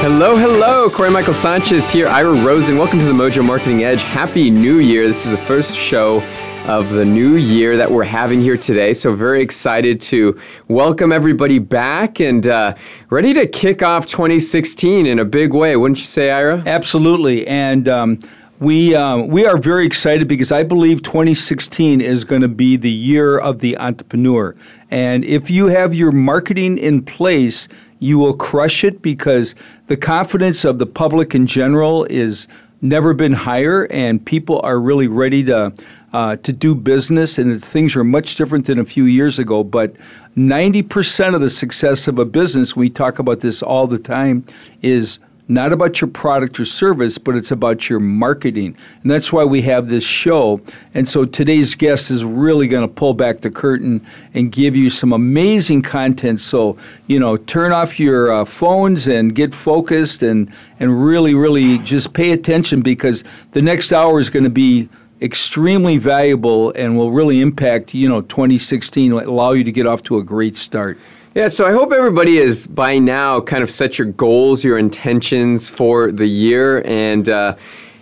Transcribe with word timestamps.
Hello, 0.00 0.34
hello. 0.34 0.88
Corey 0.88 1.10
Michael 1.10 1.34
Sanchez 1.34 1.90
here. 1.90 2.08
Ira 2.08 2.32
Rosen. 2.42 2.78
Welcome 2.78 3.00
to 3.00 3.04
the 3.04 3.12
Mojo 3.12 3.46
Marketing 3.46 3.84
Edge. 3.84 4.02
Happy 4.02 4.48
New 4.48 4.78
Year. 4.78 5.06
This 5.06 5.26
is 5.26 5.30
the 5.30 5.36
first 5.36 5.76
show 5.76 6.22
of 6.66 6.88
the 6.88 7.04
new 7.04 7.36
year 7.36 7.76
that 7.76 7.90
we're 7.90 8.04
having 8.04 8.40
here 8.40 8.56
today. 8.56 8.94
So, 8.94 9.12
very 9.14 9.42
excited 9.42 10.00
to 10.00 10.40
welcome 10.68 11.12
everybody 11.12 11.58
back 11.58 12.18
and 12.18 12.48
uh, 12.48 12.76
ready 13.10 13.34
to 13.34 13.46
kick 13.46 13.82
off 13.82 14.06
2016 14.06 15.04
in 15.04 15.18
a 15.18 15.24
big 15.26 15.52
way, 15.52 15.76
wouldn't 15.76 15.98
you 15.98 16.06
say, 16.06 16.30
Ira? 16.30 16.62
Absolutely. 16.64 17.46
And 17.46 17.86
um, 17.86 18.18
we, 18.58 18.94
um, 18.94 19.28
we 19.28 19.44
are 19.44 19.58
very 19.58 19.84
excited 19.84 20.28
because 20.28 20.50
I 20.50 20.62
believe 20.62 21.02
2016 21.02 22.00
is 22.00 22.24
going 22.24 22.40
to 22.40 22.48
be 22.48 22.78
the 22.78 22.90
year 22.90 23.38
of 23.38 23.58
the 23.58 23.76
entrepreneur. 23.76 24.56
And 24.90 25.26
if 25.26 25.50
you 25.50 25.66
have 25.66 25.94
your 25.94 26.10
marketing 26.10 26.78
in 26.78 27.02
place, 27.04 27.68
you 28.00 28.18
will 28.18 28.34
crush 28.34 28.82
it 28.82 29.00
because 29.00 29.54
the 29.86 29.96
confidence 29.96 30.64
of 30.64 30.78
the 30.78 30.86
public 30.86 31.34
in 31.34 31.46
general 31.46 32.04
is 32.06 32.48
never 32.82 33.14
been 33.14 33.34
higher, 33.34 33.86
and 33.90 34.24
people 34.24 34.60
are 34.62 34.80
really 34.80 35.06
ready 35.06 35.44
to 35.44 35.72
uh, 36.12 36.34
to 36.36 36.52
do 36.52 36.74
business, 36.74 37.38
and 37.38 37.64
things 37.64 37.94
are 37.94 38.02
much 38.02 38.34
different 38.34 38.66
than 38.66 38.80
a 38.80 38.84
few 38.84 39.04
years 39.04 39.38
ago. 39.38 39.62
But 39.62 39.94
90% 40.36 41.34
of 41.36 41.40
the 41.40 41.50
success 41.50 42.08
of 42.08 42.18
a 42.18 42.24
business, 42.24 42.74
we 42.74 42.90
talk 42.90 43.20
about 43.20 43.40
this 43.40 43.62
all 43.62 43.86
the 43.86 43.98
time, 43.98 44.44
is 44.82 45.20
not 45.50 45.72
about 45.72 46.00
your 46.00 46.08
product 46.08 46.60
or 46.60 46.64
service, 46.64 47.18
but 47.18 47.34
it's 47.34 47.50
about 47.50 47.90
your 47.90 47.98
marketing. 47.98 48.76
And 49.02 49.10
that's 49.10 49.32
why 49.32 49.44
we 49.44 49.62
have 49.62 49.88
this 49.88 50.04
show. 50.04 50.60
And 50.94 51.08
so 51.08 51.24
today's 51.24 51.74
guest 51.74 52.08
is 52.08 52.24
really 52.24 52.68
going 52.68 52.86
to 52.86 52.94
pull 52.94 53.14
back 53.14 53.40
the 53.40 53.50
curtain 53.50 54.06
and 54.32 54.52
give 54.52 54.76
you 54.76 54.90
some 54.90 55.12
amazing 55.12 55.82
content. 55.82 56.40
So, 56.40 56.78
you 57.08 57.18
know, 57.18 57.36
turn 57.36 57.72
off 57.72 57.98
your 57.98 58.30
uh, 58.30 58.44
phones 58.44 59.08
and 59.08 59.34
get 59.34 59.52
focused 59.52 60.22
and, 60.22 60.52
and 60.78 61.04
really, 61.04 61.34
really 61.34 61.78
just 61.78 62.12
pay 62.12 62.30
attention 62.30 62.80
because 62.80 63.24
the 63.50 63.60
next 63.60 63.92
hour 63.92 64.20
is 64.20 64.30
going 64.30 64.44
to 64.44 64.50
be 64.50 64.88
extremely 65.20 65.98
valuable 65.98 66.70
and 66.76 66.96
will 66.96 67.10
really 67.10 67.40
impact, 67.40 67.92
you 67.92 68.08
know, 68.08 68.20
2016, 68.22 69.10
allow 69.12 69.50
you 69.50 69.64
to 69.64 69.72
get 69.72 69.84
off 69.84 70.02
to 70.04 70.18
a 70.18 70.22
great 70.22 70.56
start. 70.56 70.96
Yeah, 71.32 71.46
so 71.46 71.64
I 71.64 71.70
hope 71.70 71.92
everybody 71.92 72.38
is 72.38 72.66
by 72.66 72.98
now 72.98 73.40
kind 73.40 73.62
of 73.62 73.70
set 73.70 73.98
your 73.98 74.08
goals, 74.08 74.64
your 74.64 74.78
intentions 74.78 75.68
for 75.68 76.10
the 76.10 76.26
year, 76.26 76.82
and 76.84 77.28
uh, 77.28 77.56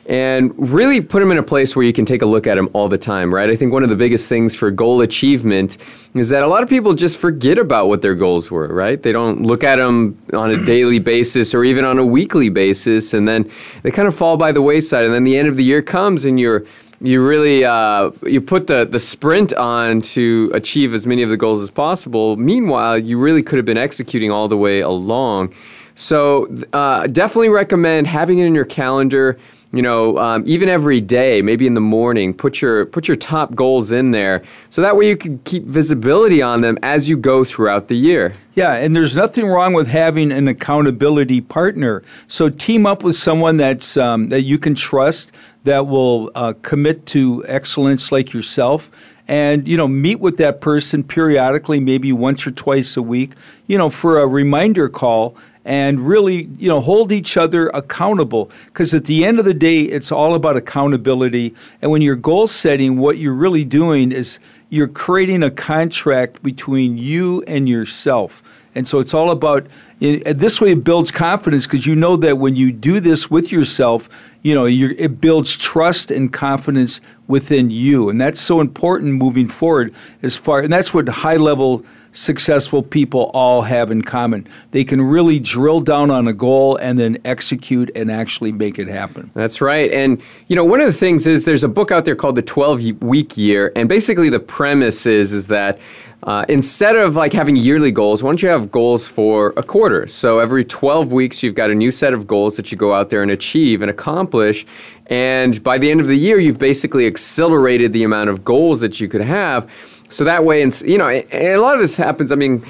and 0.06 0.54
really 0.56 1.02
put 1.02 1.20
them 1.20 1.30
in 1.30 1.36
a 1.36 1.42
place 1.42 1.76
where 1.76 1.84
you 1.84 1.92
can 1.92 2.06
take 2.06 2.22
a 2.22 2.26
look 2.26 2.46
at 2.46 2.54
them 2.54 2.70
all 2.72 2.88
the 2.88 2.96
time, 2.96 3.32
right? 3.34 3.50
I 3.50 3.54
think 3.54 3.70
one 3.70 3.82
of 3.82 3.90
the 3.90 3.96
biggest 3.96 4.30
things 4.30 4.54
for 4.54 4.70
goal 4.70 5.02
achievement 5.02 5.76
is 6.14 6.30
that 6.30 6.42
a 6.42 6.46
lot 6.46 6.62
of 6.62 6.70
people 6.70 6.94
just 6.94 7.18
forget 7.18 7.58
about 7.58 7.88
what 7.88 8.00
their 8.00 8.14
goals 8.14 8.50
were, 8.50 8.68
right? 8.68 9.02
They 9.02 9.12
don't 9.12 9.42
look 9.42 9.62
at 9.62 9.76
them 9.76 10.16
on 10.32 10.50
a 10.50 10.64
daily 10.64 10.98
basis 10.98 11.54
or 11.54 11.64
even 11.64 11.84
on 11.84 11.98
a 11.98 12.06
weekly 12.06 12.48
basis, 12.48 13.12
and 13.12 13.28
then 13.28 13.50
they 13.82 13.90
kind 13.90 14.08
of 14.08 14.14
fall 14.14 14.38
by 14.38 14.52
the 14.52 14.62
wayside. 14.62 15.04
And 15.04 15.12
then 15.12 15.24
the 15.24 15.36
end 15.36 15.48
of 15.48 15.56
the 15.56 15.64
year 15.64 15.82
comes, 15.82 16.24
and 16.24 16.40
you're 16.40 16.64
you 17.00 17.24
really 17.24 17.64
uh, 17.64 18.10
you 18.26 18.40
put 18.40 18.66
the, 18.66 18.84
the 18.84 18.98
sprint 18.98 19.52
on 19.54 20.00
to 20.02 20.50
achieve 20.52 20.94
as 20.94 21.06
many 21.06 21.22
of 21.22 21.30
the 21.30 21.36
goals 21.36 21.62
as 21.62 21.70
possible. 21.70 22.36
Meanwhile, 22.36 22.98
you 22.98 23.18
really 23.18 23.42
could 23.42 23.56
have 23.56 23.66
been 23.66 23.78
executing 23.78 24.30
all 24.30 24.48
the 24.48 24.56
way 24.56 24.80
along. 24.80 25.54
So 25.94 26.46
uh, 26.72 27.06
definitely 27.08 27.48
recommend 27.48 28.06
having 28.06 28.38
it 28.38 28.46
in 28.46 28.54
your 28.54 28.64
calendar. 28.64 29.38
You 29.70 29.82
know, 29.82 30.16
um, 30.16 30.44
even 30.46 30.70
every 30.70 30.98
day, 31.02 31.42
maybe 31.42 31.66
in 31.66 31.74
the 31.74 31.80
morning, 31.80 32.32
put 32.32 32.62
your 32.62 32.86
put 32.86 33.06
your 33.06 33.18
top 33.18 33.54
goals 33.54 33.92
in 33.92 34.12
there, 34.12 34.42
so 34.70 34.80
that 34.80 34.96
way 34.96 35.06
you 35.06 35.16
can 35.16 35.38
keep 35.40 35.64
visibility 35.64 36.40
on 36.40 36.62
them 36.62 36.78
as 36.82 37.10
you 37.10 37.18
go 37.18 37.44
throughout 37.44 37.88
the 37.88 37.94
year. 37.94 38.32
Yeah, 38.54 38.76
and 38.76 38.96
there's 38.96 39.14
nothing 39.14 39.46
wrong 39.46 39.74
with 39.74 39.86
having 39.86 40.32
an 40.32 40.48
accountability 40.48 41.42
partner. 41.42 42.02
So 42.28 42.48
team 42.48 42.86
up 42.86 43.02
with 43.02 43.14
someone 43.14 43.58
that's 43.58 43.98
um, 43.98 44.30
that 44.30 44.42
you 44.42 44.58
can 44.58 44.74
trust, 44.74 45.32
that 45.68 45.86
will 45.86 46.30
uh, 46.34 46.54
commit 46.62 47.04
to 47.04 47.44
excellence 47.46 48.10
like 48.10 48.32
yourself. 48.32 48.90
And 49.28 49.68
you 49.68 49.76
know 49.76 49.86
meet 49.86 50.20
with 50.20 50.38
that 50.38 50.62
person 50.62 51.04
periodically 51.04 51.80
maybe 51.80 52.12
once 52.12 52.46
or 52.46 52.50
twice 52.50 52.96
a 52.96 53.02
week 53.02 53.32
you 53.66 53.76
know 53.76 53.90
for 53.90 54.18
a 54.20 54.26
reminder 54.26 54.88
call 54.88 55.36
and 55.66 56.00
really 56.00 56.48
you 56.58 56.66
know 56.66 56.80
hold 56.80 57.12
each 57.12 57.36
other 57.36 57.68
accountable. 57.74 58.50
Because 58.66 58.94
at 58.94 59.04
the 59.04 59.26
end 59.26 59.38
of 59.38 59.44
the 59.44 59.52
day 59.52 59.82
it's 59.82 60.10
all 60.10 60.34
about 60.34 60.56
accountability. 60.56 61.54
And 61.82 61.90
when 61.90 62.00
you're 62.00 62.16
goal 62.16 62.46
setting 62.46 62.96
what 62.96 63.18
you're 63.18 63.34
really 63.34 63.64
doing 63.64 64.12
is 64.12 64.38
you're 64.70 64.88
creating 64.88 65.42
a 65.42 65.50
contract 65.50 66.42
between 66.42 66.96
you 66.96 67.42
and 67.46 67.68
yourself 67.68 68.42
and 68.78 68.86
so 68.86 69.00
it's 69.00 69.12
all 69.12 69.32
about 69.32 69.66
this 69.98 70.60
way 70.60 70.70
it 70.70 70.84
builds 70.84 71.10
confidence 71.10 71.66
because 71.66 71.84
you 71.84 71.96
know 71.96 72.16
that 72.16 72.38
when 72.38 72.54
you 72.54 72.70
do 72.70 73.00
this 73.00 73.28
with 73.28 73.50
yourself, 73.50 74.08
you 74.42 74.54
know, 74.54 74.66
it 74.66 75.20
builds 75.20 75.56
trust 75.56 76.12
and 76.12 76.32
confidence 76.32 77.00
within 77.26 77.70
you. 77.70 78.08
And 78.08 78.20
that's 78.20 78.40
so 78.40 78.60
important 78.60 79.14
moving 79.14 79.48
forward 79.48 79.92
as 80.22 80.36
far 80.36 80.60
and 80.60 80.72
that's 80.72 80.94
what 80.94 81.08
high 81.08 81.36
level 81.36 81.84
successful 82.12 82.82
people 82.82 83.30
all 83.34 83.62
have 83.62 83.90
in 83.90 84.02
common. 84.02 84.46
They 84.70 84.84
can 84.84 85.00
really 85.00 85.38
drill 85.38 85.80
down 85.80 86.10
on 86.10 86.26
a 86.28 86.32
goal 86.32 86.76
and 86.76 86.98
then 86.98 87.18
execute 87.24 87.90
and 87.94 88.10
actually 88.10 88.52
make 88.52 88.78
it 88.78 88.88
happen. 88.88 89.30
That's 89.34 89.60
right. 89.60 89.90
And, 89.92 90.20
you 90.48 90.56
know, 90.56 90.64
one 90.64 90.80
of 90.80 90.86
the 90.86 90.92
things 90.92 91.26
is 91.26 91.44
there's 91.44 91.64
a 91.64 91.68
book 91.68 91.90
out 91.90 92.04
there 92.04 92.16
called 92.16 92.34
The 92.34 92.42
12 92.42 93.02
Week 93.02 93.36
Year. 93.36 93.72
And 93.76 93.88
basically 93.88 94.30
the 94.30 94.40
premise 94.40 95.06
is, 95.06 95.32
is 95.32 95.46
that 95.48 95.78
uh, 96.24 96.44
instead 96.48 96.96
of 96.96 97.14
like 97.14 97.32
having 97.32 97.54
yearly 97.54 97.92
goals, 97.92 98.22
why 98.22 98.30
don't 98.30 98.42
you 98.42 98.48
have 98.48 98.72
goals 98.72 99.06
for 99.06 99.52
a 99.56 99.62
quarter? 99.62 100.06
So 100.08 100.40
every 100.40 100.64
12 100.64 101.12
weeks, 101.12 101.42
you've 101.42 101.54
got 101.54 101.70
a 101.70 101.74
new 101.74 101.92
set 101.92 102.12
of 102.12 102.26
goals 102.26 102.56
that 102.56 102.72
you 102.72 102.78
go 102.78 102.92
out 102.92 103.10
there 103.10 103.22
and 103.22 103.30
achieve 103.30 103.82
and 103.82 103.90
accomplish. 103.90 104.66
And 105.06 105.62
by 105.62 105.78
the 105.78 105.90
end 105.90 106.00
of 106.00 106.08
the 106.08 106.16
year, 106.16 106.38
you've 106.38 106.58
basically 106.58 107.06
accelerated 107.06 107.92
the 107.92 108.02
amount 108.02 108.30
of 108.30 108.44
goals 108.44 108.80
that 108.80 109.00
you 109.00 109.08
could 109.08 109.20
have. 109.20 109.70
So 110.08 110.24
that 110.24 110.44
way, 110.44 110.62
and 110.62 110.78
you 110.82 110.98
know, 110.98 111.08
a 111.08 111.56
lot 111.56 111.74
of 111.74 111.80
this 111.80 111.96
happens. 111.96 112.32
I 112.32 112.34
mean, 112.34 112.64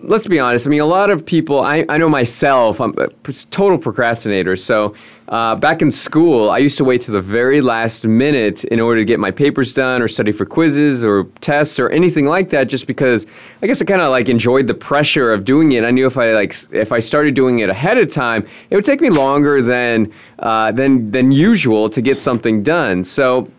let's 0.00 0.26
be 0.26 0.38
honest. 0.38 0.66
I 0.66 0.70
mean, 0.70 0.80
a 0.80 0.86
lot 0.86 1.10
of 1.10 1.24
people. 1.26 1.60
I, 1.60 1.84
I 1.88 1.98
know 1.98 2.08
myself. 2.08 2.80
I'm 2.80 2.94
a 2.98 3.08
total 3.50 3.78
procrastinator. 3.78 4.56
So 4.56 4.94
uh, 5.28 5.56
back 5.56 5.82
in 5.82 5.90
school, 5.90 6.50
I 6.50 6.58
used 6.58 6.78
to 6.78 6.84
wait 6.84 7.00
to 7.02 7.10
the 7.10 7.20
very 7.20 7.60
last 7.60 8.04
minute 8.04 8.64
in 8.64 8.80
order 8.80 9.00
to 9.00 9.04
get 9.04 9.18
my 9.18 9.30
papers 9.30 9.74
done 9.74 10.02
or 10.02 10.08
study 10.08 10.32
for 10.32 10.44
quizzes 10.46 11.02
or 11.02 11.24
tests 11.40 11.78
or 11.78 11.88
anything 11.90 12.26
like 12.26 12.50
that. 12.50 12.68
Just 12.68 12.86
because 12.86 13.26
I 13.62 13.66
guess 13.66 13.82
I 13.82 13.84
kind 13.84 14.00
of 14.00 14.10
like 14.10 14.28
enjoyed 14.28 14.66
the 14.66 14.74
pressure 14.74 15.32
of 15.32 15.44
doing 15.44 15.72
it. 15.72 15.84
I 15.84 15.90
knew 15.90 16.06
if 16.06 16.16
I 16.16 16.32
like 16.32 16.54
if 16.70 16.92
I 16.92 16.98
started 16.98 17.34
doing 17.34 17.58
it 17.58 17.68
ahead 17.68 17.98
of 17.98 18.10
time, 18.10 18.46
it 18.70 18.76
would 18.76 18.84
take 18.84 19.00
me 19.00 19.10
longer 19.10 19.62
than 19.62 20.12
uh, 20.38 20.72
than 20.72 21.10
than 21.10 21.32
usual 21.32 21.90
to 21.90 22.00
get 22.00 22.20
something 22.20 22.62
done. 22.62 23.04
So 23.04 23.50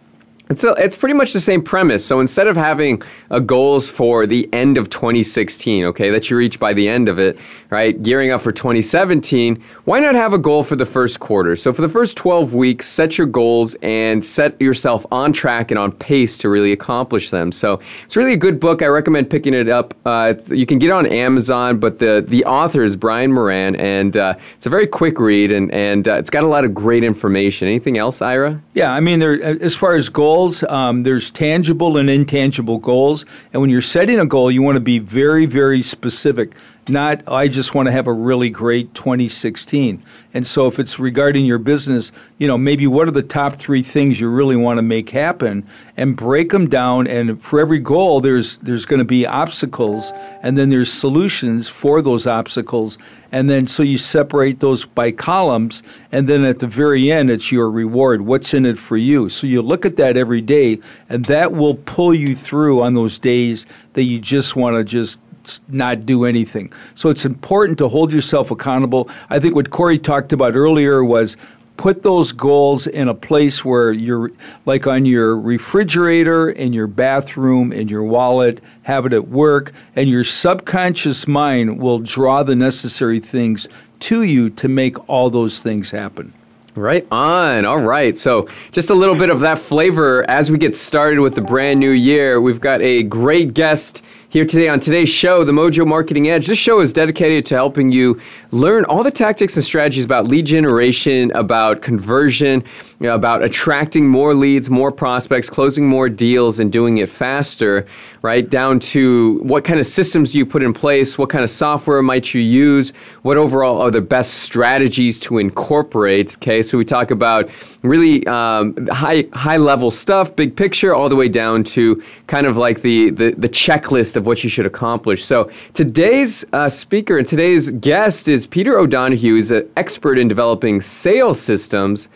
It's, 0.47 0.63
a, 0.63 0.73
it's 0.73 0.95
pretty 0.95 1.15
much 1.15 1.33
the 1.33 1.41
same 1.41 1.63
premise. 1.63 2.05
So 2.05 2.19
instead 2.19 2.47
of 2.47 2.55
having 2.55 3.01
a 3.31 3.41
goals 3.41 3.89
for 3.89 4.27
the 4.27 4.47
end 4.53 4.77
of 4.77 4.91
2016, 4.91 5.85
okay, 5.85 6.11
that 6.11 6.29
you 6.29 6.37
reach 6.37 6.59
by 6.59 6.73
the 6.73 6.87
end 6.87 7.09
of 7.09 7.17
it, 7.17 7.39
right, 7.71 8.01
gearing 8.01 8.31
up 8.31 8.41
for 8.41 8.51
2017, 8.51 9.61
why 9.85 9.99
not 9.99 10.13
have 10.13 10.33
a 10.33 10.37
goal 10.37 10.61
for 10.61 10.75
the 10.75 10.85
first 10.85 11.19
quarter? 11.19 11.55
So 11.55 11.73
for 11.73 11.81
the 11.81 11.89
first 11.89 12.15
12 12.15 12.53
weeks, 12.53 12.87
set 12.87 13.17
your 13.17 13.25
goals 13.25 13.75
and 13.81 14.23
set 14.23 14.59
yourself 14.61 15.03
on 15.11 15.33
track 15.33 15.71
and 15.71 15.79
on 15.79 15.91
pace 15.91 16.37
to 16.39 16.49
really 16.49 16.71
accomplish 16.71 17.31
them. 17.31 17.51
So 17.51 17.79
it's 18.03 18.15
really 18.15 18.33
a 18.33 18.37
good 18.37 18.59
book. 18.59 18.83
I 18.83 18.87
recommend 18.87 19.31
picking 19.31 19.55
it 19.55 19.67
up. 19.67 19.95
Uh, 20.05 20.35
you 20.47 20.67
can 20.67 20.77
get 20.77 20.87
it 20.87 20.93
on 20.93 21.07
Amazon, 21.07 21.79
but 21.79 21.97
the, 21.97 22.23
the 22.27 22.45
author 22.45 22.83
is 22.83 22.95
Brian 22.95 23.33
Moran, 23.33 23.75
and 23.77 24.15
uh, 24.15 24.35
it's 24.55 24.67
a 24.67 24.69
very 24.69 24.85
quick 24.85 25.19
read, 25.19 25.51
and, 25.51 25.71
and 25.71 26.07
uh, 26.07 26.13
it's 26.13 26.29
got 26.29 26.43
a 26.43 26.47
lot 26.47 26.65
of 26.65 26.75
great 26.75 27.03
information. 27.03 27.67
Anything 27.67 27.97
else, 27.97 28.21
Ira? 28.21 28.61
Yeah, 28.75 28.93
I 28.93 28.99
mean, 28.99 29.17
there, 29.17 29.41
as 29.41 29.75
far 29.75 29.95
as 29.95 30.07
goals, 30.07 30.34
goals, 30.35 30.63
um, 30.63 31.03
there's 31.03 31.31
tangible 31.31 31.95
and 31.95 32.09
intangible 32.09 32.77
goals. 32.77 33.25
And 33.53 33.61
when 33.61 33.69
you're 33.69 33.79
setting 33.79 34.19
a 34.19 34.25
goal, 34.25 34.51
you 34.51 34.61
want 34.61 34.75
to 34.75 34.81
be 34.81 34.99
very, 34.99 35.45
very 35.45 35.81
specific 35.81 36.51
not 36.89 37.27
I 37.27 37.47
just 37.47 37.73
want 37.73 37.87
to 37.87 37.91
have 37.91 38.07
a 38.07 38.13
really 38.13 38.49
great 38.49 38.93
2016. 38.93 40.03
And 40.33 40.45
so 40.45 40.67
if 40.67 40.79
it's 40.79 40.99
regarding 40.99 41.45
your 41.45 41.57
business, 41.57 42.11
you 42.37 42.47
know, 42.47 42.57
maybe 42.57 42.87
what 42.87 43.07
are 43.07 43.11
the 43.11 43.23
top 43.23 43.53
3 43.53 43.81
things 43.81 44.19
you 44.19 44.29
really 44.29 44.55
want 44.55 44.77
to 44.77 44.81
make 44.81 45.09
happen 45.09 45.65
and 45.97 46.15
break 46.15 46.51
them 46.51 46.67
down 46.67 47.07
and 47.07 47.41
for 47.41 47.59
every 47.59 47.79
goal 47.79 48.19
there's 48.19 48.57
there's 48.57 48.85
going 48.85 48.99
to 48.99 49.05
be 49.05 49.25
obstacles 49.25 50.11
and 50.41 50.57
then 50.57 50.69
there's 50.69 50.91
solutions 50.91 51.69
for 51.69 52.01
those 52.01 52.27
obstacles 52.27 52.97
and 53.31 53.49
then 53.49 53.65
so 53.65 53.81
you 53.81 53.97
separate 53.97 54.59
those 54.59 54.85
by 54.85 55.11
columns 55.11 55.83
and 56.11 56.27
then 56.27 56.43
at 56.43 56.59
the 56.59 56.67
very 56.67 57.11
end 57.11 57.29
it's 57.29 57.51
your 57.51 57.69
reward 57.69 58.21
what's 58.21 58.53
in 58.53 58.65
it 58.65 58.77
for 58.77 58.97
you 58.97 59.29
so 59.29 59.47
you 59.47 59.61
look 59.61 59.85
at 59.85 59.95
that 59.95 60.17
every 60.17 60.41
day 60.41 60.77
and 61.09 61.25
that 61.25 61.53
will 61.53 61.75
pull 61.75 62.13
you 62.13 62.35
through 62.35 62.81
on 62.81 62.93
those 62.93 63.17
days 63.17 63.65
that 63.93 64.03
you 64.03 64.19
just 64.19 64.55
want 64.55 64.75
to 64.75 64.83
just 64.83 65.19
not 65.67 66.05
do 66.05 66.25
anything. 66.25 66.71
So 66.95 67.09
it's 67.09 67.25
important 67.25 67.77
to 67.79 67.87
hold 67.87 68.11
yourself 68.11 68.51
accountable. 68.51 69.09
I 69.29 69.39
think 69.39 69.55
what 69.55 69.69
Corey 69.69 69.99
talked 69.99 70.33
about 70.33 70.55
earlier 70.55 71.03
was 71.03 71.37
put 71.77 72.03
those 72.03 72.31
goals 72.31 72.87
in 72.87 73.07
a 73.07 73.13
place 73.13 73.65
where 73.65 73.91
you're 73.91 74.31
like 74.65 74.87
on 74.87 75.05
your 75.05 75.37
refrigerator 75.37 76.49
in 76.49 76.71
your 76.73 76.87
bathroom 76.87 77.73
in 77.73 77.89
your 77.89 78.03
wallet 78.03 78.63
have 78.83 79.05
it 79.05 79.11
at 79.11 79.27
work 79.27 79.73
and 79.95 80.09
your 80.09 80.23
subconscious 80.23 81.27
mind 81.27 81.77
will 81.77 81.99
draw 81.99 82.43
the 82.43 82.55
necessary 82.55 83.19
things 83.19 83.67
to 83.99 84.23
you 84.23 84.49
to 84.49 84.69
make 84.69 85.09
all 85.09 85.29
those 85.29 85.59
things 85.59 85.91
happen 85.91 86.33
Right 86.75 87.07
on. 87.09 87.63
All 87.63 87.79
right. 87.79 88.17
So, 88.17 88.49
just 88.73 88.89
a 88.89 88.93
little 88.93 89.15
bit 89.15 89.29
of 89.29 89.39
that 89.39 89.59
flavor 89.59 90.29
as 90.29 90.51
we 90.51 90.57
get 90.57 90.75
started 90.75 91.21
with 91.21 91.33
the 91.35 91.41
brand 91.41 91.79
new 91.79 91.91
year. 91.91 92.41
We've 92.41 92.59
got 92.59 92.81
a 92.81 93.03
great 93.03 93.53
guest 93.53 94.03
here 94.35 94.43
today 94.43 94.67
on 94.67 94.81
today's 94.81 95.07
show, 95.07 95.45
the 95.45 95.53
Mojo 95.53 95.87
Marketing 95.87 96.29
Edge. 96.29 96.45
This 96.45 96.59
show 96.59 96.81
is 96.81 96.91
dedicated 96.91 97.45
to 97.45 97.55
helping 97.55 97.89
you 97.89 98.19
learn 98.55 98.85
all 98.85 99.03
the 99.03 99.11
tactics 99.11 99.57
and 99.57 99.65
strategies 99.65 100.05
about 100.05 100.27
lead 100.27 100.45
generation, 100.45 101.29
about 101.31 101.81
conversion, 101.81 102.63
you 103.01 103.07
know, 103.07 103.13
about 103.13 103.43
attracting 103.43 104.07
more 104.07 104.33
leads, 104.33 104.69
more 104.69 104.91
prospects, 104.91 105.49
closing 105.49 105.85
more 105.85 106.07
deals, 106.07 106.59
and 106.59 106.71
doing 106.71 106.97
it 106.97 107.09
faster, 107.09 107.85
right? 108.21 108.49
Down 108.49 108.79
to 108.79 109.39
what 109.43 109.65
kind 109.65 109.79
of 109.79 109.85
systems 109.85 110.33
you 110.33 110.45
put 110.45 110.63
in 110.63 110.73
place, 110.73 111.17
what 111.17 111.29
kind 111.29 111.43
of 111.43 111.49
software 111.49 112.01
might 112.01 112.33
you 112.33 112.39
use, 112.39 112.91
what 113.23 113.35
overall 113.35 113.81
are 113.81 113.91
the 113.91 113.99
best 113.99 114.35
strategies 114.35 115.19
to 115.19 115.37
incorporate. 115.37 116.35
Okay, 116.35 116.63
so 116.63 116.77
we 116.77 116.85
talk 116.85 117.11
about 117.11 117.49
really 117.81 118.25
um, 118.27 118.87
high 118.87 119.25
high 119.33 119.57
level 119.57 119.91
stuff, 119.91 120.33
big 120.33 120.55
picture, 120.55 120.95
all 120.95 121.09
the 121.09 121.15
way 121.15 121.27
down 121.27 121.65
to 121.65 122.01
kind 122.27 122.47
of 122.47 122.55
like 122.55 122.81
the 122.81 123.09
the, 123.09 123.31
the 123.31 123.49
checklist 123.49 124.15
of 124.15 124.25
what 124.25 124.43
you 124.45 124.49
should 124.49 124.65
accomplish. 124.65 125.25
So 125.25 125.51
today's 125.73 126.45
uh, 126.53 126.69
speaker 126.69 127.17
and 127.17 127.27
today's 127.27 127.69
guest 127.69 128.29
is 128.29 128.44
Peter 128.45 128.77
O'Donohue. 128.77 129.37
is 129.37 129.51
an 129.51 129.69
expert 129.77 130.17
in 130.17 130.27
developing 130.27 130.81
sales 130.81 131.39
systems 131.39 132.07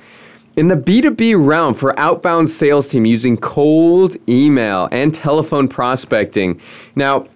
in 0.56 0.68
the 0.68 0.76
B2B 0.76 1.36
realm 1.38 1.74
for 1.74 1.98
outbound 2.00 2.50
sales 2.50 2.90
team 2.90 3.06
using 3.06 3.38
cold 3.38 4.18
email 4.28 4.90
and 4.92 5.14
telephone 5.14 5.68
prospecting. 5.68 6.60
Now, 6.96 7.28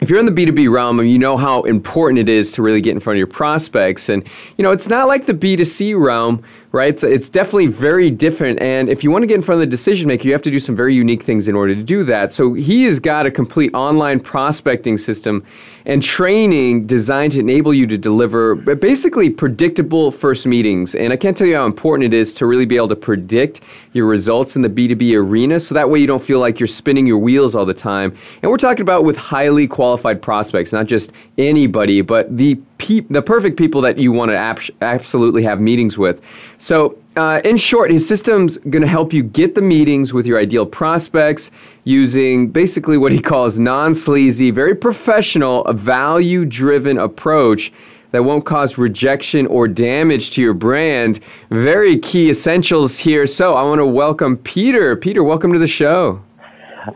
if 0.00 0.10
you're 0.10 0.18
in 0.18 0.26
the 0.26 0.32
B2B 0.32 0.70
realm 0.70 1.02
you 1.04 1.18
know 1.18 1.36
how 1.36 1.62
important 1.62 2.18
it 2.18 2.28
is 2.28 2.52
to 2.52 2.62
really 2.62 2.80
get 2.80 2.90
in 2.90 3.00
front 3.00 3.16
of 3.16 3.18
your 3.18 3.26
prospects, 3.26 4.08
and 4.08 4.26
you 4.58 4.62
know, 4.62 4.72
it's 4.72 4.88
not 4.88 5.06
like 5.06 5.26
the 5.26 5.34
B2C 5.34 5.98
realm 5.98 6.42
right? 6.74 6.98
So 6.98 7.06
it's 7.06 7.28
definitely 7.28 7.68
very 7.68 8.10
different. 8.10 8.60
And 8.60 8.88
if 8.88 9.04
you 9.04 9.10
want 9.12 9.22
to 9.22 9.28
get 9.28 9.36
in 9.36 9.42
front 9.42 9.58
of 9.58 9.60
the 9.60 9.70
decision 9.70 10.08
maker, 10.08 10.26
you 10.26 10.32
have 10.32 10.42
to 10.42 10.50
do 10.50 10.58
some 10.58 10.74
very 10.74 10.92
unique 10.92 11.22
things 11.22 11.46
in 11.46 11.54
order 11.54 11.72
to 11.72 11.82
do 11.82 12.02
that. 12.02 12.32
So 12.32 12.52
he 12.52 12.82
has 12.84 12.98
got 12.98 13.26
a 13.26 13.30
complete 13.30 13.72
online 13.74 14.18
prospecting 14.18 14.98
system 14.98 15.44
and 15.86 16.02
training 16.02 16.86
designed 16.86 17.32
to 17.34 17.40
enable 17.40 17.72
you 17.72 17.86
to 17.86 17.96
deliver 17.96 18.56
basically 18.56 19.30
predictable 19.30 20.10
first 20.10 20.46
meetings. 20.46 20.96
And 20.96 21.12
I 21.12 21.16
can't 21.16 21.36
tell 21.36 21.46
you 21.46 21.54
how 21.54 21.66
important 21.66 22.12
it 22.12 22.16
is 22.16 22.34
to 22.34 22.46
really 22.46 22.66
be 22.66 22.76
able 22.76 22.88
to 22.88 22.96
predict 22.96 23.60
your 23.92 24.06
results 24.06 24.56
in 24.56 24.62
the 24.62 24.68
B2B 24.68 25.14
arena 25.14 25.60
so 25.60 25.76
that 25.76 25.88
way 25.88 26.00
you 26.00 26.08
don't 26.08 26.24
feel 26.24 26.40
like 26.40 26.58
you're 26.58 26.66
spinning 26.66 27.06
your 27.06 27.18
wheels 27.18 27.54
all 27.54 27.64
the 27.66 27.74
time. 27.74 28.16
And 28.42 28.50
we're 28.50 28.56
talking 28.56 28.82
about 28.82 29.04
with 29.04 29.16
highly 29.16 29.68
qualified 29.68 30.20
prospects, 30.20 30.72
not 30.72 30.86
just 30.86 31.12
anybody, 31.38 32.00
but 32.00 32.36
the 32.36 32.56
pe- 32.78 33.00
the 33.10 33.22
perfect 33.22 33.56
people 33.56 33.80
that 33.82 33.98
you 33.98 34.10
want 34.10 34.30
to 34.30 34.72
absolutely 34.80 35.42
have 35.42 35.60
meetings 35.60 35.96
with. 35.98 36.20
So, 36.64 36.96
uh, 37.14 37.42
in 37.44 37.58
short, 37.58 37.90
his 37.90 38.08
system's 38.08 38.56
going 38.56 38.80
to 38.80 38.88
help 38.88 39.12
you 39.12 39.22
get 39.22 39.54
the 39.54 39.60
meetings 39.60 40.14
with 40.14 40.26
your 40.26 40.38
ideal 40.38 40.64
prospects 40.64 41.50
using 41.84 42.48
basically 42.48 42.96
what 42.96 43.12
he 43.12 43.20
calls 43.20 43.58
non 43.58 43.94
sleazy, 43.94 44.50
very 44.50 44.74
professional, 44.74 45.70
value 45.74 46.46
driven 46.46 46.96
approach 46.96 47.70
that 48.12 48.24
won't 48.24 48.46
cause 48.46 48.78
rejection 48.78 49.46
or 49.48 49.68
damage 49.68 50.30
to 50.30 50.40
your 50.40 50.54
brand. 50.54 51.20
Very 51.50 51.98
key 51.98 52.30
essentials 52.30 52.98
here. 52.98 53.26
So, 53.26 53.52
I 53.52 53.62
want 53.64 53.80
to 53.80 53.86
welcome 53.86 54.38
Peter. 54.38 54.96
Peter, 54.96 55.22
welcome 55.22 55.52
to 55.52 55.58
the 55.58 55.66
show. 55.66 56.22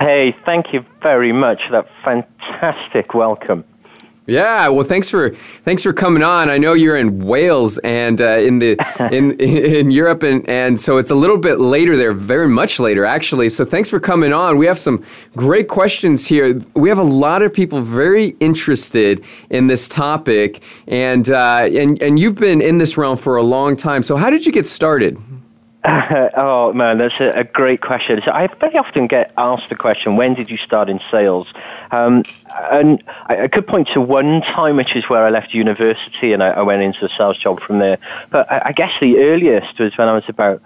Hey, 0.00 0.34
thank 0.46 0.72
you 0.72 0.82
very 1.02 1.34
much 1.34 1.60
for 1.66 1.72
that 1.72 1.88
fantastic 2.02 3.12
welcome. 3.12 3.64
Yeah, 4.28 4.68
well, 4.68 4.84
thanks 4.84 5.08
for 5.08 5.30
thanks 5.64 5.82
for 5.82 5.94
coming 5.94 6.22
on. 6.22 6.50
I 6.50 6.58
know 6.58 6.74
you're 6.74 6.98
in 6.98 7.24
Wales 7.24 7.78
and 7.78 8.20
uh, 8.20 8.36
in 8.36 8.58
the 8.58 8.76
in 9.10 9.40
in 9.40 9.90
Europe, 9.90 10.22
and 10.22 10.46
and 10.46 10.78
so 10.78 10.98
it's 10.98 11.10
a 11.10 11.14
little 11.14 11.38
bit 11.38 11.60
later 11.60 11.96
there, 11.96 12.12
very 12.12 12.46
much 12.46 12.78
later 12.78 13.06
actually. 13.06 13.48
So 13.48 13.64
thanks 13.64 13.88
for 13.88 13.98
coming 13.98 14.34
on. 14.34 14.58
We 14.58 14.66
have 14.66 14.78
some 14.78 15.02
great 15.34 15.66
questions 15.68 16.26
here. 16.26 16.60
We 16.74 16.90
have 16.90 16.98
a 16.98 17.02
lot 17.02 17.42
of 17.42 17.54
people 17.54 17.80
very 17.80 18.36
interested 18.38 19.24
in 19.48 19.66
this 19.66 19.88
topic, 19.88 20.62
and 20.86 21.30
uh, 21.30 21.66
and 21.72 22.00
and 22.02 22.18
you've 22.18 22.34
been 22.34 22.60
in 22.60 22.76
this 22.76 22.98
realm 22.98 23.16
for 23.16 23.36
a 23.36 23.42
long 23.42 23.78
time. 23.78 24.02
So 24.02 24.18
how 24.18 24.28
did 24.28 24.44
you 24.44 24.52
get 24.52 24.66
started? 24.66 25.16
oh 26.36 26.72
man, 26.74 26.98
that's 26.98 27.18
a, 27.18 27.30
a, 27.30 27.44
great 27.44 27.80
question. 27.80 28.20
So 28.24 28.30
I 28.30 28.46
very 28.60 28.76
often 28.76 29.06
get 29.06 29.32
asked 29.38 29.70
the 29.70 29.74
question, 29.74 30.16
"When 30.16 30.34
did 30.34 30.50
you 30.50 30.58
start 30.58 30.90
in 30.90 31.00
sales?" 31.10 31.46
Um, 31.90 32.24
and 32.70 33.02
I, 33.26 33.44
I, 33.44 33.48
could 33.48 33.66
point 33.66 33.88
to 33.94 34.00
one 34.00 34.42
time, 34.42 34.76
which 34.76 34.94
is 34.94 35.08
where 35.08 35.24
I 35.24 35.30
left 35.30 35.54
university 35.54 36.32
and 36.34 36.42
I, 36.42 36.48
I 36.48 36.62
went 36.62 36.82
into 36.82 37.06
a 37.06 37.08
sales 37.16 37.38
job 37.38 37.60
from 37.60 37.78
there. 37.78 37.96
But 38.30 38.50
I, 38.52 38.62
I, 38.66 38.72
guess 38.72 38.92
the 39.00 39.18
earliest 39.18 39.78
was 39.78 39.96
when 39.96 40.08
I 40.08 40.12
was 40.12 40.24
about 40.28 40.60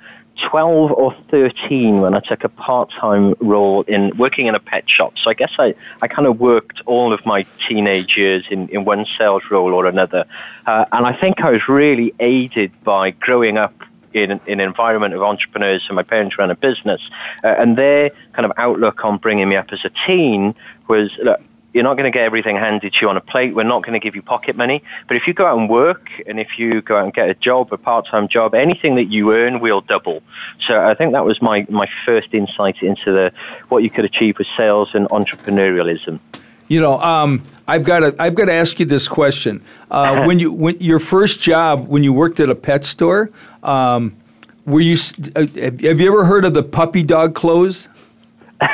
12 0.50 0.90
or 0.90 1.14
13 1.30 2.00
when 2.00 2.14
I 2.14 2.20
took 2.20 2.42
a 2.42 2.48
part-time 2.48 3.34
role 3.38 3.82
in 3.82 4.16
working 4.16 4.46
in 4.46 4.56
a 4.56 4.60
pet 4.60 4.88
shop. 4.88 5.14
So 5.22 5.30
I 5.30 5.34
guess 5.34 5.52
I, 5.58 5.74
I 6.00 6.08
kind 6.08 6.26
of 6.26 6.40
worked 6.40 6.80
all 6.86 7.12
of 7.12 7.24
my 7.24 7.46
teenage 7.68 8.16
years 8.16 8.44
in, 8.50 8.68
in 8.70 8.84
one 8.84 9.06
sales 9.18 9.42
role 9.50 9.72
or 9.72 9.86
another. 9.86 10.24
Uh, 10.66 10.86
and 10.90 11.06
I 11.06 11.12
think 11.12 11.42
I 11.42 11.50
was 11.50 11.68
really 11.68 12.12
aided 12.18 12.72
by 12.82 13.10
growing 13.10 13.58
up 13.58 13.74
in, 14.14 14.32
in 14.32 14.40
an 14.46 14.60
environment 14.60 15.14
of 15.14 15.22
entrepreneurs, 15.22 15.82
so 15.86 15.94
my 15.94 16.02
parents 16.02 16.38
ran 16.38 16.50
a 16.50 16.56
business, 16.56 17.00
uh, 17.44 17.48
and 17.58 17.76
their 17.76 18.10
kind 18.32 18.46
of 18.46 18.52
outlook 18.56 19.04
on 19.04 19.18
bringing 19.18 19.48
me 19.48 19.56
up 19.56 19.72
as 19.72 19.84
a 19.84 19.90
teen 20.06 20.54
was, 20.88 21.10
look, 21.22 21.40
you're 21.72 21.84
not 21.84 21.94
going 21.96 22.04
to 22.04 22.10
get 22.10 22.24
everything 22.24 22.56
handed 22.56 22.92
to 22.92 22.98
you 23.00 23.08
on 23.08 23.16
a 23.16 23.20
plate. 23.20 23.54
We're 23.54 23.62
not 23.62 23.82
going 23.82 23.94
to 23.94 23.98
give 23.98 24.14
you 24.14 24.20
pocket 24.20 24.56
money. 24.56 24.82
But 25.08 25.16
if 25.16 25.26
you 25.26 25.32
go 25.32 25.46
out 25.46 25.58
and 25.58 25.70
work 25.70 26.10
and 26.26 26.38
if 26.38 26.58
you 26.58 26.82
go 26.82 26.98
out 26.98 27.04
and 27.04 27.14
get 27.14 27.30
a 27.30 27.34
job, 27.34 27.72
a 27.72 27.78
part-time 27.78 28.28
job, 28.28 28.54
anything 28.54 28.96
that 28.96 29.06
you 29.06 29.32
earn 29.32 29.58
will 29.60 29.80
double. 29.80 30.22
So 30.66 30.84
I 30.84 30.94
think 30.94 31.12
that 31.12 31.24
was 31.24 31.40
my, 31.40 31.66
my 31.70 31.88
first 32.04 32.34
insight 32.34 32.82
into 32.82 33.10
the, 33.12 33.32
what 33.70 33.82
you 33.82 33.88
could 33.88 34.04
achieve 34.04 34.36
with 34.38 34.48
sales 34.54 34.90
and 34.92 35.08
entrepreneurialism. 35.08 36.20
You 36.72 36.80
know, 36.80 36.98
um, 37.00 37.42
I've 37.68 37.84
got 37.84 38.00
to 38.00 38.16
I've 38.18 38.34
got 38.34 38.46
to 38.46 38.54
ask 38.54 38.80
you 38.80 38.86
this 38.86 39.06
question. 39.06 39.62
Uh, 39.90 40.24
when 40.24 40.38
you 40.38 40.50
when 40.50 40.80
your 40.80 41.00
first 41.00 41.38
job 41.38 41.86
when 41.86 42.02
you 42.02 42.14
worked 42.14 42.40
at 42.40 42.48
a 42.48 42.54
pet 42.54 42.86
store, 42.86 43.30
um, 43.62 44.16
were 44.64 44.80
you 44.80 44.96
uh, 45.36 45.40
have 45.40 46.00
you 46.00 46.06
ever 46.06 46.24
heard 46.24 46.46
of 46.46 46.54
the 46.54 46.62
puppy 46.62 47.02
dog 47.02 47.34
close? 47.34 47.90
I 48.62 48.70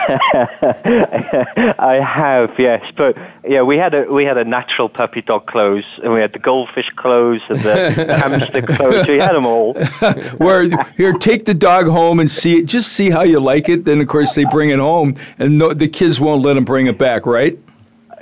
have, 2.07 2.53
yes, 2.57 2.89
but 2.97 3.17
yeah, 3.43 3.63
we 3.63 3.79
had 3.79 3.95
a 3.95 4.05
we 4.05 4.25
had 4.25 4.37
a 4.37 4.45
natural 4.45 4.89
puppy 4.89 5.23
dog 5.23 5.47
close, 5.47 5.85
and 6.05 6.13
we 6.13 6.21
had 6.21 6.33
the 6.33 6.39
goldfish 6.39 6.93
close 6.95 7.41
and 7.49 7.59
the 7.59 7.91
hamster 8.21 8.63
close. 8.63 9.09
We 9.09 9.17
had 9.17 9.33
them 9.33 9.45
all. 9.45 9.75
Where 10.37 10.69
here, 10.97 11.15
take 11.15 11.47
the 11.47 11.55
dog 11.55 11.89
home 11.89 12.21
and 12.21 12.31
see 12.31 12.59
it. 12.59 12.67
Just 12.67 12.93
see 12.93 13.11
how 13.11 13.23
you 13.23 13.41
like 13.41 13.69
it. 13.69 13.87
Then, 13.87 14.01
of 14.01 14.07
course, 14.07 14.35
they 14.35 14.45
bring 14.45 14.71
it 14.71 14.79
home, 14.79 15.17
and 15.37 15.59
no, 15.59 15.75
the 15.75 15.89
kids 15.89 16.21
won't 16.21 16.43
let 16.43 16.55
them 16.55 16.65
bring 16.65 16.87
it 16.87 16.97
back, 16.97 17.27
right? 17.27 17.59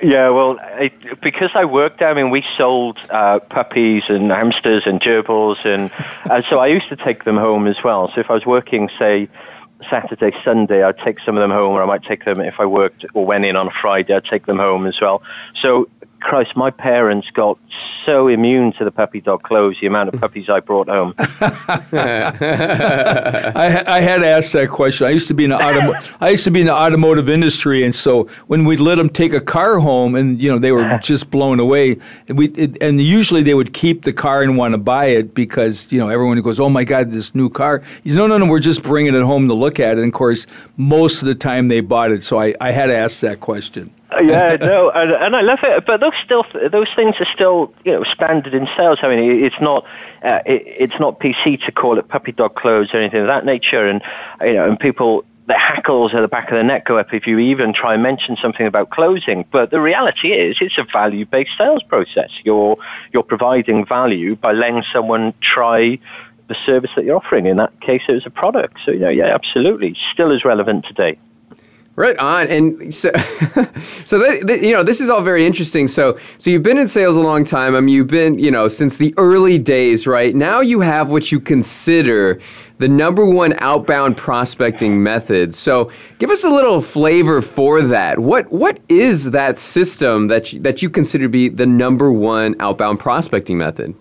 Yeah, 0.02 0.28
well, 0.30 0.58
it, 0.62 1.20
because 1.22 1.50
I 1.54 1.64
worked 1.64 2.00
there, 2.00 2.08
I 2.08 2.14
mean, 2.14 2.30
we 2.30 2.44
sold 2.56 2.98
uh, 3.10 3.40
puppies 3.40 4.04
and 4.08 4.30
hamsters 4.30 4.82
and 4.86 5.00
gerbils, 5.00 5.64
and, 5.64 5.90
and 6.30 6.44
so 6.50 6.58
I 6.58 6.66
used 6.66 6.88
to 6.90 6.96
take 6.96 7.24
them 7.24 7.36
home 7.36 7.66
as 7.66 7.76
well. 7.82 8.10
So 8.14 8.20
if 8.20 8.30
I 8.30 8.34
was 8.34 8.46
working, 8.46 8.90
say, 8.98 9.28
Saturday, 9.90 10.32
Sunday, 10.44 10.82
I'd 10.82 10.98
take 10.98 11.20
some 11.20 11.36
of 11.36 11.40
them 11.40 11.50
home, 11.50 11.72
or 11.72 11.82
I 11.82 11.86
might 11.86 12.02
take 12.02 12.24
them 12.24 12.40
if 12.40 12.54
I 12.58 12.66
worked 12.66 13.04
or 13.14 13.26
went 13.26 13.44
in 13.44 13.56
on 13.56 13.68
a 13.68 13.72
Friday, 13.80 14.14
I'd 14.14 14.24
take 14.24 14.46
them 14.46 14.58
home 14.58 14.86
as 14.86 15.00
well. 15.00 15.22
So 15.60 15.88
Christ, 16.20 16.56
my 16.56 16.70
parents 16.70 17.28
got 17.30 17.58
so 18.04 18.28
immune 18.28 18.72
to 18.74 18.84
the 18.84 18.90
puppy 18.90 19.20
dog 19.20 19.42
close, 19.42 19.78
the 19.80 19.86
amount 19.86 20.12
of 20.12 20.20
puppies 20.20 20.48
I 20.48 20.60
brought 20.60 20.88
home. 20.88 21.14
I, 21.18 21.34
I, 23.86 24.00
had 24.00 24.18
to 24.18 24.26
ask 24.26 24.52
that 24.52 24.70
question. 24.70 25.06
I 25.06 25.10
used 25.10 25.28
to 25.28 25.34
be 25.34 25.44
in 25.44 25.50
the 25.50 25.58
automo- 25.58 26.16
I 26.20 26.30
used 26.30 26.44
to 26.44 26.50
be 26.50 26.60
in 26.60 26.66
the 26.66 26.74
automotive 26.74 27.28
industry, 27.28 27.84
and 27.84 27.94
so 27.94 28.24
when 28.46 28.64
we'd 28.64 28.80
let 28.80 28.96
them 28.96 29.08
take 29.08 29.32
a 29.32 29.40
car 29.40 29.78
home, 29.78 30.14
and 30.14 30.40
you 30.40 30.50
know 30.50 30.58
they 30.58 30.72
were 30.72 30.98
just 31.02 31.30
blown 31.30 31.60
away, 31.60 31.98
and 32.28 32.38
we 32.38 32.48
it, 32.48 32.82
and 32.82 33.00
usually 33.00 33.42
they 33.42 33.54
would 33.54 33.72
keep 33.72 34.02
the 34.02 34.12
car 34.12 34.42
and 34.42 34.56
want 34.56 34.72
to 34.72 34.78
buy 34.78 35.06
it 35.06 35.34
because 35.34 35.92
you 35.92 35.98
know 35.98 36.08
everyone 36.08 36.40
goes, 36.40 36.58
"Oh 36.60 36.68
my 36.68 36.84
God, 36.84 37.10
this 37.10 37.34
new 37.34 37.50
car!" 37.50 37.82
He's 38.02 38.16
no, 38.16 38.26
no, 38.26 38.38
no, 38.38 38.46
we're 38.46 38.58
just 38.58 38.82
bringing 38.82 39.14
it 39.14 39.22
home 39.22 39.48
to 39.48 39.54
look 39.54 39.80
at 39.80 39.98
it. 39.98 40.02
And 40.02 40.08
of 40.08 40.14
course, 40.14 40.46
most 40.76 41.22
of 41.22 41.28
the 41.28 41.34
time 41.34 41.68
they 41.68 41.80
bought 41.80 42.10
it, 42.10 42.22
so 42.22 42.38
I, 42.38 42.54
I 42.60 42.70
had 42.70 42.86
to 42.86 42.96
ask 42.96 43.20
that 43.20 43.40
question. 43.40 43.92
Yeah, 44.12 44.56
no, 44.60 44.90
and, 44.90 45.12
and, 45.12 45.36
I 45.36 45.40
love 45.40 45.58
it. 45.62 45.84
But 45.86 46.00
those 46.00 46.12
still, 46.24 46.44
those 46.70 46.88
things 46.94 47.16
are 47.18 47.26
still, 47.34 47.74
you 47.84 47.92
know, 47.92 48.04
standard 48.04 48.54
in 48.54 48.68
sales. 48.76 48.98
I 49.02 49.08
mean, 49.08 49.44
it's 49.44 49.60
not, 49.60 49.84
uh, 50.22 50.40
it, 50.46 50.62
it's 50.66 51.00
not 51.00 51.18
PC 51.18 51.64
to 51.66 51.72
call 51.72 51.98
it 51.98 52.08
puppy 52.08 52.32
dog 52.32 52.54
close 52.54 52.94
or 52.94 52.98
anything 52.98 53.20
of 53.20 53.26
that 53.26 53.44
nature. 53.44 53.86
And 53.86 54.02
you 54.40 54.54
know, 54.54 54.68
and 54.68 54.78
people, 54.78 55.24
the 55.46 55.58
hackles 55.58 56.12
at 56.14 56.20
the 56.20 56.28
back 56.28 56.50
of 56.50 56.56
the 56.56 56.62
neck 56.62 56.86
go 56.86 56.98
up 56.98 57.12
if 57.12 57.26
you 57.26 57.38
even 57.38 57.72
try 57.72 57.94
and 57.94 58.02
mention 58.02 58.36
something 58.40 58.66
about 58.66 58.90
closing. 58.90 59.44
But 59.50 59.70
the 59.70 59.80
reality 59.80 60.32
is, 60.32 60.58
it's 60.60 60.78
a 60.78 60.84
value-based 60.84 61.52
sales 61.58 61.82
process. 61.82 62.30
You're 62.44 62.76
you're 63.12 63.22
providing 63.22 63.86
value 63.86 64.36
by 64.36 64.52
letting 64.52 64.82
someone 64.92 65.34
try 65.40 65.98
the 66.48 66.56
service 66.64 66.90
that 66.94 67.04
you're 67.04 67.16
offering. 67.16 67.46
In 67.46 67.56
that 67.56 67.80
case, 67.80 68.02
it 68.08 68.12
was 68.12 68.26
a 68.26 68.30
product. 68.30 68.78
So, 68.84 68.92
you 68.92 69.00
know, 69.00 69.08
yeah, 69.08 69.34
absolutely, 69.34 69.96
still 70.12 70.32
as 70.32 70.44
relevant 70.44 70.84
today. 70.86 71.18
Right 71.96 72.18
on, 72.18 72.46
and 72.48 72.94
so, 72.94 73.10
so 74.04 74.18
that, 74.18 74.42
that, 74.46 74.60
you 74.62 74.72
know, 74.72 74.82
this 74.82 75.00
is 75.00 75.08
all 75.08 75.22
very 75.22 75.46
interesting. 75.46 75.88
So, 75.88 76.18
so 76.36 76.50
you've 76.50 76.62
been 76.62 76.76
in 76.76 76.88
sales 76.88 77.16
a 77.16 77.22
long 77.22 77.42
time. 77.42 77.74
I 77.74 77.80
mean, 77.80 77.94
you've 77.94 78.06
been, 78.06 78.38
you 78.38 78.50
know, 78.50 78.68
since 78.68 78.98
the 78.98 79.14
early 79.16 79.58
days, 79.58 80.06
right? 80.06 80.34
Now 80.34 80.60
you 80.60 80.80
have 80.80 81.10
what 81.10 81.32
you 81.32 81.40
consider 81.40 82.38
the 82.76 82.86
number 82.86 83.24
one 83.24 83.54
outbound 83.60 84.18
prospecting 84.18 85.02
method. 85.02 85.54
So, 85.54 85.90
give 86.18 86.28
us 86.28 86.44
a 86.44 86.50
little 86.50 86.82
flavor 86.82 87.40
for 87.40 87.80
that. 87.80 88.18
What 88.18 88.52
what 88.52 88.78
is 88.90 89.30
that 89.30 89.58
system 89.58 90.28
that 90.28 90.52
you, 90.52 90.60
that 90.60 90.82
you 90.82 90.90
consider 90.90 91.24
to 91.24 91.30
be 91.30 91.48
the 91.48 91.64
number 91.64 92.12
one 92.12 92.56
outbound 92.60 93.00
prospecting 93.00 93.56
method? 93.56 93.94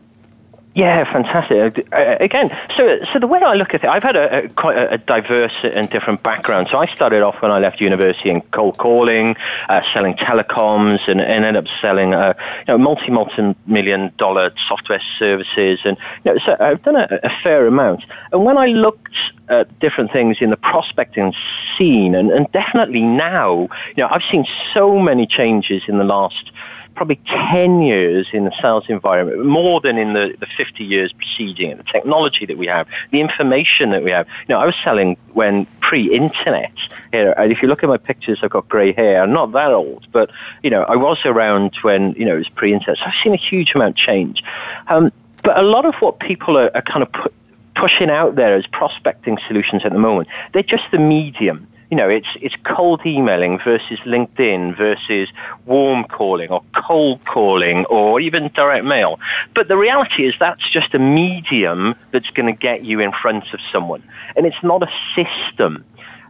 Yeah, 0.76 1.10
fantastic. 1.10 1.88
Uh, 1.94 2.18
again, 2.20 2.50
so 2.76 3.00
so 3.14 3.18
the 3.18 3.28
way 3.28 3.40
I 3.42 3.54
look 3.54 3.74
at 3.74 3.86
it, 3.86 3.88
I've 3.88 4.04
had 4.04 4.18
a, 4.18 4.44
a 4.44 4.50
quite 4.50 4.78
a, 4.78 4.96
a, 4.96 4.98
diverse 4.98 5.54
and 5.64 5.90
different 5.90 6.22
background. 6.22 6.68
So 6.70 6.78
I 6.78 6.94
started 6.94 7.24
off 7.24 7.42
when 7.42 7.50
I 7.50 7.60
left 7.60 7.80
university 7.80 8.30
in 8.30 8.42
cold 8.52 8.78
calling, 8.78 9.38
uh, 9.70 9.82
selling 9.94 10.16
telecoms, 10.16 11.00
and, 11.08 11.22
and 11.22 11.46
ended 11.46 11.64
up 11.64 11.74
selling 11.80 12.14
uh, 12.14 12.34
you 12.68 12.74
know 12.74 12.78
multi 12.78 13.10
multi 13.10 13.56
million 13.66 14.12
dollar 14.18 14.52
software 14.68 15.02
services, 15.18 15.80
and 15.86 15.96
you 16.26 16.34
know, 16.34 16.40
so 16.46 16.58
I've 16.60 16.84
done 16.84 16.98
a, 16.98 17.08
a 17.24 17.30
fair 17.42 17.68
amount. 17.68 18.04
And 18.34 18.44
when 18.44 18.58
I 18.58 18.66
looked 18.66 19.16
at 19.48 19.80
different 19.80 20.12
things 20.12 20.40
in 20.42 20.50
the 20.50 20.58
prospecting 20.58 21.34
scene, 21.78 22.16
and, 22.16 22.32
and 22.32 22.52
definitely 22.52 23.04
now, 23.04 23.70
you 23.96 24.04
know, 24.04 24.10
I've 24.12 24.24
seen 24.30 24.46
so 24.74 25.00
many 25.00 25.26
changes 25.26 25.84
in 25.88 26.00
the 26.00 26.04
last 26.04 26.52
probably 26.96 27.20
10 27.28 27.82
years 27.82 28.28
in 28.34 28.46
the 28.46 28.54
sales 28.62 28.86
environment, 28.88 29.46
more 29.46 29.82
than 29.82 29.98
in 29.98 30.14
the, 30.14 30.36
the 30.40 30.48
50 30.58 30.84
years 30.84 31.14
preceding 31.14 31.72
it, 31.72 31.78
the 31.78 31.84
technology 31.84 32.46
that 32.46 32.58
we 32.58 32.68
have, 32.68 32.88
the 33.12 33.20
information 33.20 33.92
that 33.92 34.04
we 34.04 34.12
have. 34.12 34.28
You 34.48 34.56
know, 34.56 34.60
I 34.60 34.66
was 34.66 34.76
selling 34.84 35.18
when 35.34 35.66
pre-internet. 35.82 36.72
And 37.12 37.52
if 37.52 37.62
you 37.62 37.68
look 37.68 37.84
at 37.84 37.90
my 37.90 37.98
pictures, 37.98 38.40
I've 38.42 38.50
got 38.50 38.68
grey 38.70 38.94
hair. 38.94 39.22
I'm 39.22 39.34
not 39.34 39.52
that 39.52 39.72
old, 39.72 40.08
but, 40.12 40.32
you 40.64 40.70
know, 40.70 40.84
I 40.84 40.96
was 40.96 41.20
around 41.26 41.76
when, 41.82 42.14
you 42.14 42.26
know, 42.26 42.36
it 42.36 42.40
was 42.40 42.50
pre-internet. 42.50 42.98
So 42.98 43.06
I've 43.06 43.14
seen 43.24 43.34
a 43.34 43.38
huge 43.38 43.74
amount 43.76 43.98
change. 43.98 44.44
Um, 44.88 45.12
but 45.44 45.58
a 45.58 45.64
lot 45.64 45.86
of 45.86 45.96
what 45.96 46.20
people 46.20 46.58
are, 46.58 46.72
are 46.76 46.82
kind 46.82 47.04
of 47.04 47.12
put, 47.12 47.34
pushing 47.76 48.10
out 48.10 48.36
there 48.36 48.56
as 48.56 48.66
prospecting 48.68 49.38
solutions 49.48 49.84
at 49.86 49.92
the 49.92 50.00
moment, 50.00 50.30
they're 50.54 50.64
just 50.64 50.86
the 50.92 50.98
medium 50.98 51.68
you 51.90 51.98
know, 51.98 52.10
it's, 52.10 52.28
it's 52.42 52.56
cold 52.64 53.02
emailing 53.06 53.60
versus 53.64 54.00
LinkedIn 54.06 54.78
versus 54.78 55.30
warm 55.66 56.04
calling 56.06 56.50
or 56.50 56.64
cold 56.76 57.24
calling 57.26 57.86
or 57.86 58.20
even 58.20 58.50
direct 58.56 58.86
mail. 58.86 59.20
But 59.54 59.68
the 59.68 59.78
reality 59.78 60.26
is 60.26 60.34
that's 60.40 60.68
just 60.72 60.94
a 60.94 61.00
medium 61.00 61.96
that's 62.12 62.30
going 62.32 62.48
to 62.48 62.60
get 62.60 62.84
you 62.84 63.00
in 63.00 63.12
front 63.12 63.54
of 63.54 63.60
someone. 63.72 64.04
And 64.36 64.46
it's 64.46 64.62
not 64.64 64.84
a 64.84 64.90
system. 65.16 65.86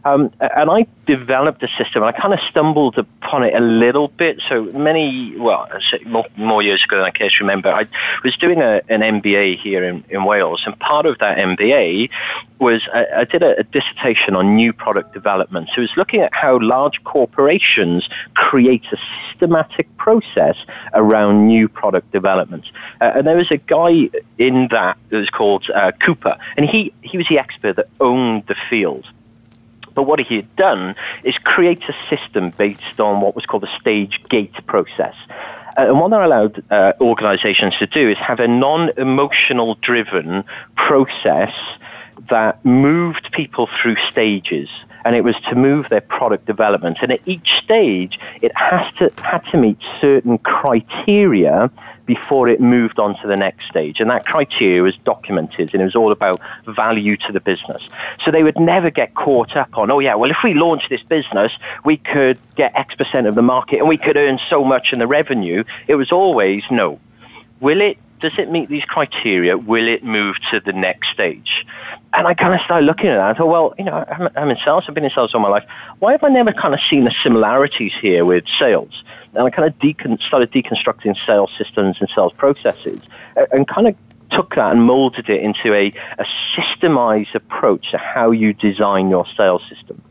Um, 0.06 0.30
and 0.38 0.70
I 0.70 0.86
developed 1.06 1.64
a 1.64 1.68
system, 1.76 2.04
and 2.04 2.04
I 2.04 2.12
kind 2.12 2.32
of 2.32 2.38
stumbled 2.48 2.96
upon 2.96 3.42
it 3.42 3.54
a 3.54 3.60
little 3.60 4.06
bit. 4.06 4.40
So 4.48 4.62
many, 4.66 5.34
well, 5.36 5.68
more, 6.04 6.26
more 6.36 6.62
years 6.62 6.84
ago 6.84 6.98
than 6.98 7.06
I 7.06 7.10
to 7.10 7.30
remember, 7.40 7.72
I 7.72 7.88
was 8.22 8.36
doing 8.36 8.62
a, 8.62 8.82
an 8.88 9.00
MBA 9.00 9.58
here 9.58 9.82
in, 9.82 10.04
in 10.08 10.24
Wales, 10.24 10.62
and 10.64 10.78
part 10.78 11.06
of 11.06 11.18
that 11.18 11.38
MBA 11.38 12.08
was 12.60 12.82
I, 12.94 13.06
I 13.16 13.24
did 13.24 13.42
a, 13.42 13.58
a, 13.58 13.64
dissertation 13.64 14.36
on 14.36 14.54
new 14.54 14.72
product 14.72 15.12
development. 15.12 15.70
So 15.74 15.78
it 15.78 15.82
was 15.82 15.96
looking 15.96 16.20
at 16.20 16.32
how 16.32 16.60
large 16.60 17.02
corporations 17.02 18.08
create 18.34 18.84
a 18.92 18.96
systematic 19.32 19.94
process 19.96 20.56
around 20.94 21.48
new 21.48 21.68
product 21.68 22.12
development. 22.12 22.64
Uh, 23.00 23.12
and 23.16 23.26
there 23.26 23.36
was 23.36 23.50
a 23.50 23.56
guy 23.56 24.08
in 24.38 24.68
that 24.70 24.98
that 25.10 25.18
was 25.18 25.30
called 25.30 25.68
uh, 25.74 25.90
Cooper, 26.00 26.38
and 26.56 26.64
he, 26.64 26.92
he 27.02 27.18
was 27.18 27.26
the 27.28 27.40
expert 27.40 27.74
that 27.74 27.88
owned 27.98 28.44
the 28.46 28.56
field. 28.70 29.04
But 29.96 30.04
what 30.04 30.20
he 30.20 30.36
had 30.36 30.54
done 30.54 30.94
is 31.24 31.36
create 31.38 31.82
a 31.88 31.94
system 32.08 32.50
based 32.50 33.00
on 33.00 33.20
what 33.20 33.34
was 33.34 33.46
called 33.46 33.64
the 33.64 33.80
stage 33.80 34.20
gate 34.28 34.54
process. 34.66 35.16
Uh, 35.76 35.88
and 35.88 35.98
what 35.98 36.10
that 36.10 36.22
allowed 36.22 36.62
uh, 36.70 36.92
organizations 37.00 37.74
to 37.78 37.86
do 37.86 38.08
is 38.08 38.16
have 38.18 38.38
a 38.38 38.46
non-emotional 38.46 39.74
driven 39.76 40.44
process 40.76 41.52
that 42.30 42.64
moved 42.64 43.30
people 43.32 43.68
through 43.82 43.96
stages 44.10 44.68
and 45.04 45.14
it 45.14 45.22
was 45.22 45.36
to 45.48 45.54
move 45.54 45.86
their 45.88 46.00
product 46.00 46.46
development. 46.46 46.98
And 47.00 47.12
at 47.12 47.20
each 47.26 47.48
stage, 47.62 48.18
it 48.42 48.50
has 48.56 48.92
to, 48.98 49.12
had 49.22 49.44
to 49.52 49.56
meet 49.56 49.78
certain 50.00 50.38
criteria 50.38 51.70
before 52.06 52.48
it 52.48 52.60
moved 52.60 52.98
on 52.98 53.20
to 53.20 53.26
the 53.26 53.36
next 53.36 53.66
stage. 53.68 54.00
And 54.00 54.08
that 54.10 54.24
criteria 54.24 54.82
was 54.82 54.96
documented 55.04 55.72
and 55.72 55.82
it 55.82 55.84
was 55.84 55.96
all 55.96 56.12
about 56.12 56.40
value 56.66 57.16
to 57.18 57.32
the 57.32 57.40
business. 57.40 57.82
So 58.24 58.30
they 58.30 58.42
would 58.42 58.58
never 58.58 58.90
get 58.90 59.14
caught 59.14 59.56
up 59.56 59.76
on, 59.76 59.90
oh 59.90 59.98
yeah, 59.98 60.14
well 60.14 60.30
if 60.30 60.38
we 60.42 60.54
launch 60.54 60.88
this 60.88 61.02
business, 61.02 61.52
we 61.84 61.96
could 61.96 62.38
get 62.54 62.72
X 62.74 62.94
percent 62.94 63.26
of 63.26 63.34
the 63.34 63.42
market 63.42 63.80
and 63.80 63.88
we 63.88 63.98
could 63.98 64.16
earn 64.16 64.38
so 64.48 64.64
much 64.64 64.92
in 64.92 64.98
the 64.98 65.06
revenue. 65.06 65.64
It 65.88 65.96
was 65.96 66.12
always, 66.12 66.62
no. 66.70 66.98
Will 67.60 67.80
it 67.80 67.98
does 68.20 68.32
it 68.38 68.50
meet 68.50 68.68
these 68.68 68.84
criteria? 68.84 69.58
Will 69.58 69.88
it 69.88 70.04
move 70.04 70.36
to 70.50 70.60
the 70.60 70.72
next 70.72 71.10
stage? 71.12 71.66
And 72.12 72.26
I 72.26 72.34
kind 72.34 72.54
of 72.54 72.60
started 72.60 72.86
looking 72.86 73.08
at 73.08 73.16
that. 73.16 73.30
I 73.30 73.34
thought, 73.34 73.48
well, 73.48 73.74
you 73.78 73.84
know, 73.84 74.04
I'm, 74.36 74.50
in 74.50 74.56
sales. 74.64 74.84
I've 74.88 74.94
been 74.94 75.04
in 75.04 75.10
sales 75.10 75.34
all 75.34 75.40
my 75.40 75.48
life. 75.48 75.64
Why 75.98 76.12
have 76.12 76.24
I 76.24 76.28
never 76.28 76.52
kind 76.52 76.74
of 76.74 76.80
seen 76.88 77.04
the 77.04 77.14
similarities 77.22 77.92
here 78.00 78.24
with 78.24 78.44
sales? 78.58 79.02
And 79.34 79.44
I 79.44 79.50
kind 79.50 79.68
of 79.68 79.78
decon- 79.78 80.22
started 80.22 80.50
deconstructing 80.50 81.16
sales 81.26 81.50
systems 81.58 81.98
and 82.00 82.08
sales 82.14 82.32
processes 82.36 83.00
and 83.52 83.68
kind 83.68 83.88
of 83.88 83.96
took 84.30 84.54
that 84.56 84.72
and 84.72 84.82
molded 84.82 85.28
it 85.28 85.40
into 85.40 85.72
a, 85.72 85.92
a 86.18 86.26
systemized 86.56 87.34
approach 87.34 87.90
to 87.90 87.98
how 87.98 88.30
you 88.30 88.52
design 88.52 89.08
your 89.08 89.26
sales 89.36 89.62
system 89.68 90.02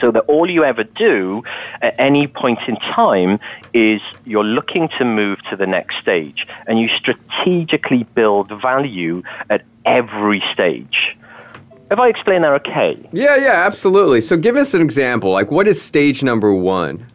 so 0.00 0.10
that 0.10 0.20
all 0.28 0.48
you 0.48 0.64
ever 0.64 0.84
do 0.84 1.42
at 1.82 1.94
any 1.98 2.26
point 2.26 2.60
in 2.66 2.76
time 2.76 3.38
is 3.72 4.00
you're 4.24 4.44
looking 4.44 4.88
to 4.98 5.04
move 5.04 5.42
to 5.50 5.56
the 5.56 5.66
next 5.66 5.98
stage 5.98 6.46
and 6.66 6.80
you 6.80 6.88
strategically 6.88 8.04
build 8.14 8.50
value 8.60 9.22
at 9.50 9.64
every 9.84 10.42
stage. 10.52 11.16
If 11.90 11.98
I 11.98 12.08
explain 12.08 12.42
that 12.42 12.52
okay? 12.52 13.08
Yeah, 13.12 13.36
yeah, 13.36 13.64
absolutely. 13.66 14.20
So 14.20 14.36
give 14.36 14.56
us 14.56 14.74
an 14.74 14.82
example. 14.82 15.30
Like, 15.30 15.50
what 15.50 15.66
is 15.66 15.80
stage 15.80 16.22
number 16.22 16.52
one? 16.52 17.06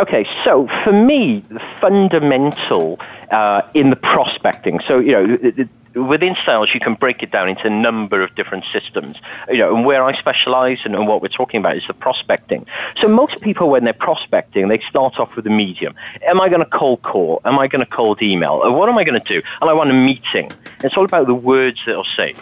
Okay, 0.00 0.26
so 0.42 0.68
for 0.82 0.92
me, 0.92 1.44
the 1.50 1.62
fundamental 1.80 2.98
uh, 3.30 3.62
in 3.74 3.90
the 3.90 3.96
prospecting, 3.96 4.80
so, 4.88 4.98
you 4.98 5.12
know, 5.12 5.68
within 5.94 6.36
sales, 6.44 6.70
you 6.74 6.80
can 6.80 6.94
break 6.94 7.22
it 7.22 7.30
down 7.30 7.48
into 7.48 7.66
a 7.66 7.70
number 7.70 8.22
of 8.22 8.34
different 8.34 8.64
systems. 8.72 9.16
You 9.48 9.58
know, 9.58 9.76
and 9.76 9.84
where 9.84 10.04
I 10.04 10.18
specialize 10.18 10.78
and, 10.84 10.94
and 10.94 11.06
what 11.06 11.22
we're 11.22 11.28
talking 11.28 11.60
about 11.60 11.76
is 11.76 11.84
the 11.86 11.94
prospecting. 11.94 12.66
So 13.00 13.08
most 13.08 13.40
people, 13.40 13.70
when 13.70 13.84
they're 13.84 13.92
prospecting, 13.92 14.68
they 14.68 14.80
start 14.88 15.18
off 15.18 15.34
with 15.36 15.46
a 15.46 15.50
medium. 15.50 15.94
Am 16.26 16.40
I 16.40 16.48
going 16.48 16.64
to 16.64 16.70
cold 16.70 17.02
call? 17.02 17.40
Am 17.44 17.58
I 17.58 17.68
going 17.68 17.84
to 17.84 17.90
cold 17.90 18.22
email? 18.22 18.60
Or 18.64 18.72
what 18.72 18.88
am 18.88 18.98
I 18.98 19.04
going 19.04 19.20
to 19.20 19.32
do? 19.32 19.42
And 19.60 19.70
I 19.70 19.72
want 19.72 19.90
a 19.90 19.94
meeting. 19.94 20.50
It's 20.82 20.96
all 20.96 21.04
about 21.04 21.26
the 21.26 21.34
words 21.34 21.80
that 21.86 21.94
I'll 21.94 22.04
say. 22.16 22.34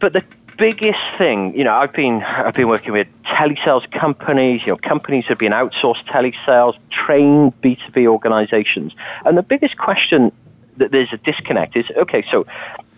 But 0.00 0.12
the 0.12 0.24
biggest 0.58 1.00
thing, 1.18 1.56
you 1.56 1.64
know, 1.64 1.74
I've 1.74 1.92
been 1.92 2.22
I've 2.22 2.54
been 2.54 2.68
working 2.68 2.92
with 2.92 3.08
telesales 3.24 3.90
companies, 3.90 4.62
you 4.62 4.68
know, 4.68 4.76
companies 4.76 5.24
that 5.24 5.30
have 5.30 5.38
been 5.38 5.52
outsourced 5.52 6.04
telesales, 6.06 6.76
trained 6.90 7.60
B2B 7.60 8.06
organizations. 8.06 8.92
And 9.24 9.36
the 9.36 9.42
biggest 9.42 9.76
question 9.76 10.32
that 10.78 10.90
there's 10.90 11.12
a 11.12 11.18
disconnect 11.18 11.76
is 11.76 11.86
okay, 11.96 12.24
so 12.30 12.46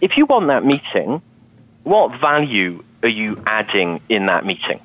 if 0.00 0.16
you 0.16 0.26
want 0.26 0.49
that 0.49 0.64
meeting, 0.64 1.23
what 1.85 2.21
value 2.21 2.83
are 3.02 3.09
you 3.09 3.42
adding 3.47 4.00
in 4.09 4.26
that 4.26 4.45
meeting? 4.45 4.80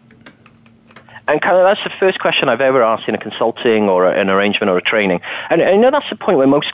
And 1.27 1.41
kind 1.41 1.55
of 1.55 1.63
that's 1.63 1.83
the 1.83 1.91
first 2.00 2.19
question 2.19 2.50
I've 2.50 2.62
ever 2.62 2.83
asked 2.83 3.07
in 3.07 3.15
a 3.15 3.17
consulting 3.17 3.88
or 3.88 4.12
an 4.12 4.29
arrangement 4.29 4.69
or 4.69 4.77
a 4.77 4.81
training. 4.81 5.21
And 5.50 5.62
I 5.62 5.75
know 5.75 5.91
that's 5.91 6.10
the 6.10 6.15
point 6.15 6.38
where 6.38 6.48
most 6.48 6.74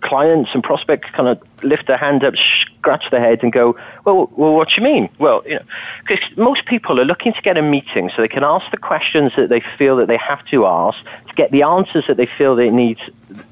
clients 0.00 0.50
and 0.54 0.62
prospects 0.62 1.08
kind 1.10 1.28
of 1.28 1.40
lift 1.62 1.86
their 1.86 1.96
hand 1.96 2.24
up, 2.24 2.34
scratch 2.62 3.04
their 3.10 3.20
head, 3.20 3.42
and 3.42 3.52
go, 3.52 3.76
"Well, 4.04 4.30
well, 4.36 4.54
what 4.54 4.68
do 4.68 4.74
you 4.76 4.82
mean?" 4.82 5.08
Well, 5.18 5.42
you 5.46 5.56
know, 5.56 5.62
because 6.06 6.24
most 6.36 6.66
people 6.66 7.00
are 7.00 7.04
looking 7.04 7.32
to 7.32 7.42
get 7.42 7.56
a 7.56 7.62
meeting 7.62 8.10
so 8.14 8.22
they 8.22 8.28
can 8.28 8.44
ask 8.44 8.70
the 8.70 8.76
questions 8.76 9.32
that 9.36 9.48
they 9.48 9.60
feel 9.78 9.96
that 9.96 10.08
they 10.08 10.16
have 10.16 10.44
to 10.46 10.66
ask 10.66 10.98
to 11.28 11.34
get 11.34 11.50
the 11.50 11.62
answers 11.62 12.06
that 12.06 12.16
they 12.16 12.26
feel 12.26 12.56
they 12.56 12.70
need 12.70 12.98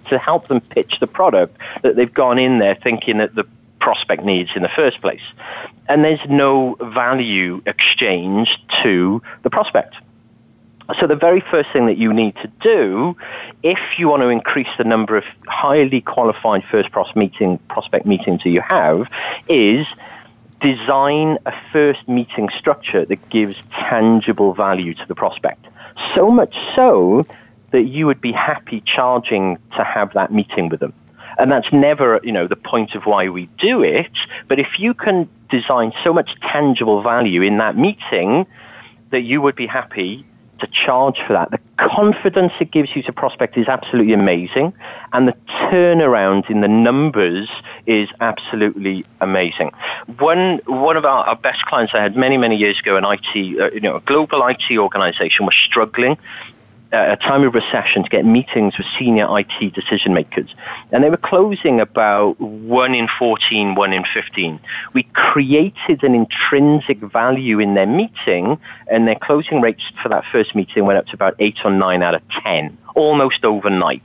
to 0.08 0.18
help 0.18 0.48
them 0.48 0.60
pitch 0.60 0.96
the 1.00 1.06
product 1.06 1.56
that 1.82 1.96
they've 1.96 2.14
gone 2.14 2.38
in 2.38 2.58
there 2.58 2.74
thinking 2.74 3.18
that 3.18 3.34
the 3.34 3.44
prospect 3.80 4.24
needs 4.24 4.50
in 4.56 4.62
the 4.62 4.68
first 4.68 5.00
place. 5.00 5.22
And 5.88 6.04
there's 6.04 6.20
no 6.28 6.76
value 6.80 7.62
exchange 7.66 8.58
to 8.82 9.22
the 9.42 9.50
prospect. 9.50 9.94
So 10.98 11.06
the 11.06 11.16
very 11.16 11.42
first 11.50 11.70
thing 11.70 11.84
that 11.86 11.98
you 11.98 12.14
need 12.14 12.34
to 12.36 12.50
do, 12.60 13.14
if 13.62 13.78
you 13.98 14.08
want 14.08 14.22
to 14.22 14.28
increase 14.28 14.68
the 14.78 14.84
number 14.84 15.18
of 15.18 15.24
highly 15.46 16.00
qualified 16.00 16.64
first 16.70 16.90
pros 16.92 17.14
meeting, 17.14 17.58
prospect 17.68 18.06
meetings 18.06 18.42
that 18.42 18.50
you 18.50 18.62
have, 18.66 19.06
is 19.48 19.86
design 20.62 21.38
a 21.44 21.52
first 21.72 22.08
meeting 22.08 22.48
structure 22.58 23.04
that 23.04 23.28
gives 23.28 23.56
tangible 23.72 24.54
value 24.54 24.94
to 24.94 25.04
the 25.06 25.14
prospect. 25.14 25.66
So 26.14 26.30
much 26.30 26.56
so 26.74 27.26
that 27.70 27.82
you 27.82 28.06
would 28.06 28.22
be 28.22 28.32
happy 28.32 28.82
charging 28.86 29.58
to 29.76 29.84
have 29.84 30.14
that 30.14 30.32
meeting 30.32 30.70
with 30.70 30.80
them. 30.80 30.94
And 31.38 31.52
that's 31.52 31.70
never, 31.70 32.18
you 32.24 32.32
know, 32.32 32.48
the 32.48 32.56
point 32.56 32.94
of 32.94 33.04
why 33.04 33.28
we 33.28 33.46
do 33.58 33.82
it. 33.82 34.10
But 34.48 34.58
if 34.58 34.78
you 34.78 34.94
can 34.94 35.28
design 35.50 35.92
so 36.02 36.14
much 36.14 36.30
tangible 36.40 37.02
value 37.02 37.42
in 37.42 37.58
that 37.58 37.76
meeting 37.76 38.46
that 39.10 39.20
you 39.20 39.40
would 39.42 39.54
be 39.54 39.66
happy 39.66 40.26
to 40.60 40.66
charge 40.66 41.18
for 41.26 41.32
that. 41.32 41.50
The 41.50 41.58
confidence 41.76 42.52
it 42.60 42.70
gives 42.70 42.94
you 42.94 43.02
to 43.04 43.12
prospect 43.12 43.56
is 43.56 43.68
absolutely 43.68 44.12
amazing, 44.12 44.72
and 45.12 45.28
the 45.28 45.34
turnaround 45.48 46.50
in 46.50 46.60
the 46.60 46.68
numbers 46.68 47.48
is 47.86 48.08
absolutely 48.20 49.04
amazing. 49.20 49.70
One 50.18 50.60
one 50.66 50.96
of 50.96 51.04
our, 51.04 51.24
our 51.24 51.36
best 51.36 51.64
clients 51.66 51.94
I 51.94 52.02
had 52.02 52.16
many 52.16 52.36
many 52.36 52.56
years 52.56 52.78
ago, 52.80 52.96
an 52.96 53.04
IT, 53.04 53.60
uh, 53.60 53.70
you 53.72 53.80
know, 53.80 53.96
a 53.96 54.00
global 54.00 54.46
IT 54.46 54.78
organization 54.78 55.46
was 55.46 55.54
struggling 55.54 56.18
a 56.92 57.16
time 57.16 57.44
of 57.44 57.54
recession 57.54 58.02
to 58.02 58.08
get 58.08 58.24
meetings 58.24 58.78
with 58.78 58.86
senior 58.98 59.26
IT 59.38 59.74
decision 59.74 60.14
makers. 60.14 60.54
And 60.90 61.04
they 61.04 61.10
were 61.10 61.18
closing 61.18 61.80
about 61.80 62.40
1 62.40 62.94
in 62.94 63.08
14, 63.18 63.74
1 63.74 63.92
in 63.92 64.04
15. 64.14 64.60
We 64.94 65.02
created 65.12 66.02
an 66.02 66.14
intrinsic 66.14 66.98
value 67.00 67.58
in 67.58 67.74
their 67.74 67.86
meeting, 67.86 68.58
and 68.90 69.06
their 69.06 69.16
closing 69.16 69.60
rates 69.60 69.82
for 70.02 70.08
that 70.08 70.24
first 70.32 70.54
meeting 70.54 70.86
went 70.86 70.98
up 70.98 71.06
to 71.08 71.14
about 71.14 71.34
8 71.38 71.58
or 71.64 71.70
9 71.72 72.02
out 72.02 72.14
of 72.14 72.22
10, 72.42 72.76
almost 72.94 73.44
overnight. 73.44 74.02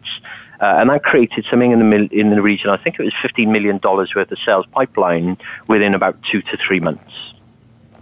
Uh, 0.59 0.75
and 0.77 0.89
that 0.89 1.03
created 1.03 1.45
something 1.49 1.71
in 1.71 1.89
the, 1.89 2.07
in 2.11 2.29
the 2.29 2.41
region, 2.41 2.69
I 2.69 2.77
think 2.77 2.99
it 2.99 3.03
was 3.03 3.13
$15 3.23 3.47
million 3.47 3.79
worth 3.83 4.31
of 4.31 4.37
sales 4.45 4.65
pipeline 4.71 5.37
within 5.67 5.93
about 5.93 6.17
two 6.31 6.41
to 6.41 6.57
three 6.57 6.79
months. 6.79 7.33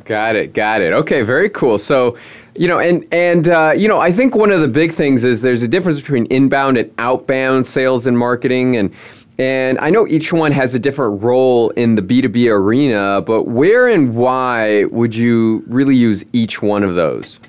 Got 0.06 0.36
it, 0.36 0.54
got 0.54 0.82
it. 0.82 0.94
Okay, 0.94 1.22
very 1.22 1.50
cool. 1.50 1.78
So, 1.78 2.18
you 2.56 2.68
know, 2.68 2.80
and 2.80 3.06
and 3.12 3.50
uh, 3.50 3.74
you 3.76 3.88
know, 3.88 4.00
I 4.00 4.12
think 4.12 4.36
one 4.36 4.52
of 4.52 4.62
the 4.62 4.68
big 4.68 4.94
things 4.94 5.24
is 5.24 5.42
there's 5.42 5.64
a 5.64 5.68
difference 5.68 6.00
between 6.00 6.26
inbound 6.28 6.78
and 6.78 6.92
outbound 6.98 7.66
sales 7.66 8.08
and 8.08 8.18
marketing, 8.18 8.76
and 8.76 8.94
and 9.38 9.80
I 9.80 9.90
know 9.90 10.08
each 10.08 10.34
one 10.34 10.52
has 10.52 10.76
a 10.76 10.80
different 10.80 11.24
role 11.24 11.70
in 11.72 11.96
the 11.96 12.02
B2B 12.02 12.52
arena, 12.52 13.22
but 13.26 13.44
where 13.44 13.88
and 13.88 14.16
why 14.16 14.86
would 14.86 15.16
you 15.16 15.64
really 15.68 15.96
use 15.96 16.24
each 16.34 16.62
one 16.62 16.84
of 16.84 16.96
those? 16.96 17.40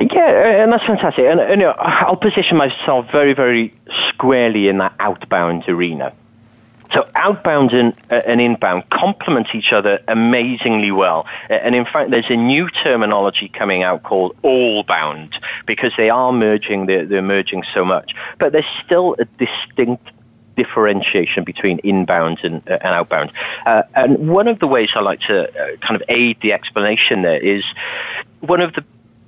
Yeah, 0.00 0.62
and 0.62 0.72
that's 0.72 0.84
fantastic. 0.84 1.26
And, 1.26 1.38
and 1.38 1.60
you 1.60 1.66
know, 1.66 1.74
I'll 1.78 2.16
position 2.16 2.56
myself 2.56 3.06
very, 3.12 3.34
very 3.34 3.74
squarely 4.08 4.68
in 4.68 4.78
that 4.78 4.94
outbound 4.98 5.68
arena. 5.68 6.12
So 6.92 7.08
outbound 7.14 7.72
and, 7.72 7.94
uh, 8.10 8.20
and 8.26 8.40
inbound 8.40 8.88
complement 8.90 9.48
each 9.54 9.72
other 9.72 10.00
amazingly 10.08 10.90
well. 10.90 11.26
And 11.48 11.74
in 11.74 11.84
fact, 11.84 12.10
there's 12.10 12.30
a 12.30 12.36
new 12.36 12.68
terminology 12.68 13.48
coming 13.48 13.82
out 13.82 14.02
called 14.02 14.36
all 14.42 14.82
bound 14.82 15.38
because 15.66 15.92
they 15.96 16.10
are 16.10 16.32
merging, 16.32 16.86
they're, 16.86 17.06
they're 17.06 17.22
merging 17.22 17.64
so 17.74 17.84
much. 17.84 18.14
But 18.38 18.52
there's 18.52 18.64
still 18.84 19.16
a 19.18 19.24
distinct 19.24 20.10
differentiation 20.56 21.44
between 21.44 21.78
inbound 21.82 22.40
and, 22.42 22.56
uh, 22.68 22.78
and 22.82 22.94
outbound. 22.94 23.32
Uh, 23.64 23.82
and 23.94 24.28
one 24.28 24.48
of 24.48 24.58
the 24.58 24.66
ways 24.66 24.90
I 24.94 25.00
like 25.00 25.20
to 25.20 25.48
uh, 25.48 25.76
kind 25.78 26.00
of 26.00 26.02
aid 26.08 26.38
the 26.42 26.52
explanation 26.52 27.22
there 27.22 27.38
is 27.38 27.64
one 28.40 28.60
of 28.60 28.74
the 28.74 28.84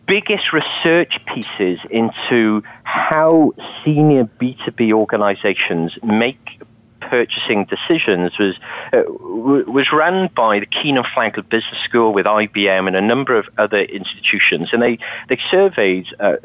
biggest 0.07 0.53
research 0.53 1.19
pieces 1.27 1.79
into 1.91 2.63
how 2.83 3.53
senior 3.85 4.25
B2B 4.25 4.93
organizations 4.93 5.97
make 6.03 6.61
purchasing 7.11 7.65
decisions 7.65 8.39
was 8.39 8.55
uh, 8.93 9.03
was 9.09 9.93
run 9.93 10.29
by 10.35 10.61
the 10.61 10.67
Kenan 10.67 11.05
Flagler 11.15 11.43
Business 11.43 11.81
School 11.85 12.13
with 12.13 12.27
IBM 12.27 12.87
and 12.87 12.97
a 12.97 13.01
number 13.01 13.37
of 13.37 13.47
other 13.59 13.81
institutions, 13.81 14.71
and 14.73 14.83
they 14.83 14.99
they 15.29 15.39
surveyed. 15.51 16.07
Uh, 16.19 16.37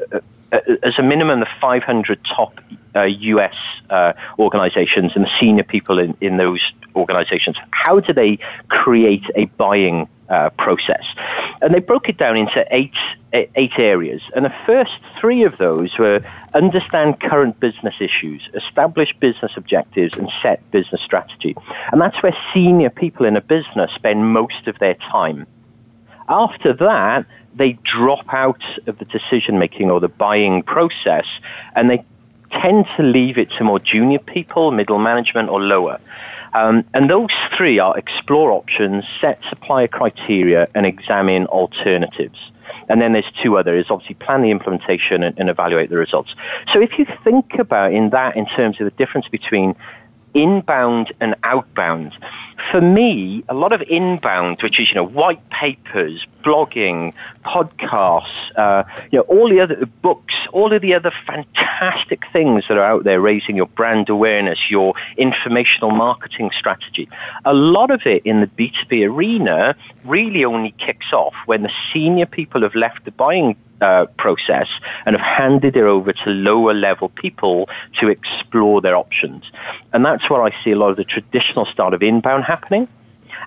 uh, 0.52 0.58
as 0.82 0.98
a 0.98 1.02
minimum, 1.02 1.38
the 1.38 1.48
500 1.60 2.18
top 2.24 2.58
uh, 2.96 3.02
U.S. 3.02 3.54
Uh, 3.88 4.14
organizations 4.36 5.12
and 5.14 5.24
the 5.24 5.30
senior 5.38 5.62
people 5.62 6.00
in, 6.00 6.16
in 6.20 6.38
those 6.38 6.60
organizations. 6.96 7.56
How 7.70 8.00
do 8.00 8.12
they 8.12 8.38
create 8.68 9.22
a 9.36 9.44
buying 9.44 10.08
uh, 10.30 10.50
process? 10.50 11.04
And 11.60 11.74
they 11.74 11.80
broke 11.80 12.08
it 12.08 12.16
down 12.16 12.36
into 12.36 12.64
eight 12.70 12.94
eight 13.32 13.78
areas. 13.78 14.22
And 14.34 14.44
the 14.44 14.54
first 14.66 14.98
three 15.20 15.44
of 15.44 15.56
those 15.58 15.96
were 15.98 16.20
understand 16.54 17.20
current 17.20 17.60
business 17.60 17.94
issues, 18.00 18.48
establish 18.54 19.14
business 19.20 19.52
objectives, 19.56 20.16
and 20.16 20.28
set 20.42 20.68
business 20.72 21.00
strategy. 21.02 21.54
And 21.92 22.00
that's 22.00 22.20
where 22.22 22.36
senior 22.52 22.90
people 22.90 23.26
in 23.26 23.36
a 23.36 23.40
business 23.40 23.92
spend 23.94 24.32
most 24.32 24.66
of 24.66 24.78
their 24.78 24.94
time. 24.94 25.46
After 26.28 26.72
that, 26.72 27.26
they 27.54 27.72
drop 27.82 28.32
out 28.32 28.62
of 28.86 28.98
the 28.98 29.04
decision 29.04 29.58
making 29.58 29.90
or 29.90 30.00
the 30.00 30.08
buying 30.08 30.62
process 30.62 31.26
and 31.74 31.90
they 31.90 32.04
tend 32.50 32.86
to 32.96 33.02
leave 33.02 33.38
it 33.38 33.50
to 33.58 33.64
more 33.64 33.78
junior 33.78 34.18
people, 34.18 34.70
middle 34.70 34.98
management, 34.98 35.48
or 35.48 35.60
lower. 35.60 36.00
Um, 36.54 36.84
and 36.94 37.08
those 37.08 37.30
three 37.56 37.78
are 37.78 37.96
explore 37.96 38.50
options, 38.52 39.04
set 39.20 39.40
supplier 39.48 39.88
criteria, 39.88 40.68
and 40.74 40.86
examine 40.86 41.46
alternatives. 41.46 42.38
And 42.88 43.00
then 43.00 43.12
there's 43.12 43.30
two 43.42 43.56
others, 43.56 43.86
obviously 43.90 44.14
plan 44.16 44.42
the 44.42 44.50
implementation 44.50 45.22
and, 45.22 45.38
and 45.38 45.48
evaluate 45.48 45.90
the 45.90 45.96
results. 45.96 46.34
So 46.72 46.80
if 46.80 46.98
you 46.98 47.06
think 47.24 47.54
about 47.58 47.92
in 47.92 48.10
that 48.10 48.36
in 48.36 48.46
terms 48.46 48.80
of 48.80 48.84
the 48.84 48.90
difference 48.92 49.28
between 49.28 49.74
inbound 50.34 51.12
and 51.20 51.34
outbound. 51.42 52.16
For 52.70 52.80
me, 52.80 53.44
a 53.48 53.54
lot 53.54 53.72
of 53.72 53.82
inbound, 53.82 54.58
which 54.62 54.78
is, 54.78 54.88
you 54.88 54.94
know, 54.94 55.06
white 55.06 55.48
papers, 55.50 56.26
blogging, 56.44 57.12
podcasts, 57.44 58.56
uh, 58.56 58.84
you 59.10 59.18
know, 59.18 59.24
all 59.24 59.48
the 59.48 59.60
other 59.60 59.86
books, 60.02 60.34
all 60.52 60.72
of 60.72 60.82
the 60.82 60.94
other 60.94 61.12
fantastic 61.26 62.22
things 62.32 62.64
that 62.68 62.78
are 62.78 62.84
out 62.84 63.04
there 63.04 63.20
raising 63.20 63.56
your 63.56 63.66
brand 63.66 64.08
awareness, 64.08 64.58
your 64.68 64.94
informational 65.16 65.90
marketing 65.90 66.50
strategy. 66.56 67.08
A 67.44 67.54
lot 67.54 67.90
of 67.90 68.02
it 68.04 68.24
in 68.24 68.40
the 68.40 68.46
B2B 68.46 69.08
arena 69.08 69.74
really 70.04 70.44
only 70.44 70.74
kicks 70.78 71.12
off 71.12 71.34
when 71.46 71.62
the 71.62 71.72
senior 71.92 72.26
people 72.26 72.62
have 72.62 72.74
left 72.74 73.04
the 73.04 73.10
buying 73.10 73.56
uh, 73.80 74.06
process 74.18 74.68
and 75.06 75.16
have 75.16 75.24
handed 75.24 75.76
it 75.76 75.84
over 75.84 76.12
to 76.12 76.30
lower 76.30 76.74
level 76.74 77.08
people 77.08 77.68
to 78.00 78.08
explore 78.08 78.80
their 78.80 78.96
options. 78.96 79.44
And 79.92 80.04
that's 80.04 80.28
where 80.28 80.42
I 80.42 80.54
see 80.62 80.70
a 80.70 80.76
lot 80.76 80.90
of 80.90 80.96
the 80.96 81.04
traditional 81.04 81.66
style 81.66 81.94
of 81.94 82.02
inbound 82.02 82.44
happening. 82.44 82.88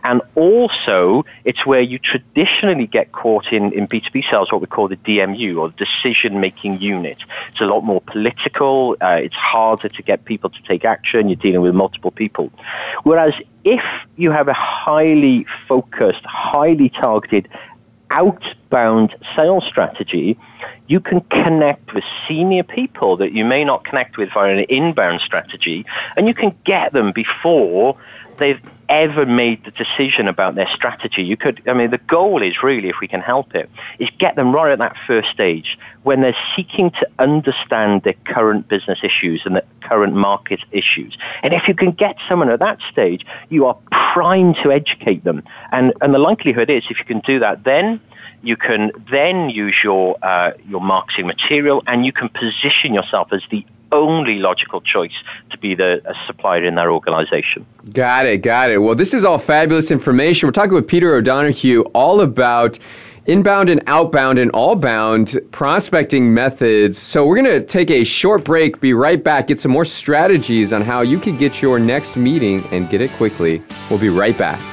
And 0.04 0.22
also, 0.36 1.24
it's 1.46 1.66
where 1.66 1.82
you 1.82 2.00
traditionally 2.00 2.88
get 2.88 3.12
caught 3.12 3.52
in, 3.52 3.72
in 3.74 3.88
B2B 3.88 4.30
sales, 4.30 4.52
what 4.52 4.62
we 4.62 4.68
call 4.68 4.88
the 4.88 4.98
DMU 4.98 5.58
or 5.58 5.70
decision-making 5.72 6.82
unit. 6.82 7.18
It's 7.52 7.62
a 7.62 7.66
lot 7.66 7.82
more 7.82 8.02
political. 8.02 8.98
Uh, 9.02 9.20
it's 9.22 9.36
harder 9.36 9.90
to 9.90 10.04
get 10.04 10.26
people 10.26 10.50
to 10.50 10.62
take 10.64 10.84
action. 10.84 11.30
You're 11.30 11.36
dealing 11.38 11.62
with 11.62 11.74
multiple 11.74 12.12
people. 12.12 12.52
Whereas 13.04 13.34
if 13.64 13.84
you 14.18 14.32
have 14.32 14.48
a 14.48 14.54
highly 14.54 15.46
focused, 15.68 16.24
highly 16.26 16.90
targeted 16.90 17.48
outbound 18.10 19.16
sales 19.36 19.64
strategy, 19.66 20.38
you 20.88 21.00
can 21.00 21.22
connect 21.22 21.94
with 21.94 22.04
senior 22.28 22.64
people 22.64 23.18
that 23.18 23.34
you 23.34 23.46
may 23.46 23.64
not 23.64 23.84
connect 23.86 24.18
with 24.18 24.30
via 24.34 24.56
an 24.56 24.66
inbound 24.70 25.22
strategy, 25.22 25.86
and 26.16 26.28
you 26.28 26.34
can 26.34 26.56
get 26.66 26.94
them 26.94 27.12
before 27.12 27.98
they've 28.38 28.62
ever 28.90 29.26
made 29.26 29.64
the 29.66 29.72
decision 29.72 30.28
about 30.28 30.56
their 30.56 30.68
strategy. 30.74 31.24
You 31.24 31.38
could, 31.38 31.62
I 31.68 31.74
mean, 31.74 31.92
the 31.92 31.98
goal 31.98 32.42
is 32.42 32.62
really, 32.62 32.90
if 32.90 32.98
we 33.02 33.08
can 33.08 33.22
help 33.22 33.56
it, 33.56 33.70
is 34.00 34.10
get 34.20 34.36
them 34.36 34.54
right 34.54 34.72
at 34.72 34.80
that 34.80 34.96
first 35.08 35.30
stage 35.30 35.78
when 36.04 36.22
they're 36.22 36.38
seeking 36.56 36.92
to 36.92 37.08
understand 37.20 38.04
their 38.04 38.16
current 38.26 38.68
business 38.68 39.00
issues 39.04 39.42
and 39.46 39.56
the 39.56 39.64
current 39.82 40.14
market 40.14 40.60
issues. 40.72 41.18
And 41.42 41.54
if 41.54 41.68
you 41.68 41.74
can 41.74 41.92
get 41.92 42.18
someone 42.28 42.50
at 42.50 42.60
that 42.60 42.80
stage, 42.92 43.26
you 43.50 43.66
are 43.66 43.78
primed 44.14 44.58
to 44.64 44.72
educate 44.72 45.24
them. 45.24 45.44
And, 45.72 45.94
and 46.02 46.14
the 46.14 46.20
likelihood 46.20 46.70
is, 46.70 46.84
if 46.90 47.00
you 47.00 47.06
can 47.06 47.20
do 47.20 47.40
that, 47.40 47.64
then 47.64 48.00
you 48.44 48.58
can 48.58 48.92
then 49.10 49.50
use 49.50 49.76
your 49.84 50.18
uh, 50.22 50.52
your 50.68 50.82
marketing 50.82 51.28
material 51.28 51.82
and 51.88 52.06
you 52.06 52.12
can 52.12 52.30
position 52.30 52.94
yourself 52.94 53.30
as 53.32 53.42
the 53.50 53.66
only 53.94 54.40
logical 54.40 54.82
choice 54.82 55.14
to 55.52 55.58
be 55.58 55.76
the 55.76 56.02
supplier 56.28 56.64
in 56.64 56.76
their 56.76 56.92
organization. 56.92 57.66
Got 57.94 58.26
it, 58.26 58.40
got 58.40 58.72
it. 58.72 58.80
Well, 58.80 58.96
this 58.96 59.14
is 59.14 59.24
all 59.24 59.38
fabulous 59.38 59.92
information. 59.92 60.48
We're 60.48 60.52
talking 60.52 60.74
with 60.74 60.88
Peter 60.88 61.16
O'Donohue 61.16 61.82
all 61.94 62.22
about 62.22 62.80
inbound 63.26 63.70
and 63.70 63.82
outbound 63.88 64.38
and 64.38 64.52
all-bound 64.52 65.40
prospecting 65.52 66.34
methods. 66.34 66.98
So 66.98 67.26
we're 67.26 67.42
going 67.42 67.62
to 67.62 67.66
take 67.66 67.90
a 67.90 68.04
short 68.04 68.44
break, 68.44 68.82
be 68.82 68.94
right 68.94 69.24
back, 69.24 69.48
get 69.48 69.62
some 69.62 69.72
more 69.72 69.86
strategies 69.86 70.74
on 70.74 70.82
how 70.82 71.02
you 71.02 71.20
can 71.20 71.38
get 71.38 71.62
your 71.62 71.80
next 71.80 72.18
meeting 72.18 72.66
and 72.72 72.90
get 72.90 73.00
it 73.00 73.12
quickly. 73.12 73.64
We'll 73.90 74.00
be 74.00 74.10
right 74.10 74.38
back. 74.38 74.73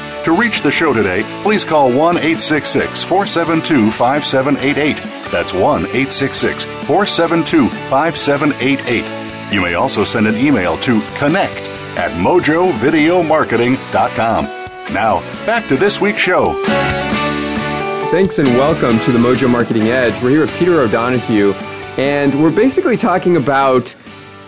To 0.25 0.33
reach 0.33 0.61
the 0.61 0.69
show 0.69 0.93
today, 0.93 1.23
please 1.41 1.65
call 1.65 1.87
1 1.87 2.17
866 2.17 3.03
472 3.03 3.89
5788. 3.89 4.95
That's 5.31 5.51
1 5.51 5.61
866 5.85 6.65
472 6.65 7.67
5788. 7.89 9.51
You 9.51 9.61
may 9.61 9.73
also 9.73 10.03
send 10.03 10.27
an 10.27 10.37
email 10.37 10.77
to 10.77 11.01
connect 11.15 11.61
at 11.97 12.11
mojovideomarketing.com. 12.21 14.45
Now, 14.93 15.21
back 15.47 15.67
to 15.69 15.75
this 15.75 15.99
week's 15.99 16.19
show. 16.19 16.53
Thanks 18.11 18.37
and 18.37 18.47
welcome 18.49 18.99
to 18.99 19.11
the 19.11 19.17
Mojo 19.17 19.49
Marketing 19.49 19.87
Edge. 19.87 20.21
We're 20.21 20.29
here 20.29 20.41
with 20.41 20.55
Peter 20.57 20.81
O'Donohue, 20.81 21.53
and 21.97 22.43
we're 22.43 22.55
basically 22.55 22.95
talking 22.95 23.37
about 23.37 23.95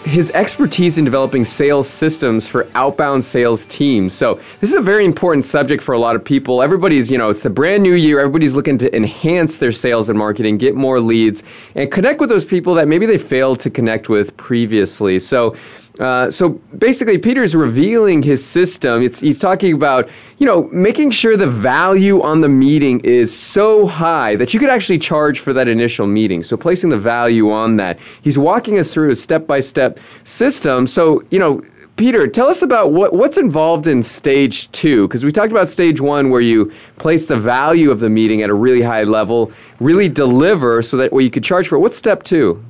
his 0.04 0.32
expertise 0.32 0.98
in 0.98 1.06
developing 1.06 1.46
sales 1.46 1.88
systems 1.88 2.48
for 2.48 2.68
outbound 2.76 3.24
sales 3.24 3.66
teams. 3.68 4.13
So, 4.13 4.39
this 4.60 4.70
is 4.70 4.76
a 4.76 4.82
very 4.82 5.06
important 5.06 5.46
subject 5.46 5.82
for 5.82 5.94
a 5.94 6.00
lot 6.00 6.16
of 6.16 6.24
people. 6.24 6.62
Everybody's, 6.62 7.10
you 7.10 7.18
know, 7.18 7.30
it's 7.30 7.46
a 7.46 7.50
brand 7.50 7.84
new 7.84 7.94
year. 7.94 8.20
Everybody's 8.20 8.54
looking 8.54 8.78
to 8.80 8.96
enhance 8.96 9.58
their 9.58 9.72
sales 9.72 10.10
and 10.10 10.20
marketing, 10.20 10.58
get 10.58 10.76
more 10.76 11.00
leads, 11.00 11.44
and 11.76 11.92
connect 11.92 12.20
with 12.20 12.30
those 12.30 12.46
people 12.46 12.74
that 12.76 12.88
maybe 12.88 13.06
they 13.06 13.18
failed 13.18 13.60
to 13.62 13.70
connect 13.70 14.10
with 14.10 14.36
previously. 14.38 15.20
So, 15.20 15.56
uh, 16.00 16.32
so 16.32 16.50
basically, 16.78 17.18
Peter's 17.18 17.56
revealing 17.56 18.24
his 18.24 18.44
system. 18.44 19.04
It's, 19.04 19.20
he's 19.20 19.38
talking 19.38 19.74
about, 19.74 20.10
you 20.40 20.46
know, 20.46 20.64
making 20.72 21.12
sure 21.12 21.38
the 21.38 21.48
value 21.48 22.22
on 22.22 22.42
the 22.42 22.50
meeting 22.50 23.00
is 23.02 23.36
so 23.36 23.86
high 23.86 24.36
that 24.38 24.54
you 24.54 24.60
could 24.60 24.70
actually 24.70 24.98
charge 24.98 25.40
for 25.40 25.54
that 25.54 25.68
initial 25.68 26.08
meeting. 26.08 26.42
So 26.42 26.58
placing 26.58 26.90
the 26.90 26.98
value 26.98 27.52
on 27.52 27.76
that. 27.76 28.00
He's 28.22 28.40
walking 28.40 28.80
us 28.80 28.92
through 28.92 29.12
a 29.12 29.16
step-by-step 29.16 30.00
system. 30.24 30.88
So, 30.88 31.24
you 31.30 31.38
know, 31.38 31.62
Peter, 31.96 32.28
tell 32.28 32.48
us 32.48 32.64
about 32.64 32.92
what, 32.92 33.14
what's 33.14 33.38
involved 33.38 33.86
in 33.88 34.02
stage 34.02 34.72
two, 34.72 35.08
because 35.08 35.24
we 35.24 35.32
talked 35.32 35.52
about 35.52 35.70
stage 35.70 36.02
one 36.02 36.32
where 36.32 36.42
you 36.42 36.74
place 36.98 37.28
the 37.28 37.36
value 37.36 37.92
of 37.92 38.00
the 38.00 38.10
meeting 38.10 38.42
at 38.42 38.50
a 38.50 38.54
really 38.56 38.82
high 38.82 39.04
level, 39.04 39.52
really 39.80 40.10
deliver 40.10 40.82
so 40.82 40.98
that 40.98 41.14
way 41.14 41.22
you 41.22 41.30
could 41.30 41.44
charge 41.44 41.68
for 41.68 41.76
it. 41.76 41.80
What's 41.80 41.96
step 41.96 42.24
two? 42.24 42.66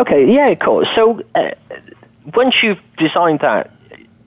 Okay, 0.00 0.30
yeah, 0.30 0.54
cool. 0.56 0.84
So 0.96 1.22
uh, 1.36 1.50
once 2.34 2.56
you've 2.62 2.80
designed 2.98 3.40
that, 3.40 3.70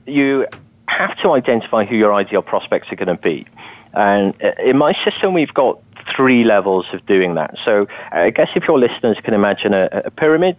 you 0.06 0.48
have 0.88 1.18
to 1.22 1.32
identify 1.32 1.86
who 1.86 1.96
your 1.96 2.14
ideal 2.14 2.42
prospects 2.42 2.92
are 2.92 2.96
going 2.96 3.16
to 3.16 3.22
be. 3.22 3.46
And 3.94 4.34
uh, 4.44 4.52
in 4.64 4.78
my 4.78 4.94
system, 5.04 5.34
we've 5.34 5.54
got 5.54 5.80
three 6.16 6.44
levels 6.44 6.86
of 6.94 7.06
doing 7.06 7.36
that. 7.36 7.56
So 7.64 7.88
I 8.12 8.30
guess 8.32 8.50
if 8.56 8.68
your 8.68 8.80
listeners 8.80 9.18
can 9.24 9.34
imagine 9.34 9.74
a, 9.74 9.90
a 10.06 10.12
pyramid, 10.12 10.58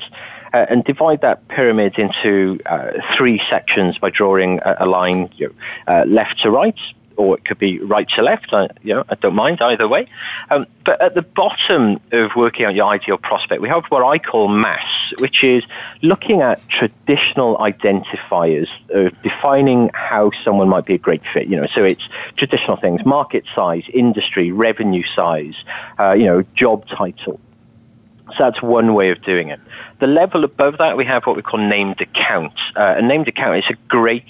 uh, 0.52 0.66
and 0.68 0.84
divide 0.84 1.20
that 1.20 1.46
pyramid 1.48 1.98
into 1.98 2.58
uh, 2.66 2.90
three 3.16 3.40
sections 3.48 3.98
by 3.98 4.10
drawing 4.10 4.58
a, 4.64 4.78
a 4.80 4.86
line 4.86 5.30
you 5.36 5.46
know, 5.46 5.94
uh, 5.94 6.04
left 6.06 6.40
to 6.42 6.50
right, 6.50 6.78
or 7.16 7.36
it 7.36 7.44
could 7.44 7.58
be 7.58 7.78
right 7.80 8.08
to 8.10 8.22
left. 8.22 8.52
I, 8.52 8.68
you 8.82 8.94
know, 8.94 9.04
I 9.08 9.14
don't 9.14 9.34
mind 9.34 9.60
either 9.60 9.86
way. 9.86 10.06
Um, 10.50 10.66
but 10.84 11.00
at 11.00 11.14
the 11.14 11.22
bottom 11.22 12.00
of 12.12 12.30
working 12.36 12.64
out 12.64 12.74
your 12.74 12.86
ideal 12.86 13.18
prospect, 13.18 13.60
we 13.60 13.68
have 13.68 13.84
what 13.88 14.02
I 14.02 14.18
call 14.18 14.48
mass, 14.48 15.12
which 15.18 15.44
is 15.44 15.64
looking 16.02 16.40
at 16.40 16.60
traditional 16.68 17.56
identifiers 17.58 18.68
of 18.90 19.12
defining 19.22 19.90
how 19.94 20.30
someone 20.44 20.68
might 20.68 20.86
be 20.86 20.94
a 20.94 20.98
great 20.98 21.22
fit. 21.32 21.46
You 21.48 21.56
know, 21.56 21.66
so 21.66 21.84
it's 21.84 22.08
traditional 22.36 22.76
things: 22.76 23.04
market 23.04 23.44
size, 23.54 23.84
industry, 23.92 24.52
revenue 24.52 25.04
size, 25.14 25.54
uh, 25.98 26.12
you 26.12 26.24
know, 26.24 26.42
job 26.54 26.86
title. 26.88 27.40
So 28.36 28.44
that's 28.44 28.62
one 28.62 28.94
way 28.94 29.10
of 29.10 29.22
doing 29.22 29.48
it. 29.48 29.60
The 30.00 30.06
level 30.06 30.44
above 30.44 30.78
that, 30.78 30.96
we 30.96 31.04
have 31.04 31.24
what 31.24 31.36
we 31.36 31.42
call 31.42 31.60
named 31.60 32.00
accounts. 32.00 32.60
Uh, 32.76 32.94
a 32.98 33.02
named 33.02 33.28
account 33.28 33.58
is 33.58 33.64
a 33.68 33.74
great 33.88 34.24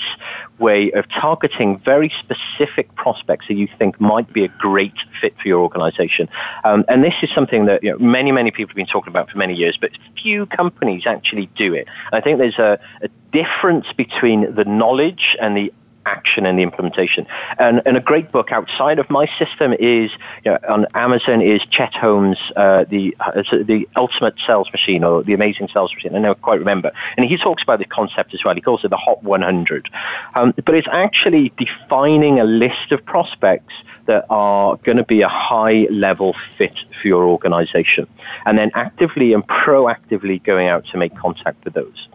way 0.59 0.91
of 0.93 1.09
targeting 1.09 1.79
very 1.79 2.13
specific 2.21 2.95
prospects 2.95 3.47
that 3.49 3.55
you 3.55 3.69
think 3.79 4.01
might 4.01 4.33
be 4.33 4.45
a 4.45 4.49
great 4.49 4.95
fit 5.21 5.35
for 5.41 5.49
your 5.49 5.61
organization. 5.61 6.29
Um, 6.65 6.85
and 6.89 7.03
this 7.03 7.15
is 7.23 7.31
something 7.35 7.67
that 7.67 7.83
you 7.83 7.93
know, 7.93 7.99
many, 7.99 8.33
many 8.33 8.51
people 8.51 8.71
have 8.71 8.77
been 8.77 8.87
talking 8.87 9.11
about 9.11 9.31
for 9.31 9.39
many 9.39 9.55
years, 9.55 9.79
but 9.81 9.91
few 10.21 10.47
companies 10.47 11.05
actually 11.07 11.47
do 11.57 11.75
it. 11.75 11.87
I 12.13 12.21
think 12.21 12.39
there's 12.39 12.59
a, 12.59 12.79
a 13.03 13.09
difference 13.33 13.87
between 13.97 14.55
the 14.55 14.65
knowledge 14.65 15.37
and 15.41 15.57
the 15.57 15.73
action 16.07 16.47
and 16.47 16.59
the 16.59 16.63
implementation. 16.63 17.27
And, 17.59 17.83
and 17.87 17.97
a 17.97 18.01
great 18.01 18.33
book 18.33 18.53
outside 18.53 18.99
of 18.99 19.09
my 19.11 19.27
system 19.39 19.73
is 19.73 20.11
you 20.45 20.53
know, 20.53 20.59
on 20.69 20.87
Amazon 20.95 21.41
is 21.41 21.61
Chet 21.71 21.95
Holmes, 21.95 22.39
uh, 22.57 22.85
the 22.89 23.17
uh, 23.21 23.43
the 23.65 23.89
ultimate 23.97 24.35
sales 24.47 24.69
machine 24.73 25.05
or 25.05 25.23
the 25.23 25.35
amazing 25.35 25.69
sales 25.73 25.93
machine. 25.95 26.15
I 26.15 26.19
never 26.19 26.35
quite 26.35 26.59
remember. 26.59 26.93
And 27.17 27.27
he 27.27 27.37
talks 27.37 27.63
about 27.63 27.79
the 27.79 27.85
concept 27.85 28.35
as 28.35 28.41
well. 28.45 28.55
He 28.55 28.61
calls 28.61 28.85
it 28.85 28.89
the 28.89 28.97
Hot 28.97 29.23
100. 29.23 29.91
Um, 30.35 30.55
but 30.65 30.75
it's 30.75 30.89
actually 30.91 31.53
defining 31.59 32.41
a 32.41 32.45
list 32.45 32.93
of 32.93 33.05
prospects 33.05 33.75
that 34.07 34.25
are 34.31 34.77
going 34.79 34.97
to 34.97 35.05
be 35.05 35.23
a 35.23 35.29
high 35.29 35.87
level 35.91 36.35
fit 36.59 36.75
for 37.01 37.07
your 37.07 37.25
organization, 37.25 38.07
and 38.47 38.59
then 38.59 38.71
actively 38.75 39.33
and 39.33 39.47
proactively 39.47 40.43
going 40.43 40.69
out 40.69 40.85
to 40.87 40.99
make 40.99 41.17
contact 41.17 41.65
with 41.65 41.75
those. 41.75 42.09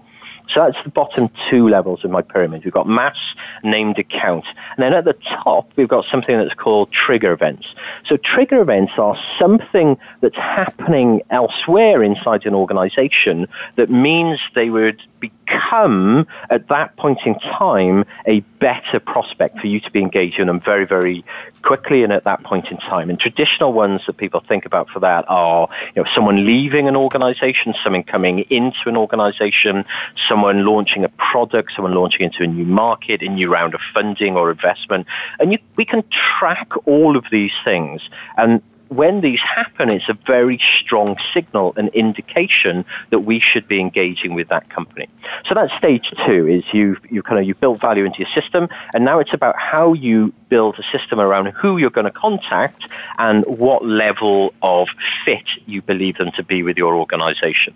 So 0.50 0.62
that's 0.62 0.84
the 0.84 0.90
bottom 0.90 1.30
two 1.50 1.68
levels 1.68 2.04
of 2.04 2.12
my 2.12 2.22
pyramid. 2.22 2.64
We've 2.64 2.74
got 2.74 2.88
mass, 2.88 3.18
named 3.64 4.00
account. 4.00 4.46
And 4.76 4.84
then 4.84 4.94
at 4.94 5.06
the 5.06 5.18
top, 5.44 5.72
we've 5.76 5.88
got 5.88 6.06
something 6.06 6.38
that's 6.38 6.54
called 6.54 6.92
trigger 6.92 7.32
events. 7.32 7.68
So 8.06 8.18
trigger 8.18 8.62
events 8.62 8.94
are 8.98 9.18
something 9.40 9.98
that's 10.22 10.38
happening 10.38 11.22
elsewhere 11.30 12.04
inside 12.04 12.46
an 12.46 12.54
organization 12.54 13.48
that 13.76 13.90
means 13.90 14.40
they 14.54 14.70
would 14.70 15.02
become, 15.46 16.28
at 16.50 16.68
that 16.70 16.96
point 16.98 17.20
in 17.26 17.36
time, 17.40 18.06
a 18.26 18.40
better 18.60 19.00
prospect 19.00 19.60
for 19.60 19.68
you 19.68 19.80
to 19.80 19.92
be 19.92 20.00
engaged 20.00 20.40
in 20.40 20.48
them 20.48 20.60
very, 20.60 20.86
very 20.86 21.24
quickly 21.62 22.04
and 22.04 22.12
at 22.14 22.24
that 22.24 22.44
point 22.44 22.68
in 22.68 22.78
time. 22.78 23.10
And 23.10 23.20
traditional 23.20 23.74
ones 23.74 24.02
that 24.08 24.18
people 24.18 24.42
think 24.48 24.66
about 24.66 24.90
for 24.90 25.00
that 25.00 25.26
are, 25.28 25.68
you 25.96 26.04
know, 26.04 26.10
someone 26.14 26.46
leaving 26.46 26.88
an 26.88 26.96
organization, 26.96 27.74
someone 27.84 28.04
coming 28.04 28.40
into 28.50 28.84
an 28.86 28.98
organization, 28.98 29.86
someone 30.28 30.66
launching 30.66 31.04
a 31.04 31.10
product, 31.10 31.72
someone 31.76 31.94
launching 31.94 32.22
into 32.22 32.44
a 32.44 32.48
new 32.48 32.66
market, 32.66 33.22
a 33.22 33.28
new 33.28 33.50
round 33.52 33.74
of 33.74 33.82
funding 33.94 34.36
or 34.36 34.52
investment. 34.52 35.08
And 35.40 35.52
you, 35.52 35.60
we 35.76 35.86
can 35.86 36.04
track 36.40 36.70
all 36.86 37.18
of 37.18 37.26
these 37.32 37.54
things. 37.64 38.02
And 38.38 38.62
when 38.90 39.22
these 39.22 39.40
happen, 39.40 39.90
it's 39.90 40.10
a 40.10 40.18
very 40.26 40.62
strong 40.80 41.18
signal 41.34 41.74
and 41.78 41.90
indication 41.90 42.86
that 43.10 43.20
we 43.20 43.40
should 43.40 43.68
be 43.68 43.80
engaging 43.80 44.36
with 44.36 44.48
that 44.50 44.70
company. 44.70 45.08
So 45.48 45.56
that's 45.56 45.74
stage 45.78 46.14
two 46.26 46.48
is 46.48 46.64
you 46.74 46.98
you 47.10 47.24
kind 47.24 47.40
of 47.40 47.46
you 47.46 47.56
build 47.56 47.82
value 47.82 48.06
into 48.06 48.20
your 48.20 48.30
system, 48.30 48.70
and 48.94 49.04
now 49.06 49.20
it's 49.20 49.34
about 49.34 49.58
how 49.58 49.94
you 49.94 50.34
build 50.50 50.78
a 50.78 50.98
system 50.98 51.20
around 51.20 51.48
who 51.48 51.78
you're 51.78 51.90
going 51.90 52.06
to 52.06 52.12
contact 52.12 52.88
and 53.18 53.44
what 53.46 53.86
level 53.86 54.54
of 54.62 54.88
fit 55.24 55.46
you 55.66 55.82
believe 55.82 56.18
them 56.18 56.32
to 56.36 56.44
be 56.44 56.62
with 56.64 56.78
your 56.78 56.96
organization. 56.96 57.74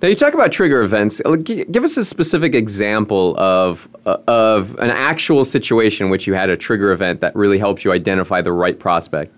Now 0.00 0.08
you 0.08 0.14
talk 0.14 0.34
about 0.34 0.52
trigger 0.52 0.82
events. 0.82 1.20
Uh, 1.24 1.36
give 1.36 1.82
us 1.82 1.96
a 1.96 2.04
specific 2.04 2.54
example 2.54 3.36
of 3.36 3.88
uh, 4.06 4.18
of 4.28 4.78
an 4.78 4.90
actual 4.90 5.44
situation 5.44 6.06
in 6.06 6.10
which 6.10 6.26
you 6.26 6.34
had 6.34 6.50
a 6.50 6.56
trigger 6.56 6.92
event 6.92 7.20
that 7.20 7.34
really 7.34 7.58
helps 7.58 7.84
you 7.84 7.92
identify 7.92 8.40
the 8.40 8.52
right 8.52 8.78
prospect. 8.78 9.34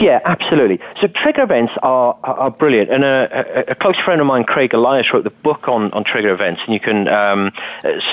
Yeah, 0.00 0.20
absolutely. 0.24 0.78
So 1.00 1.08
trigger 1.08 1.42
events 1.42 1.72
are, 1.82 2.16
are, 2.22 2.50
brilliant. 2.50 2.90
And 2.90 3.02
a, 3.02 3.72
a, 3.72 3.74
close 3.74 3.96
friend 3.96 4.20
of 4.20 4.26
mine, 4.26 4.44
Craig 4.44 4.72
Elias, 4.72 5.12
wrote 5.12 5.24
the 5.24 5.30
book 5.30 5.66
on, 5.66 5.92
on 5.92 6.04
trigger 6.04 6.32
events, 6.32 6.60
and 6.64 6.72
you 6.72 6.78
can 6.80 7.08
um, 7.08 7.52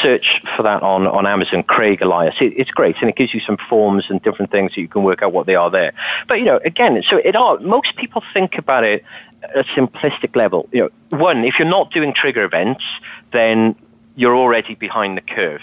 search 0.02 0.42
for 0.56 0.64
that 0.64 0.82
on, 0.82 1.06
on 1.06 1.28
Amazon, 1.28 1.62
Craig 1.62 2.02
Elias. 2.02 2.36
It, 2.42 2.54
it's 2.58 2.72
great, 2.72 2.96
and 3.02 3.10
it 3.10 3.16
gives 3.16 3.34
you 3.34 3.40
some 3.40 3.58
forms 3.70 4.06
and 4.10 4.22
different 4.24 4.52
things 4.52 4.74
so 4.74 4.82
you 4.82 4.88
can 4.88 5.04
work 5.04 5.22
out 5.22 5.32
what 5.32 5.46
they 5.46 5.56
are 5.56 5.70
there. 5.70 5.94
But, 6.28 6.40
you 6.40 6.46
know, 6.46 6.60
again, 6.66 7.02
so 7.08 7.18
it 7.18 7.36
are, 7.36 7.60
most 7.60 7.96
people 7.98 8.24
think 8.34 8.58
about 8.58 8.84
it 8.84 9.04
at 9.44 9.56
a 9.56 9.64
simplistic 9.64 10.36
level. 10.36 10.68
You 10.72 10.90
know, 11.12 11.18
one, 11.18 11.44
if 11.46 11.60
you're 11.60 11.68
not 11.68 11.92
doing 11.92 12.14
trigger 12.16 12.44
events, 12.44 12.84
then 13.32 13.76
you're 14.16 14.36
already 14.36 14.76
behind 14.76 15.18
the 15.18 15.22
curve. 15.22 15.62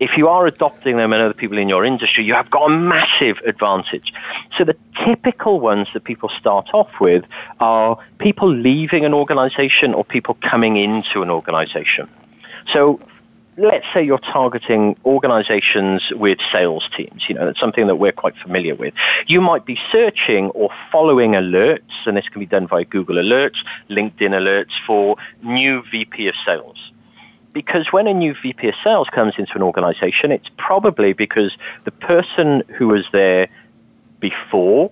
If 0.00 0.16
you 0.16 0.28
are 0.28 0.46
adopting 0.46 0.96
them 0.96 1.12
and 1.12 1.22
other 1.22 1.34
people 1.34 1.58
in 1.58 1.68
your 1.68 1.84
industry, 1.84 2.24
you 2.24 2.34
have 2.34 2.50
got 2.50 2.66
a 2.66 2.68
massive 2.68 3.38
advantage. 3.46 4.12
So 4.58 4.64
the 4.64 4.76
typical 5.04 5.60
ones 5.60 5.88
that 5.94 6.04
people 6.04 6.28
start 6.28 6.70
off 6.74 7.00
with 7.00 7.24
are 7.60 7.98
people 8.18 8.52
leaving 8.52 9.04
an 9.04 9.14
organization 9.14 9.94
or 9.94 10.04
people 10.04 10.36
coming 10.42 10.76
into 10.76 11.22
an 11.22 11.30
organization. 11.30 12.08
So 12.72 13.00
let's 13.56 13.86
say 13.94 14.02
you're 14.02 14.18
targeting 14.18 14.96
organizations 15.04 16.02
with 16.10 16.38
sales 16.50 16.88
teams, 16.96 17.24
you 17.28 17.36
know, 17.36 17.46
that's 17.46 17.60
something 17.60 17.86
that 17.86 17.96
we're 17.96 18.12
quite 18.12 18.36
familiar 18.38 18.74
with. 18.74 18.94
You 19.28 19.40
might 19.40 19.64
be 19.64 19.78
searching 19.92 20.50
or 20.50 20.70
following 20.90 21.32
alerts, 21.32 22.06
and 22.06 22.16
this 22.16 22.28
can 22.28 22.40
be 22.40 22.46
done 22.46 22.66
via 22.66 22.84
Google 22.84 23.16
Alerts, 23.16 23.58
LinkedIn 23.88 24.32
Alerts 24.32 24.72
for 24.84 25.16
new 25.42 25.84
VP 25.92 26.26
of 26.26 26.34
sales 26.44 26.90
because 27.54 27.92
when 27.92 28.06
a 28.06 28.12
new 28.12 28.34
VP 28.34 28.68
of 28.68 28.74
sales 28.82 29.08
comes 29.08 29.34
into 29.38 29.54
an 29.54 29.62
organization, 29.62 30.32
it's 30.32 30.50
probably 30.58 31.14
because 31.14 31.56
the 31.84 31.92
person 31.92 32.62
who 32.76 32.88
was 32.88 33.06
there 33.12 33.48
before 34.20 34.90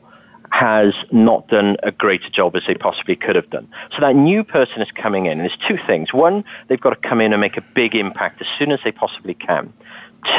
has 0.51 0.94
not 1.11 1.48
done 1.48 1.77
a 1.83 1.90
greater 1.90 2.29
job 2.29 2.55
as 2.55 2.62
they 2.66 2.75
possibly 2.75 3.16
could 3.16 3.35
have 3.35 3.48
done. 3.51 3.66
So 3.90 4.01
that 4.01 4.14
new 4.14 4.44
person 4.44 4.83
is 4.83 4.90
coming 4.90 5.27
in, 5.27 5.33
and 5.33 5.40
there's 5.40 5.59
two 5.66 5.79
things. 5.87 6.12
One, 6.12 6.44
they've 6.68 6.81
got 6.81 6.90
to 6.90 7.09
come 7.09 7.20
in 7.20 7.33
and 7.33 7.40
make 7.40 7.57
a 7.57 7.64
big 7.75 7.94
impact 7.94 8.40
as 8.42 8.46
soon 8.59 8.70
as 8.70 8.79
they 8.85 8.92
possibly 8.92 9.35
can. 9.35 9.72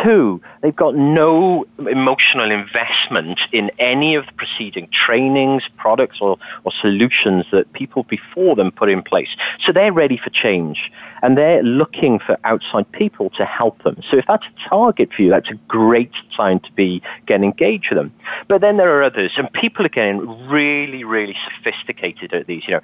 Two, 0.04 0.41
they've 0.62 0.76
got 0.76 0.96
no 0.96 1.65
emotional 1.78 2.52
investment 2.52 3.39
in 3.52 3.69
any 3.80 4.15
of 4.15 4.26
the 4.26 4.32
preceding 4.34 4.88
trainings, 4.91 5.63
products, 5.78 6.19
or, 6.22 6.38
or 6.63 6.72
solutions 6.80 7.46
that 7.52 7.72
people 7.74 8.04
before 8.04 8.56
them 8.56 8.72
put 8.72 8.89
in 8.89 9.04
place. 9.04 9.28
So 9.65 9.74
they're 9.74 9.91
ready 9.91 10.17
for 10.17 10.30
change 10.30 10.89
and 11.22 11.38
they're 11.38 11.62
looking 11.63 12.19
for 12.19 12.38
outside 12.46 12.89
people 12.93 13.30
to 13.32 13.46
help 13.46 13.84
them. 13.84 14.02
So 14.10 14.17
if 14.17 14.26
that's 14.26 14.46
a 14.46 14.69
target 14.69 15.10
for 15.13 15.22
you, 15.22 15.30
that's 15.30 15.50
a 15.50 15.60
great 15.67 16.12
time 16.36 16.60
to 16.62 16.72
be 16.72 17.02
getting 17.26 17.46
engaged 17.46 17.89
with 17.89 17.98
them. 17.98 18.13
But 18.48 18.62
then 18.62 18.78
there 18.78 18.98
are 18.98 19.04
others, 19.04 19.32
and 19.38 19.52
people 19.52 19.86
are 19.86 19.89
getting 19.89 20.48
really, 20.48 21.04
really 21.04 21.36
sophisticated 21.58 22.34
at 22.34 22.48
these. 22.48 22.63
You 22.67 22.76
know, 22.76 22.82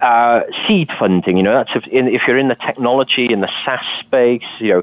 uh, 0.00 0.42
seed 0.66 0.90
funding, 0.98 1.36
you 1.36 1.42
know, 1.42 1.54
that's 1.54 1.70
if, 1.74 1.86
in, 1.86 2.08
if, 2.08 2.22
you're 2.26 2.38
in 2.38 2.48
the 2.48 2.54
technology, 2.54 3.32
in 3.32 3.40
the 3.40 3.50
SaaS 3.64 3.84
space, 4.00 4.42
you 4.58 4.68
know, 4.68 4.82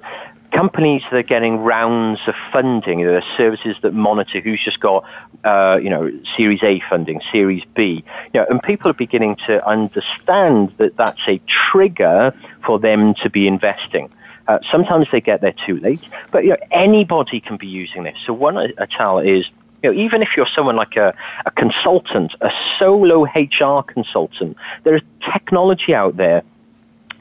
companies 0.54 1.02
that 1.04 1.16
are 1.16 1.24
getting 1.24 1.58
rounds 1.58 2.20
of 2.28 2.36
funding, 2.52 3.00
there 3.00 3.18
are 3.18 3.38
services 3.38 3.76
that 3.82 3.94
monitor 3.94 4.40
who's 4.40 4.64
just 4.64 4.80
got, 4.80 5.04
uh, 5.44 5.80
you 5.82 5.90
know, 5.90 6.12
Series 6.38 6.62
A 6.64 6.82
funding, 6.90 7.22
Series 7.32 7.64
B, 7.76 8.04
you 8.34 8.40
know, 8.40 8.46
and 8.50 8.62
people 8.62 8.90
are 8.90 8.94
beginning 8.94 9.36
to 9.48 9.66
understand 9.68 10.74
that 10.78 10.96
that's 10.96 11.22
a 11.28 11.42
trigger 11.48 12.34
for 12.66 12.80
them 12.80 13.14
to 13.16 13.30
be 13.30 13.48
investing. 13.48 14.10
Uh, 14.48 14.60
sometimes 14.72 15.08
they 15.12 15.22
get 15.22 15.42
there 15.42 15.56
too 15.66 15.80
late, 15.80 16.04
but 16.32 16.44
you 16.44 16.52
know, 16.52 16.58
anybody 16.72 17.40
can 17.40 17.58
be 17.58 17.68
using 17.68 18.04
this. 18.04 18.18
So 18.26 18.34
one 18.34 18.58
I, 18.58 18.74
I 18.78 18.86
tell 18.86 19.20
is, 19.20 19.46
you 19.82 19.92
know, 19.92 19.98
even 19.98 20.22
if 20.22 20.30
you're 20.38 20.48
someone 20.54 20.76
like 20.76 20.96
a, 20.98 21.14
a 21.46 21.52
consultant, 21.52 22.36
a 22.42 22.52
solo 22.78 23.24
HR 23.24 23.84
consultant, 23.84 24.58
there 24.84 24.96
is 24.96 25.02
technology 25.34 25.96
out 25.96 26.18
there 26.18 26.44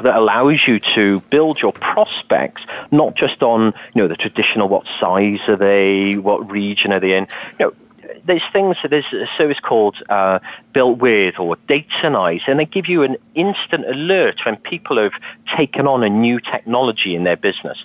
that 0.02 0.16
allows 0.16 0.61
you 0.66 0.81
to 0.94 1.20
build 1.31 1.61
your 1.61 1.72
prospects 1.72 2.62
not 2.90 3.14
just 3.14 3.42
on 3.42 3.72
you 3.94 4.02
know 4.02 4.09
the 4.09 4.16
traditional 4.16 4.68
what 4.68 4.87
size 5.00 5.40
are 5.48 5.57
they, 5.57 6.14
what 6.16 6.50
region 6.50 6.92
are 6.92 7.00
they 7.00 7.16
in. 7.16 7.26
You 7.59 7.66
know, 7.66 7.74
there's 8.24 8.42
things, 8.52 8.76
that 8.83 8.90
there's 8.90 9.12
a 9.12 9.26
service 9.37 9.59
called 9.61 9.96
uh, 10.09 10.38
BuiltWith 10.74 11.38
or 11.38 11.57
Datanyze, 11.68 12.42
and 12.46 12.59
they 12.59 12.64
give 12.64 12.88
you 12.88 13.02
an 13.02 13.16
instant 13.35 13.87
alert 13.88 14.40
when 14.44 14.57
people 14.57 14.98
have 14.98 15.12
taken 15.57 15.87
on 15.87 16.02
a 16.02 16.09
new 16.09 16.40
technology 16.40 17.14
in 17.14 17.24
their 17.24 17.37
business. 17.37 17.78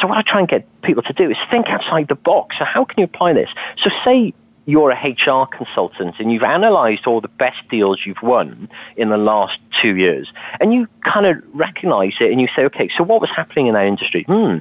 So 0.00 0.08
what 0.08 0.18
I 0.18 0.22
try 0.22 0.40
and 0.40 0.48
get 0.48 0.82
people 0.82 1.02
to 1.04 1.12
do 1.12 1.30
is 1.30 1.36
think 1.50 1.68
outside 1.68 2.08
the 2.08 2.14
box. 2.14 2.56
So 2.58 2.64
how 2.64 2.84
can 2.84 2.98
you 2.98 3.04
apply 3.04 3.32
this? 3.32 3.50
So 3.82 3.90
say 4.04 4.34
you're 4.66 4.90
a 4.90 5.08
HR 5.10 5.46
consultant 5.46 6.16
and 6.18 6.32
you've 6.32 6.42
analyzed 6.42 7.06
all 7.06 7.20
the 7.20 7.28
best 7.28 7.58
deals 7.70 8.00
you've 8.04 8.22
won 8.22 8.68
in 8.96 9.10
the 9.10 9.16
last 9.16 9.58
two 9.82 9.96
years, 9.96 10.32
and 10.60 10.72
you 10.72 10.88
kind 11.04 11.26
of 11.26 11.36
recognize 11.52 12.14
it 12.20 12.30
and 12.30 12.40
you 12.40 12.48
say, 12.54 12.64
okay, 12.64 12.88
so 12.96 13.04
what 13.04 13.20
was 13.20 13.30
happening 13.30 13.66
in 13.66 13.74
that 13.74 13.86
industry? 13.86 14.24
Hmm. 14.24 14.58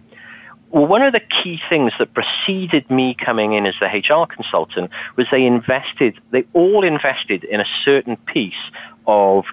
Well, 0.71 0.87
one 0.87 1.03
of 1.03 1.13
the 1.13 1.19
key 1.19 1.61
things 1.69 1.93
that 1.99 2.15
preceded 2.15 2.89
me 2.89 3.13
coming 3.13 3.53
in 3.53 3.67
as 3.67 3.75
the 3.79 3.85
HR 3.85 4.25
consultant 4.25 4.89
was 5.15 5.27
they 5.29 5.45
invested, 5.45 6.19
they 6.31 6.45
all 6.53 6.83
invested 6.83 7.43
in 7.43 7.59
a 7.59 7.65
certain 7.85 8.17
piece 8.17 8.55
of 9.05 9.45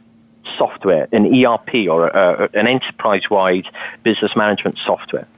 software, 0.57 1.09
an 1.13 1.27
ERP 1.45 1.89
or 1.91 2.09
a, 2.09 2.49
an 2.55 2.67
enterprise-wide 2.67 3.67
business 4.03 4.33
management 4.35 4.79
software. 4.85 5.29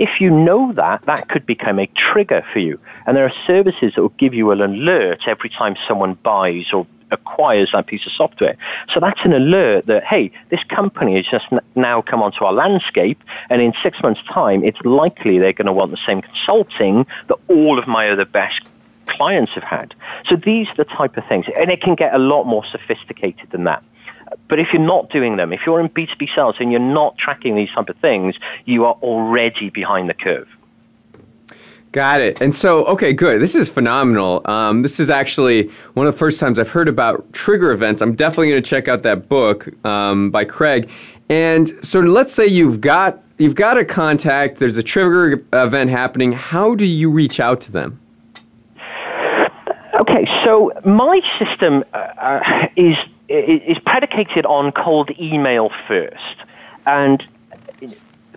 If 0.00 0.18
you 0.18 0.30
know 0.30 0.72
that, 0.72 1.02
that 1.04 1.28
could 1.28 1.44
become 1.44 1.78
a 1.78 1.86
trigger 1.88 2.42
for 2.54 2.58
you. 2.58 2.80
And 3.06 3.14
there 3.14 3.26
are 3.26 3.32
services 3.46 3.92
that 3.94 4.00
will 4.00 4.08
give 4.16 4.32
you 4.32 4.50
an 4.50 4.62
alert 4.62 5.20
every 5.26 5.50
time 5.50 5.76
someone 5.86 6.14
buys 6.14 6.72
or 6.72 6.86
acquires 7.10 7.70
that 7.74 7.86
piece 7.86 8.06
of 8.06 8.12
software. 8.12 8.56
So 8.94 8.98
that's 8.98 9.20
an 9.24 9.34
alert 9.34 9.84
that, 9.86 10.02
hey, 10.04 10.32
this 10.48 10.64
company 10.64 11.16
has 11.16 11.26
just 11.26 11.44
now 11.74 12.00
come 12.00 12.22
onto 12.22 12.46
our 12.46 12.52
landscape, 12.54 13.22
and 13.50 13.60
in 13.60 13.74
six 13.82 14.02
months' 14.02 14.22
time, 14.32 14.64
it's 14.64 14.80
likely 14.84 15.38
they're 15.38 15.52
going 15.52 15.66
to 15.66 15.72
want 15.72 15.90
the 15.90 15.98
same 16.06 16.22
consulting 16.22 17.06
that 17.28 17.36
all 17.48 17.78
of 17.78 17.86
my 17.86 18.08
other 18.08 18.24
best 18.24 18.62
clients 19.06 19.52
have 19.52 19.64
had. 19.64 19.94
So 20.28 20.36
these 20.36 20.68
are 20.68 20.76
the 20.76 20.84
type 20.84 21.16
of 21.18 21.26
things, 21.26 21.44
and 21.58 21.70
it 21.70 21.82
can 21.82 21.94
get 21.94 22.14
a 22.14 22.18
lot 22.18 22.44
more 22.44 22.64
sophisticated 22.64 23.50
than 23.50 23.64
that. 23.64 23.82
But 24.48 24.58
if 24.58 24.72
you're 24.72 24.82
not 24.82 25.10
doing 25.10 25.36
them, 25.36 25.52
if 25.52 25.60
you're 25.66 25.80
in 25.80 25.88
B2B 25.88 26.34
sales 26.34 26.56
and 26.60 26.70
you're 26.70 26.80
not 26.80 27.16
tracking 27.18 27.54
these 27.54 27.70
type 27.70 27.88
of 27.88 27.96
things, 27.96 28.36
you 28.64 28.84
are 28.84 28.94
already 28.94 29.70
behind 29.70 30.08
the 30.08 30.14
curve. 30.14 30.48
Got 31.92 32.20
it. 32.20 32.40
And 32.40 32.54
so, 32.54 32.84
okay, 32.84 33.12
good. 33.12 33.40
This 33.42 33.56
is 33.56 33.68
phenomenal. 33.68 34.42
Um, 34.44 34.82
this 34.82 35.00
is 35.00 35.10
actually 35.10 35.68
one 35.94 36.06
of 36.06 36.14
the 36.14 36.18
first 36.18 36.38
times 36.38 36.60
I've 36.60 36.70
heard 36.70 36.86
about 36.86 37.32
trigger 37.32 37.72
events. 37.72 38.00
I'm 38.00 38.14
definitely 38.14 38.50
going 38.50 38.62
to 38.62 38.68
check 38.68 38.86
out 38.86 39.02
that 39.02 39.28
book 39.28 39.68
um, 39.84 40.30
by 40.30 40.44
Craig. 40.44 40.88
And 41.28 41.68
so, 41.84 41.98
let's 41.98 42.32
say 42.32 42.46
you've 42.46 42.80
got 42.80 43.22
you've 43.38 43.56
got 43.56 43.76
a 43.76 43.84
contact. 43.84 44.58
There's 44.58 44.76
a 44.76 44.84
trigger 44.84 45.44
event 45.52 45.90
happening. 45.90 46.30
How 46.30 46.76
do 46.76 46.86
you 46.86 47.10
reach 47.10 47.40
out 47.40 47.60
to 47.62 47.72
them? 47.72 48.00
Okay, 50.00 50.26
so 50.44 50.72
my 50.84 51.20
system 51.38 51.84
uh, 51.92 51.96
uh 51.96 52.68
is 52.76 52.96
is 53.30 53.78
predicated 53.86 54.44
on 54.44 54.72
cold 54.72 55.10
email 55.18 55.70
first. 55.86 56.36
And 56.86 57.24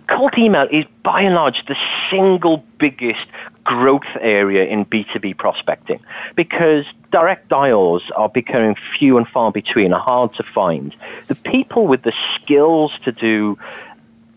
cold 0.08 0.38
email 0.38 0.68
is 0.70 0.84
by 1.02 1.22
and 1.22 1.34
large 1.34 1.64
the 1.66 1.76
single 2.10 2.64
biggest 2.78 3.26
growth 3.64 4.02
area 4.20 4.66
in 4.66 4.84
B2B 4.84 5.36
prospecting 5.38 5.98
because 6.36 6.84
direct 7.10 7.48
dials 7.48 8.02
are 8.14 8.28
becoming 8.28 8.76
few 8.98 9.16
and 9.16 9.26
far 9.26 9.50
between, 9.50 9.92
are 9.92 10.00
hard 10.00 10.34
to 10.34 10.42
find. 10.42 10.94
The 11.26 11.34
people 11.34 11.86
with 11.86 12.02
the 12.02 12.12
skills 12.36 12.92
to 13.04 13.12
do 13.12 13.58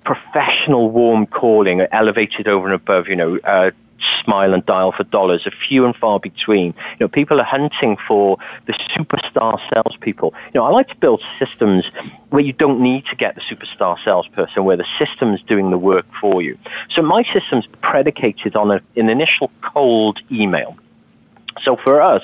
professional 0.05 0.89
warm 0.89 1.25
calling 1.27 1.81
are 1.81 1.89
elevated 1.91 2.47
over 2.47 2.65
and 2.65 2.73
above, 2.73 3.09
you 3.09 3.15
know, 3.15 3.37
uh, 3.43 3.71
smile 4.23 4.53
and 4.53 4.65
dial 4.65 4.91
for 4.91 5.03
dollars 5.03 5.45
are 5.47 5.51
few 5.67 5.86
and 5.86 5.95
far 5.95 6.19
between. 6.19 6.73
You 6.99 7.01
know, 7.01 7.07
people 7.07 7.39
are 7.39 7.45
hunting 7.45 7.97
for 8.07 8.38
the 8.65 8.73
superstar 8.95 9.60
salespeople. 9.73 10.33
You 10.53 10.60
know, 10.60 10.65
I 10.65 10.69
like 10.69 10.88
to 10.89 10.95
build 10.95 11.23
systems 11.39 11.86
where 12.29 12.41
you 12.41 12.53
don't 12.53 12.79
need 12.81 13.05
to 13.07 13.15
get 13.15 13.36
the 13.36 13.41
superstar 13.41 13.97
salesperson, 14.03 14.63
where 14.65 14.77
the 14.77 14.88
system's 14.99 15.41
doing 15.43 15.71
the 15.71 15.77
work 15.77 16.05
for 16.19 16.41
you. 16.41 16.57
So 16.89 17.01
my 17.01 17.23
system's 17.33 17.67
predicated 17.81 18.55
on 18.55 18.71
a, 18.71 18.81
an 18.95 19.10
initial 19.10 19.51
cold 19.62 20.19
email. 20.31 20.77
So 21.63 21.75
for 21.75 22.01
us, 22.01 22.23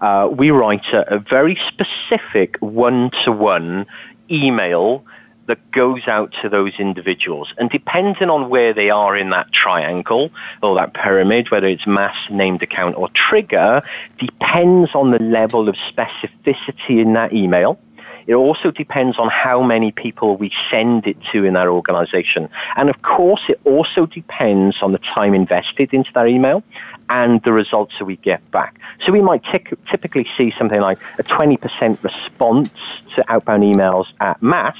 uh, 0.00 0.28
we 0.30 0.50
write 0.50 0.86
a, 0.92 1.14
a 1.14 1.18
very 1.18 1.58
specific 1.68 2.56
one-to-one 2.60 3.86
email 4.30 5.04
that 5.46 5.70
goes 5.70 6.06
out 6.06 6.34
to 6.42 6.48
those 6.48 6.74
individuals. 6.78 7.52
And 7.58 7.70
depending 7.70 8.30
on 8.30 8.48
where 8.48 8.74
they 8.74 8.90
are 8.90 9.16
in 9.16 9.30
that 9.30 9.52
triangle 9.52 10.30
or 10.62 10.74
that 10.76 10.94
pyramid, 10.94 11.50
whether 11.50 11.66
it's 11.66 11.86
mass, 11.86 12.16
named 12.30 12.62
account, 12.62 12.96
or 12.96 13.08
trigger, 13.10 13.82
depends 14.18 14.94
on 14.94 15.10
the 15.10 15.18
level 15.18 15.68
of 15.68 15.76
specificity 15.76 17.00
in 17.00 17.12
that 17.14 17.32
email. 17.32 17.78
It 18.26 18.34
also 18.34 18.72
depends 18.72 19.18
on 19.18 19.28
how 19.28 19.62
many 19.62 19.92
people 19.92 20.36
we 20.36 20.50
send 20.68 21.06
it 21.06 21.16
to 21.32 21.44
in 21.44 21.56
our 21.56 21.68
organization. 21.68 22.48
And 22.76 22.90
of 22.90 23.02
course, 23.02 23.42
it 23.48 23.60
also 23.64 24.06
depends 24.06 24.78
on 24.82 24.90
the 24.90 24.98
time 24.98 25.32
invested 25.32 25.94
into 25.94 26.10
that 26.14 26.26
email 26.26 26.64
and 27.08 27.40
the 27.44 27.52
results 27.52 27.94
that 27.98 28.04
we 28.04 28.16
get 28.16 28.50
back. 28.50 28.80
So 29.04 29.12
we 29.12 29.22
might 29.22 29.44
t- 29.44 29.64
typically 29.88 30.26
see 30.36 30.52
something 30.58 30.80
like 30.80 30.98
a 31.18 31.22
20% 31.22 32.02
response 32.02 32.70
to 33.14 33.32
outbound 33.32 33.62
emails 33.62 34.06
at 34.20 34.42
mass, 34.42 34.76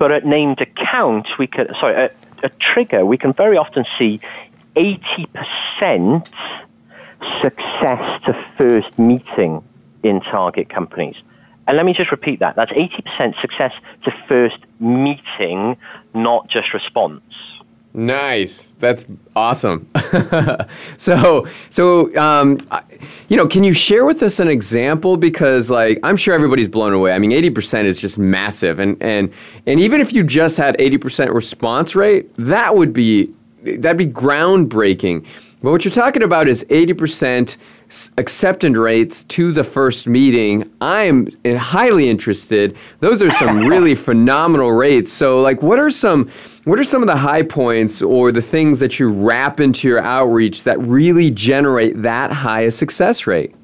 but 0.00 0.10
at 0.10 0.24
named 0.24 0.62
account, 0.62 1.28
we 1.38 1.46
could, 1.46 1.70
sorry, 1.78 1.94
at 1.94 2.16
a 2.42 2.48
trigger, 2.58 3.04
we 3.04 3.18
can 3.18 3.34
very 3.34 3.58
often 3.58 3.84
see 3.98 4.18
80% 4.74 6.26
success 7.42 8.22
to 8.24 8.46
first 8.56 8.98
meeting 8.98 9.62
in 10.02 10.22
target 10.22 10.70
companies. 10.70 11.16
And 11.68 11.76
let 11.76 11.84
me 11.84 11.92
just 11.92 12.10
repeat 12.10 12.40
that. 12.40 12.56
That's 12.56 12.72
80% 12.72 13.38
success 13.42 13.74
to 14.04 14.10
first 14.26 14.56
meeting, 14.78 15.76
not 16.14 16.48
just 16.48 16.72
response. 16.72 17.22
Nice. 17.92 18.66
That's 18.76 19.04
awesome. 19.34 19.90
so, 20.96 21.48
so 21.70 22.16
um, 22.16 22.60
you 23.28 23.36
know, 23.36 23.48
can 23.48 23.64
you 23.64 23.72
share 23.72 24.04
with 24.04 24.22
us 24.22 24.38
an 24.38 24.46
example? 24.46 25.16
Because, 25.16 25.70
like, 25.70 25.98
I'm 26.04 26.16
sure 26.16 26.34
everybody's 26.34 26.68
blown 26.68 26.92
away. 26.92 27.12
I 27.12 27.18
mean, 27.18 27.32
80% 27.32 27.86
is 27.86 28.00
just 28.00 28.16
massive, 28.16 28.78
and 28.78 28.96
and 29.02 29.32
and 29.66 29.80
even 29.80 30.00
if 30.00 30.12
you 30.12 30.22
just 30.22 30.56
had 30.56 30.76
80% 30.78 31.34
response 31.34 31.96
rate, 31.96 32.30
that 32.36 32.76
would 32.76 32.92
be 32.92 33.34
that'd 33.62 33.98
be 33.98 34.06
groundbreaking. 34.06 35.26
But 35.62 35.72
what 35.72 35.84
you're 35.84 35.92
talking 35.92 36.22
about 36.22 36.48
is 36.48 36.64
80% 36.70 37.56
acceptance 38.18 38.76
rates 38.76 39.24
to 39.24 39.52
the 39.52 39.64
first 39.64 40.06
meeting. 40.06 40.70
I'm 40.80 41.28
highly 41.44 42.08
interested. 42.08 42.76
Those 43.00 43.22
are 43.22 43.30
some 43.30 43.66
really 43.66 43.94
phenomenal 43.94 44.72
rates. 44.72 45.12
So, 45.12 45.40
like, 45.40 45.62
what 45.62 45.78
are 45.78 45.90
some 45.90 46.30
what 46.64 46.78
are 46.78 46.84
some 46.84 47.02
of 47.02 47.06
the 47.06 47.16
high 47.16 47.42
points 47.42 48.02
or 48.02 48.32
the 48.32 48.42
things 48.42 48.80
that 48.80 48.98
you 48.98 49.10
wrap 49.10 49.60
into 49.60 49.88
your 49.88 50.00
outreach 50.00 50.62
that 50.64 50.78
really 50.80 51.30
generate 51.30 52.00
that 52.02 52.30
high 52.30 52.62
a 52.62 52.70
success 52.70 53.26
rate? 53.26 53.54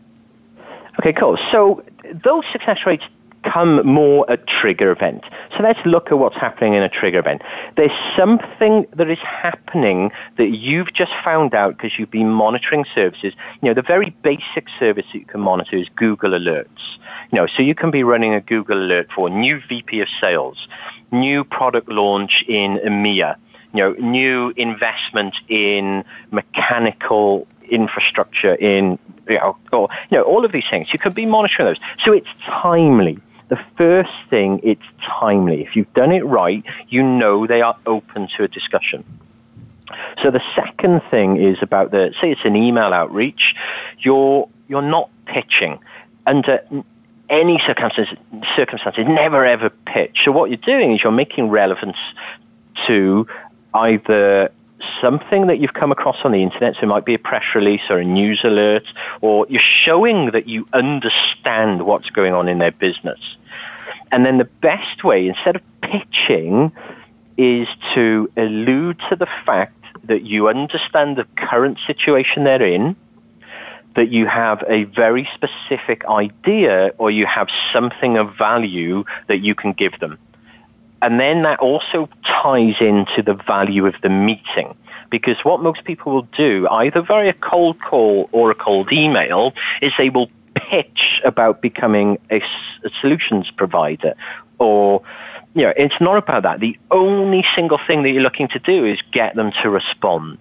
Okay, 0.99 1.13
cool. 1.13 1.39
So 1.53 1.85
those 2.25 2.45
success 2.53 2.79
rates 2.87 3.05
come 3.53 3.87
more 3.87 4.25
a 4.29 4.37
trigger 4.37 4.91
event. 4.91 5.25
So 5.57 5.63
let's 5.63 5.79
look 5.85 6.11
at 6.11 6.19
what's 6.19 6.37
happening 6.37 6.75
in 6.75 6.83
a 6.83 6.89
trigger 6.89 7.19
event. 7.19 7.43
There's 7.77 7.91
something 8.17 8.87
that 8.95 9.11
is 9.11 9.19
happening 9.19 10.11
that 10.37 10.51
you've 10.51 10.93
just 10.93 11.13
found 11.25 11.55
out 11.55 11.77
because 11.77 11.99
you've 11.99 12.11
been 12.11 12.31
monitoring 12.31 12.85
services. 12.95 13.35
You 13.63 13.69
know, 13.69 13.75
the 13.75 13.83
very 13.83 14.11
basic 14.23 14.69
service 14.79 15.07
that 15.13 15.19
you 15.19 15.27
can 15.27 15.41
monitor 15.41 15.77
is 15.77 15.89
Google 15.97 16.31
Alerts. 16.31 16.99
You 17.33 17.41
know, 17.41 17.47
so 17.47 17.63
you 17.63 17.75
can 17.75 17.91
be 17.91 18.05
running 18.05 18.35
a 18.35 18.41
Google 18.41 18.79
Alert 18.79 19.09
for 19.15 19.31
new 19.31 19.61
VP 19.69 20.01
of 20.01 20.09
sales, 20.21 20.69
new 21.13 21.45
product 21.45 21.89
launch 21.89 22.45
in 22.49 22.79
EMEA, 22.85 23.37
you 23.73 23.81
know, 23.81 23.93
new 23.93 24.53
investment 24.57 25.35
in 25.49 26.05
mechanical 26.31 27.47
infrastructure 27.69 28.55
in 28.55 28.99
you 29.29 29.37
know, 29.37 29.57
or, 29.73 29.89
you 30.11 30.19
know, 30.19 30.23
all 30.23 30.45
of 30.45 30.53
these 30.53 30.65
things. 30.71 30.89
You 30.93 30.99
could 30.99 31.15
be 31.15 31.27
monitoring 31.27 31.69
those. 31.69 31.79
So 32.05 32.13
it's 32.13 32.29
timely. 32.45 33.19
The 33.49 33.59
first 33.77 34.11
thing, 34.29 34.61
it's 34.63 34.83
timely. 35.01 35.63
If 35.63 35.77
you've 35.77 35.93
done 35.95 36.13
it 36.13 36.25
right, 36.25 36.65
you 36.89 37.03
know 37.03 37.47
they 37.47 37.63
are 37.63 37.77
open 37.87 38.29
to 38.37 38.45
a 38.45 38.49
discussion. 38.49 39.05
So 40.23 40.31
the 40.31 40.43
second 40.55 41.03
thing 41.11 41.37
is 41.37 41.59
about 41.63 41.93
the, 41.93 42.13
say 42.21 42.33
it's 42.33 42.45
an 42.45 42.57
email 42.57 42.93
outreach, 42.93 43.55
you're, 44.01 44.49
you're 44.69 44.83
not 44.83 45.11
pitching. 45.27 45.79
Under 46.27 46.61
any 47.29 47.61
circumstances, 47.65 48.19
circumstances, 48.57 49.05
never 49.07 49.45
ever 49.45 49.71
pitch. 49.71 50.23
So 50.25 50.33
what 50.33 50.51
you're 50.51 50.57
doing 50.57 50.93
is 50.93 51.03
you're 51.03 51.13
making 51.13 51.49
relevance 51.49 51.97
to 52.87 53.27
either 53.75 54.51
something 55.01 55.47
that 55.47 55.59
you've 55.59 55.75
come 55.75 55.93
across 55.93 56.17
on 56.25 56.33
the 56.33 56.43
internet, 56.43 56.75
so 56.75 56.83
it 56.83 56.87
might 56.87 57.05
be 57.05 57.15
a 57.15 57.19
press 57.19 57.45
release 57.55 57.83
or 57.89 57.99
a 57.99 58.05
news 58.05 58.41
alert, 58.45 58.85
or 59.21 59.47
you're 59.49 59.63
showing 59.85 60.31
that 60.33 60.49
you 60.49 60.67
understand 60.73 61.87
what's 61.87 62.11
going 62.11 62.35
on 62.35 62.49
in 62.49 62.59
their 62.59 62.73
business. 62.73 63.19
And 64.13 64.25
then 64.25 64.39
the 64.39 64.45
best 64.45 65.05
way, 65.05 65.27
instead 65.29 65.57
of 65.57 65.63
pitching, 65.83 66.73
is 67.37 67.69
to 67.95 68.31
allude 68.37 69.01
to 69.11 69.17
the 69.17 69.27
fact 69.45 69.73
that 70.05 70.23
you 70.23 70.49
understand 70.49 71.17
the 71.17 71.27
current 71.37 71.79
situation 71.87 72.45
they're 72.45 72.63
in, 72.63 72.97
that 73.97 74.11
you 74.11 74.27
have 74.27 74.63
a 74.69 74.85
very 74.85 75.29
specific 75.35 76.05
idea 76.07 76.93
or 76.99 77.11
you 77.11 77.27
have 77.27 77.49
something 77.73 78.17
of 78.19 78.37
value 78.37 79.05
that 79.27 79.39
you 79.39 79.55
can 79.55 79.73
give 79.73 79.99
them. 80.01 80.19
And 81.03 81.21
then 81.21 81.43
that 81.43 81.59
also 81.61 82.09
ties 82.25 82.77
into 82.81 83.23
the 83.25 83.35
value 83.47 83.87
of 83.87 83.95
the 84.03 84.09
meeting. 84.09 84.75
Because 85.11 85.37
what 85.45 85.63
most 85.63 85.85
people 85.85 86.13
will 86.13 86.29
do, 86.37 86.67
either 86.69 87.01
via 87.01 87.29
a 87.29 87.33
cold 87.33 87.81
call 87.81 88.29
or 88.33 88.51
a 88.51 88.55
cold 88.55 88.93
email, 88.93 89.53
is 89.81 89.93
they 89.99 90.11
will 90.11 90.31
pitch 90.55 91.21
about 91.25 91.63
becoming 91.63 92.19
a, 92.31 92.39
a 92.85 92.91
solutions 93.01 93.51
provider 93.57 94.15
or 94.59 95.03
you 95.55 95.63
know, 95.63 95.73
it's 95.75 95.99
not 96.03 96.19
about 96.19 96.43
that. 96.43 96.61
The 96.61 96.79
only 96.91 97.43
single 97.55 97.81
thing 97.87 98.03
that 98.03 98.11
you're 98.11 98.23
looking 98.23 98.49
to 98.49 98.59
do 98.59 98.85
is 98.85 98.99
get 99.11 99.37
them 99.37 99.53
to 99.63 99.71
respond 99.71 100.39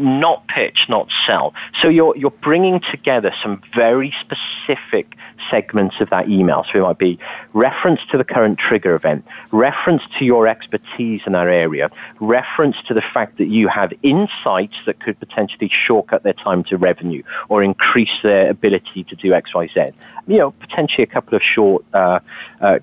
not 0.00 0.46
pitch, 0.48 0.86
not 0.88 1.08
sell. 1.26 1.54
So 1.80 1.88
you're, 1.88 2.16
you're 2.16 2.30
bringing 2.30 2.80
together 2.80 3.32
some 3.42 3.62
very 3.74 4.14
specific 4.20 5.14
segments 5.50 5.96
of 6.00 6.10
that 6.10 6.28
email. 6.28 6.64
So 6.72 6.78
it 6.78 6.82
might 6.82 6.98
be 6.98 7.18
reference 7.52 8.00
to 8.10 8.18
the 8.18 8.24
current 8.24 8.58
trigger 8.58 8.94
event, 8.94 9.24
reference 9.52 10.02
to 10.18 10.24
your 10.24 10.48
expertise 10.48 11.22
in 11.26 11.32
that 11.32 11.46
area, 11.46 11.90
reference 12.20 12.76
to 12.88 12.94
the 12.94 13.02
fact 13.02 13.38
that 13.38 13.48
you 13.48 13.68
have 13.68 13.92
insights 14.02 14.76
that 14.86 15.00
could 15.00 15.18
potentially 15.18 15.70
shortcut 15.72 16.22
their 16.22 16.32
time 16.32 16.64
to 16.64 16.76
revenue 16.76 17.22
or 17.48 17.62
increase 17.62 18.22
their 18.22 18.50
ability 18.50 19.04
to 19.04 19.16
do 19.16 19.32
X, 19.32 19.54
Y, 19.54 19.68
Z. 19.72 19.90
You 20.26 20.38
know, 20.38 20.50
potentially 20.52 21.02
a 21.02 21.06
couple 21.06 21.34
of 21.34 21.42
short, 21.42 21.84
uh, 21.92 22.20
uh, 22.60 22.78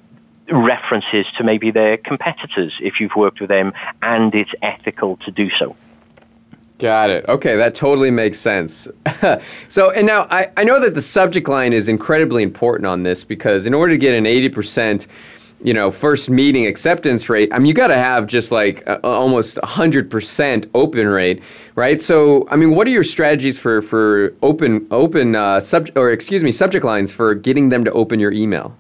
references 0.50 1.26
to 1.38 1.44
maybe 1.44 1.72
their 1.72 1.98
competitors 1.98 2.74
if 2.80 3.00
you've 3.00 3.16
worked 3.16 3.42
with 3.42 3.50
them 3.50 3.74
and 4.02 4.34
it's 4.34 4.52
ethical 4.62 5.18
to 5.18 5.32
do 5.32 5.50
so. 5.50 5.76
Got 6.80 7.10
it. 7.10 7.26
Okay, 7.28 7.56
that 7.56 7.74
totally 7.74 8.12
makes 8.12 8.38
sense. 8.38 8.88
so, 9.68 9.90
and 9.92 10.06
now 10.06 10.28
I, 10.30 10.52
I 10.58 10.64
know 10.64 10.80
that 10.80 10.94
the 10.94 11.02
subject 11.02 11.48
line 11.48 11.74
is 11.74 11.90
incredibly 11.90 12.44
important 12.44 12.86
on 12.86 13.02
this 13.02 13.24
because 13.24 13.66
in 13.66 13.74
order 13.74 13.94
to 13.94 13.98
get 13.98 14.14
an 14.14 14.26
80%, 14.26 15.08
you 15.64 15.74
know, 15.74 15.90
first 15.90 16.30
meeting 16.30 16.68
acceptance 16.68 17.30
rate, 17.30 17.52
I 17.52 17.58
mean, 17.58 17.66
you 17.66 17.74
got 17.74 17.88
to 17.88 17.98
have 17.98 18.28
just 18.28 18.52
like 18.52 18.86
a, 18.86 19.04
almost 19.04 19.58
100% 19.58 20.70
open 20.76 21.08
rate, 21.08 21.42
right? 21.74 22.00
So, 22.00 22.48
I 22.50 22.56
mean, 22.56 22.76
what 22.76 22.86
are 22.86 22.92
your 22.92 23.04
strategies 23.04 23.58
for, 23.58 23.82
for 23.82 24.36
open, 24.44 24.88
open 24.92 25.36
uh, 25.36 25.60
subject, 25.60 25.98
or 25.98 26.12
excuse 26.12 26.44
me, 26.44 26.52
subject 26.52 26.86
lines 26.86 27.12
for 27.12 27.34
getting 27.34 27.70
them 27.70 27.86
to 27.86 27.92
open 27.94 28.20
your 28.20 28.32
email? 28.32 28.78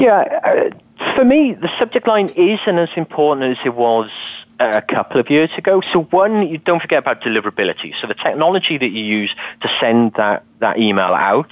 Yeah, 0.00 0.22
uh, 0.44 1.14
for 1.14 1.26
me, 1.26 1.52
the 1.60 1.68
subject 1.78 2.08
line 2.08 2.30
isn't 2.30 2.78
as 2.78 2.88
important 2.96 3.58
as 3.58 3.66
it 3.66 3.74
was 3.74 4.08
a 4.60 4.82
couple 4.82 5.20
of 5.20 5.30
years 5.30 5.50
ago. 5.56 5.80
So 5.92 6.02
one, 6.02 6.48
you 6.48 6.58
don't 6.58 6.80
forget 6.80 6.98
about 6.98 7.20
deliverability. 7.20 7.94
So 8.00 8.06
the 8.06 8.14
technology 8.14 8.78
that 8.78 8.90
you 8.90 9.04
use 9.04 9.34
to 9.62 9.68
send 9.80 10.14
that, 10.16 10.44
that 10.60 10.78
email 10.78 11.14
out, 11.14 11.50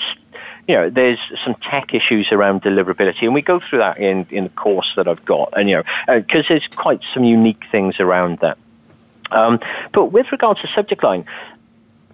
you 0.66 0.74
know, 0.74 0.90
there's 0.90 1.18
some 1.44 1.54
tech 1.54 1.94
issues 1.94 2.28
around 2.32 2.62
deliverability, 2.62 3.22
and 3.22 3.34
we 3.34 3.42
go 3.42 3.60
through 3.60 3.78
that 3.78 3.98
in, 3.98 4.26
in 4.30 4.44
the 4.44 4.50
course 4.50 4.92
that 4.96 5.06
I've 5.06 5.24
got, 5.24 5.54
and 5.56 5.68
you 5.68 5.76
know, 5.76 6.16
because 6.16 6.44
uh, 6.46 6.48
there's 6.48 6.68
quite 6.74 7.00
some 7.14 7.22
unique 7.22 7.62
things 7.70 8.00
around 8.00 8.38
that. 8.40 8.58
Um, 9.30 9.60
but 9.92 10.06
with 10.06 10.26
regards 10.32 10.60
to 10.62 10.68
subject 10.74 11.04
line, 11.04 11.24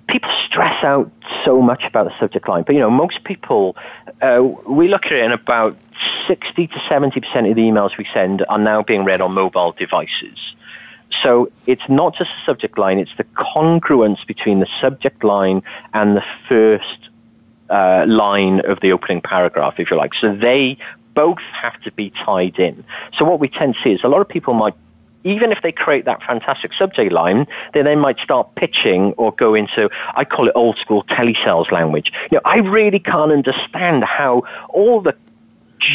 people 0.08 0.30
stress 0.46 0.84
out 0.84 1.10
so 1.44 1.62
much 1.62 1.82
about 1.84 2.04
the 2.04 2.18
subject 2.20 2.46
line, 2.46 2.64
but 2.66 2.74
you 2.74 2.80
know, 2.80 2.90
most 2.90 3.24
people, 3.24 3.74
uh, 4.20 4.42
we 4.68 4.88
look 4.88 5.06
at 5.06 5.12
it 5.12 5.24
and 5.24 5.32
about 5.32 5.76
60 6.28 6.66
to 6.66 6.74
70% 6.74 7.50
of 7.50 7.56
the 7.56 7.62
emails 7.62 7.96
we 7.96 8.06
send 8.12 8.44
are 8.50 8.58
now 8.58 8.82
being 8.82 9.04
read 9.04 9.22
on 9.22 9.32
mobile 9.32 9.72
devices. 9.72 10.38
So 11.22 11.50
it's 11.66 11.82
not 11.88 12.14
just 12.14 12.30
the 12.30 12.46
subject 12.46 12.78
line, 12.78 12.98
it's 12.98 13.16
the 13.16 13.24
congruence 13.24 14.26
between 14.26 14.60
the 14.60 14.68
subject 14.80 15.24
line 15.24 15.62
and 15.92 16.16
the 16.16 16.24
first 16.48 17.08
uh, 17.68 18.04
line 18.06 18.60
of 18.60 18.80
the 18.80 18.92
opening 18.92 19.20
paragraph, 19.20 19.74
if 19.78 19.90
you 19.90 19.96
like. 19.96 20.14
So 20.14 20.34
they 20.34 20.78
both 21.14 21.40
have 21.52 21.80
to 21.82 21.92
be 21.92 22.10
tied 22.10 22.58
in. 22.58 22.84
So 23.18 23.24
what 23.24 23.40
we 23.40 23.48
tend 23.48 23.74
to 23.74 23.82
see 23.82 23.90
is 23.90 24.00
a 24.04 24.08
lot 24.08 24.20
of 24.20 24.28
people 24.28 24.54
might 24.54 24.74
even 25.24 25.52
if 25.52 25.62
they 25.62 25.72
create 25.72 26.04
that 26.04 26.20
fantastic 26.22 26.72
subject 26.72 27.12
line, 27.12 27.46
then 27.74 27.84
they 27.84 27.94
might 27.94 28.18
start 28.18 28.54
pitching 28.56 29.12
or 29.12 29.32
go 29.32 29.54
into, 29.54 29.88
I 30.16 30.24
call 30.24 30.48
it 30.48 30.52
old 30.56 30.78
school 30.78 31.04
telesales 31.04 31.70
language. 31.70 32.10
You 32.32 32.38
know, 32.38 32.42
I 32.44 32.56
really 32.56 32.98
can't 32.98 33.30
understand 33.30 34.04
how 34.04 34.42
all 34.68 35.00
the 35.00 35.14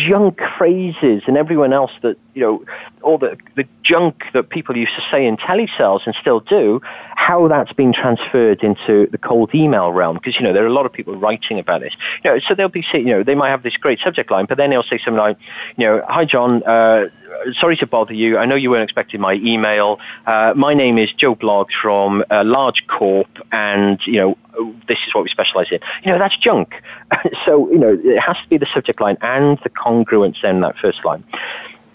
junk 0.07 0.39
phrases 0.57 1.23
and 1.27 1.37
everyone 1.37 1.73
else 1.73 1.91
that, 2.01 2.17
you 2.33 2.41
know, 2.41 2.65
all 3.01 3.17
the, 3.17 3.37
the 3.55 3.65
junk 3.83 4.23
that 4.33 4.49
people 4.49 4.75
used 4.75 4.93
to 4.95 5.01
say 5.09 5.25
in 5.25 5.37
telesales 5.37 6.05
and 6.05 6.15
still 6.19 6.39
do, 6.39 6.81
how 7.15 7.47
that's 7.47 7.73
been 7.73 7.93
transferred 7.93 8.63
into 8.63 9.07
the 9.11 9.17
cold 9.17 9.53
email 9.55 9.91
realm. 9.91 10.15
Because, 10.15 10.35
you 10.35 10.41
know, 10.41 10.53
there 10.53 10.63
are 10.63 10.67
a 10.67 10.73
lot 10.73 10.85
of 10.85 10.93
people 10.93 11.15
writing 11.15 11.59
about 11.59 11.81
this. 11.81 11.93
You 12.23 12.31
know, 12.31 12.39
so 12.39 12.55
they'll 12.55 12.69
be, 12.69 12.85
you 12.93 13.05
know, 13.05 13.23
they 13.23 13.35
might 13.35 13.49
have 13.49 13.63
this 13.63 13.77
great 13.77 13.99
subject 13.99 14.29
line, 14.31 14.45
but 14.45 14.57
then 14.57 14.69
they'll 14.69 14.83
say 14.83 14.97
something 14.97 15.15
like, 15.15 15.37
you 15.77 15.85
know, 15.85 16.03
hi 16.07 16.25
John, 16.25 16.63
uh, 16.63 17.05
sorry 17.59 17.77
to 17.77 17.87
bother 17.87 18.13
you. 18.13 18.37
I 18.37 18.45
know 18.45 18.55
you 18.55 18.69
weren't 18.69 18.83
expecting 18.83 19.21
my 19.21 19.33
email. 19.33 19.99
Uh, 20.25 20.53
my 20.55 20.73
name 20.73 20.97
is 20.97 21.11
Joe 21.13 21.35
Bloggs 21.35 21.73
from 21.81 22.23
a 22.29 22.43
large 22.43 22.85
corp, 22.87 23.29
and 23.51 23.99
you 24.05 24.13
know 24.13 24.37
this 24.87 24.97
is 25.07 25.13
what 25.13 25.23
we 25.23 25.29
specialize 25.29 25.67
in. 25.71 25.79
You 26.03 26.11
know 26.11 26.19
that's 26.19 26.37
junk. 26.37 26.73
so 27.45 27.69
you 27.71 27.77
know 27.77 27.99
it 28.03 28.19
has 28.19 28.37
to 28.37 28.49
be 28.49 28.57
the 28.57 28.67
subject 28.73 29.01
line 29.01 29.17
and 29.21 29.57
the 29.63 29.69
congruence 29.69 30.43
in 30.43 30.61
that 30.61 30.77
first 30.77 31.03
line. 31.05 31.23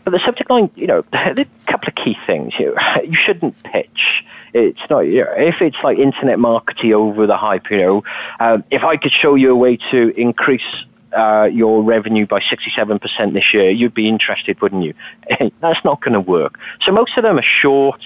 But 0.05 0.11
the 0.11 0.21
subject 0.25 0.51
line, 0.51 0.69
you 0.75 0.87
know, 0.87 1.05
a 1.13 1.47
couple 1.69 1.89
of 1.89 1.95
key 1.95 2.17
things. 2.27 2.55
You, 2.59 2.75
know, 2.97 3.03
you 3.03 3.17
shouldn't 3.17 3.63
pitch. 3.63 4.25
It's 4.55 4.81
not, 4.91 5.01
you 5.01 5.25
know, 5.25 5.33
if 5.37 5.63
it's 5.63 5.77
like 5.83 5.99
internet 5.99 6.39
marketing 6.39 6.93
over 6.93 7.27
the 7.27 7.37
hype, 7.37 7.71
you 7.71 7.79
know, 7.79 8.05
um, 8.41 8.65
if 8.71 8.83
I 8.83 8.97
could 8.97 9.13
show 9.13 9.35
you 9.35 9.51
a 9.51 9.57
way 9.57 9.79
to 9.91 10.09
increase 10.21 10.85
uh, 11.17 11.49
your 11.53 11.83
revenue 11.83 12.27
by 12.27 12.41
67% 12.41 13.33
this 13.33 13.55
year, 13.55 13.71
you'd 13.71 13.95
be 13.95 14.09
interested, 14.09 14.61
wouldn't 14.61 14.85
you? 14.85 14.95
That's 15.61 15.85
not 15.85 16.01
going 16.01 16.15
to 16.15 16.21
work. 16.21 16.59
So 16.83 16.93
most 16.93 17.17
of 17.17 17.23
them 17.23 17.39
are 17.39 17.45
short, 17.45 18.03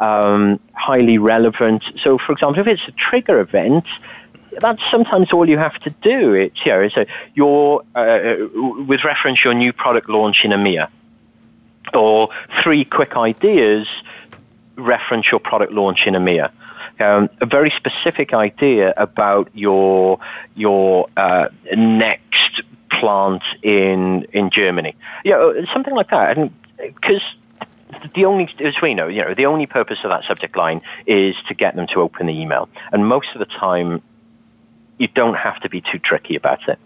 um, 0.00 0.60
highly 0.74 1.18
relevant. 1.18 1.84
So, 2.02 2.18
for 2.18 2.32
example, 2.32 2.60
if 2.60 2.66
it's 2.66 2.82
a 2.88 2.92
trigger 2.92 3.40
event, 3.40 3.84
that's 4.60 4.82
sometimes 4.90 5.32
all 5.32 5.48
you 5.48 5.58
have 5.58 5.78
to 5.80 5.90
do. 6.02 6.32
It's 6.32 6.58
you 6.64 6.72
know, 6.72 7.04
your 7.34 7.82
uh, 7.94 8.34
with 8.88 9.04
reference 9.04 9.44
your 9.44 9.54
new 9.54 9.72
product 9.72 10.08
launch 10.08 10.38
in 10.42 10.50
EMEA, 10.50 10.88
or 11.94 12.30
three 12.62 12.84
quick 12.84 13.16
ideas 13.16 13.86
reference 14.76 15.30
your 15.30 15.38
product 15.38 15.72
launch 15.72 16.06
in 16.06 16.14
EMEA 16.14 16.50
um, 17.00 17.30
a 17.40 17.46
very 17.46 17.72
specific 17.76 18.32
idea 18.32 18.92
about 18.96 19.50
your 19.54 20.18
your 20.54 21.08
uh, 21.16 21.48
next 21.74 22.27
plant 22.98 23.42
in 23.62 24.24
in 24.32 24.50
Germany. 24.50 24.96
Yeah, 25.24 25.36
uh, 25.36 25.66
something 25.72 25.94
like 25.94 26.10
that. 26.10 26.36
And 26.36 26.52
because 26.78 27.22
the 28.14 28.24
only, 28.24 28.48
as 28.60 28.74
we 28.82 28.94
know, 28.94 29.08
you 29.08 29.22
know, 29.22 29.34
the 29.34 29.46
only 29.46 29.66
purpose 29.66 29.98
of 30.04 30.10
that 30.10 30.24
subject 30.24 30.56
line 30.56 30.82
is 31.06 31.34
to 31.48 31.54
get 31.54 31.74
them 31.76 31.86
to 31.88 32.00
open 32.00 32.26
the 32.26 32.38
email. 32.38 32.68
And 32.92 33.06
most 33.06 33.28
of 33.34 33.38
the 33.38 33.46
time, 33.46 34.02
you 34.98 35.08
don't 35.08 35.36
have 35.36 35.60
to 35.60 35.68
be 35.68 35.80
too 35.80 35.98
tricky 35.98 36.36
about 36.36 36.68
it. 36.68 36.78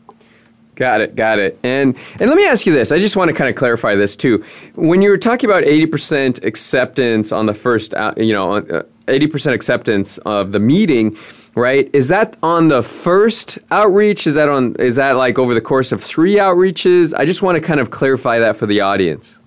Got 0.74 1.02
it, 1.02 1.14
got 1.14 1.38
it. 1.38 1.58
And 1.62 1.96
and 2.18 2.30
let 2.30 2.36
me 2.36 2.46
ask 2.46 2.64
you 2.64 2.72
this. 2.72 2.92
I 2.92 2.98
just 2.98 3.14
want 3.14 3.28
to 3.28 3.34
kind 3.34 3.50
of 3.50 3.56
clarify 3.56 3.94
this 3.94 4.16
too. 4.16 4.42
When 4.74 5.02
you 5.02 5.10
were 5.10 5.18
talking 5.18 5.48
about 5.48 5.64
80% 5.64 6.42
acceptance 6.44 7.30
on 7.30 7.44
the 7.44 7.52
first, 7.52 7.92
uh, 7.92 8.14
you 8.16 8.32
know, 8.32 8.54
uh, 8.54 8.82
80% 9.06 9.52
acceptance 9.52 10.16
of 10.18 10.52
the 10.52 10.58
meeting, 10.58 11.16
right? 11.54 11.90
Is 11.92 12.08
that 12.08 12.36
on 12.42 12.68
the 12.68 12.82
first 12.82 13.58
outreach? 13.70 14.26
Is 14.26 14.34
that 14.34 14.48
on 14.48 14.74
is 14.76 14.96
that 14.96 15.12
like 15.12 15.38
over 15.38 15.54
the 15.54 15.60
course 15.60 15.92
of 15.92 16.02
3 16.02 16.36
outreaches? 16.36 17.12
I 17.16 17.24
just 17.24 17.42
want 17.42 17.56
to 17.56 17.60
kind 17.60 17.80
of 17.80 17.90
clarify 17.90 18.38
that 18.38 18.56
for 18.56 18.66
the 18.66 18.80
audience. 18.80 19.38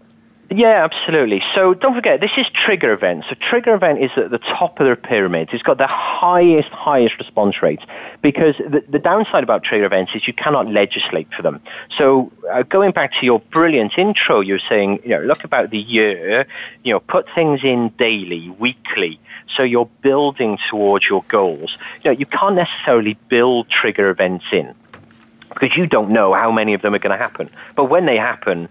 Yeah, 0.52 0.84
absolutely. 0.84 1.42
So 1.56 1.74
don't 1.74 1.96
forget, 1.96 2.22
this 2.22 2.32
is 2.38 2.46
trigger 2.54 2.94
event. 2.94 3.26
So 3.28 3.36
trigger 3.36 3.74
event 3.74 4.04
is 4.04 4.12
at 4.16 4.30
the 4.30 4.38
top 4.38 4.80
of 4.80 4.88
the 4.88 4.96
pyramid. 4.96 5.50
It's 5.52 5.64
got 5.64 5.80
the 5.80 5.88
highest, 5.88 6.70
highest 6.70 7.18
response 7.18 7.64
rates 7.64 7.84
because 8.22 8.56
the, 8.58 8.84
the 8.88 9.00
downside 9.00 9.44
about 9.44 9.64
trigger 9.64 9.86
events 9.86 10.12
is 10.14 10.28
you 10.28 10.34
cannot 10.34 10.68
legislate 10.68 11.28
for 11.36 11.42
them. 11.42 11.62
So 11.98 12.32
uh, 12.52 12.62
going 12.62 12.92
back 12.92 13.14
to 13.20 13.26
your 13.26 13.40
brilliant 13.40 13.98
intro, 13.98 14.40
you're 14.40 14.60
saying, 14.70 15.00
you 15.04 15.10
know, 15.10 15.22
look 15.22 15.44
about 15.44 15.72
the 15.72 15.80
year, 15.80 16.46
you 16.84 16.94
know, 16.94 17.00
put 17.00 17.26
things 17.34 17.62
in 17.64 17.90
daily, 17.98 18.50
weekly. 18.52 19.20
So 19.58 19.64
you're 19.64 19.90
building 20.02 20.60
towards 20.70 21.06
your 21.10 21.24
goals. 21.28 21.76
You 22.04 22.12
know, 22.12 22.18
you 22.18 22.28
can't 22.28 22.56
necessarily 22.56 23.18
build 23.30 23.70
trigger 23.70 24.10
events 24.10 24.46
in 24.52 24.76
because 25.50 25.78
you 25.78 25.88
don't 25.88 26.10
know 26.10 26.34
how 26.34 26.52
many 26.52 26.74
of 26.74 26.82
them 26.82 26.94
are 26.94 27.00
going 27.00 27.18
to 27.18 27.22
happen. 27.22 27.50
But 27.76 27.86
when 27.86 28.06
they 28.06 28.18
happen, 28.18 28.68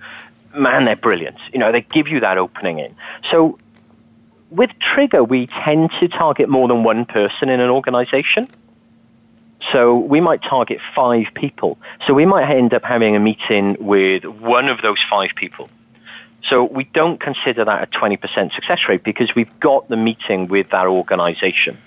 man, 0.54 0.84
they're 0.84 0.96
brilliant. 0.96 1.36
You 1.52 1.58
know, 1.58 1.72
they 1.72 1.82
give 1.82 2.08
you 2.08 2.20
that 2.20 2.38
opening 2.38 2.78
in. 2.78 2.94
So 3.30 3.58
with 4.50 4.70
Trigger, 4.80 5.24
we 5.24 5.48
tend 5.64 5.90
to 6.00 6.08
target 6.08 6.48
more 6.48 6.68
than 6.68 6.84
one 6.84 7.04
person 7.04 7.48
in 7.48 7.60
an 7.60 7.70
organization. 7.70 8.48
So 9.72 9.96
we 9.98 10.20
might 10.20 10.42
target 10.42 10.78
five 10.94 11.26
people. 11.34 11.78
So 12.06 12.14
we 12.14 12.26
might 12.26 12.50
end 12.50 12.74
up 12.74 12.84
having 12.84 13.16
a 13.16 13.20
meeting 13.20 13.76
with 13.80 14.24
one 14.24 14.68
of 14.68 14.82
those 14.82 14.98
five 15.08 15.30
people. 15.36 15.70
So 16.48 16.64
we 16.64 16.84
don't 16.84 17.18
consider 17.18 17.64
that 17.64 17.82
a 17.82 17.86
20% 17.86 18.54
success 18.54 18.80
rate 18.88 19.02
because 19.02 19.34
we've 19.34 19.60
got 19.60 19.88
the 19.88 19.96
meeting 19.96 20.48
with 20.48 20.70
that 20.70 20.86
organization. 20.86 21.78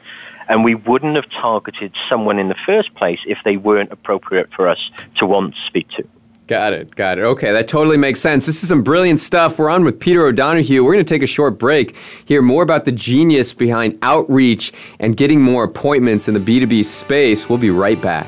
And 0.49 0.63
we 0.63 0.75
wouldn't 0.75 1.15
have 1.15 1.29
targeted 1.29 1.93
someone 2.09 2.39
in 2.39 2.47
the 2.47 2.55
first 2.65 2.95
place 2.95 3.19
if 3.27 3.37
they 3.45 3.57
weren't 3.57 3.91
appropriate 3.91 4.49
for 4.55 4.67
us 4.67 4.79
to 5.17 5.25
want 5.25 5.53
to 5.53 5.61
speak 5.67 5.89
to. 5.89 6.07
Got 6.47 6.71
it. 6.71 6.95
Got 6.95 7.19
it. 7.19 7.23
Okay, 7.23 7.51
that 7.51 7.67
totally 7.67 7.97
makes 7.97 8.21
sense. 8.21 8.45
This 8.45 8.63
is 8.63 8.69
some 8.69 8.81
brilliant 8.81 9.19
stuff. 9.19 9.59
We're 9.59 9.69
on 9.69 9.83
with 9.83 9.99
Peter 9.99 10.25
O'Donohue. 10.25 10.81
We're 10.81 10.93
going 10.93 11.05
to 11.05 11.13
take 11.13 11.21
a 11.21 11.27
short 11.27 11.59
break, 11.59 11.93
hear 12.23 12.41
more 12.41 12.63
about 12.63 12.85
the 12.85 12.91
genius 12.93 13.53
behind 13.53 13.99
outreach 14.01 14.71
and 15.01 15.17
getting 15.17 15.41
more 15.41 15.65
appointments 15.65 16.29
in 16.29 16.33
the 16.33 16.39
B2B 16.39 16.85
space. 16.85 17.49
We'll 17.49 17.57
be 17.57 17.69
right 17.69 18.01
back. 18.01 18.27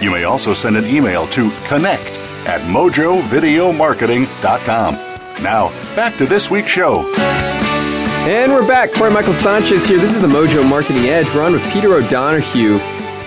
You 0.00 0.10
may 0.10 0.24
also 0.24 0.54
send 0.54 0.76
an 0.76 0.86
email 0.86 1.26
to 1.28 1.50
connect 1.66 2.18
at 2.46 2.60
mojovideomarketing.com. 2.62 4.94
Now, 5.42 5.68
back 5.94 6.16
to 6.16 6.26
this 6.26 6.50
week's 6.50 6.68
show. 6.68 7.04
And 8.26 8.52
we're 8.52 8.66
back. 8.66 8.92
Corey 8.92 9.10
Michael 9.10 9.32
Sanchez 9.32 9.86
here. 9.86 9.98
This 9.98 10.14
is 10.14 10.20
the 10.20 10.28
Mojo 10.28 10.68
Marketing 10.68 11.06
Edge. 11.06 11.26
We're 11.34 11.42
on 11.42 11.52
with 11.52 11.62
Peter 11.72 11.94
O'Donohue. 11.94 12.78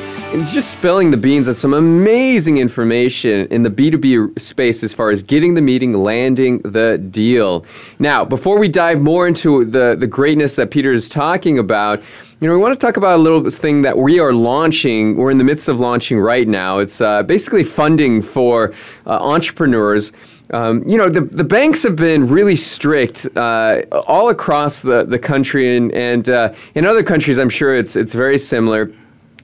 He's 0.03 0.51
just 0.51 0.71
spilling 0.71 1.11
the 1.11 1.17
beans 1.17 1.47
on 1.47 1.53
some 1.53 1.73
amazing 1.73 2.57
information 2.57 3.47
in 3.47 3.63
the 3.63 3.69
B2B 3.69 4.37
space 4.37 4.83
as 4.83 4.93
far 4.93 5.11
as 5.11 5.23
getting 5.23 5.53
the 5.53 5.61
meeting, 5.61 5.93
landing 5.93 6.59
the 6.59 6.97
deal. 6.97 7.65
Now, 7.99 8.25
before 8.25 8.59
we 8.59 8.67
dive 8.67 8.99
more 8.99 9.27
into 9.29 9.63
the, 9.63 9.95
the 9.97 10.07
greatness 10.07 10.57
that 10.57 10.71
Peter 10.71 10.91
is 10.91 11.07
talking 11.07 11.57
about, 11.57 12.01
you 12.41 12.49
know, 12.49 12.53
we 12.53 12.59
want 12.59 12.73
to 12.77 12.85
talk 12.85 12.97
about 12.97 13.17
a 13.17 13.21
little 13.21 13.49
thing 13.49 13.83
that 13.83 13.97
we 13.97 14.19
are 14.19 14.33
launching. 14.33 15.15
We're 15.15 15.31
in 15.31 15.37
the 15.37 15.45
midst 15.45 15.69
of 15.69 15.79
launching 15.79 16.19
right 16.19 16.49
now. 16.49 16.79
It's 16.79 16.99
uh, 16.99 17.23
basically 17.23 17.63
funding 17.63 18.21
for 18.21 18.73
uh, 19.05 19.11
entrepreneurs. 19.11 20.11
Um, 20.49 20.83
you 20.85 20.97
know, 20.97 21.07
the, 21.07 21.21
the 21.21 21.45
banks 21.45 21.81
have 21.83 21.95
been 21.95 22.27
really 22.27 22.57
strict 22.57 23.25
uh, 23.37 23.83
all 24.07 24.27
across 24.27 24.81
the, 24.81 25.05
the 25.05 25.17
country, 25.17 25.77
and, 25.77 25.93
and 25.93 26.27
uh, 26.27 26.53
in 26.75 26.85
other 26.85 27.03
countries, 27.03 27.37
I'm 27.37 27.49
sure 27.49 27.73
it's, 27.73 27.95
it's 27.95 28.13
very 28.13 28.37
similar. 28.37 28.91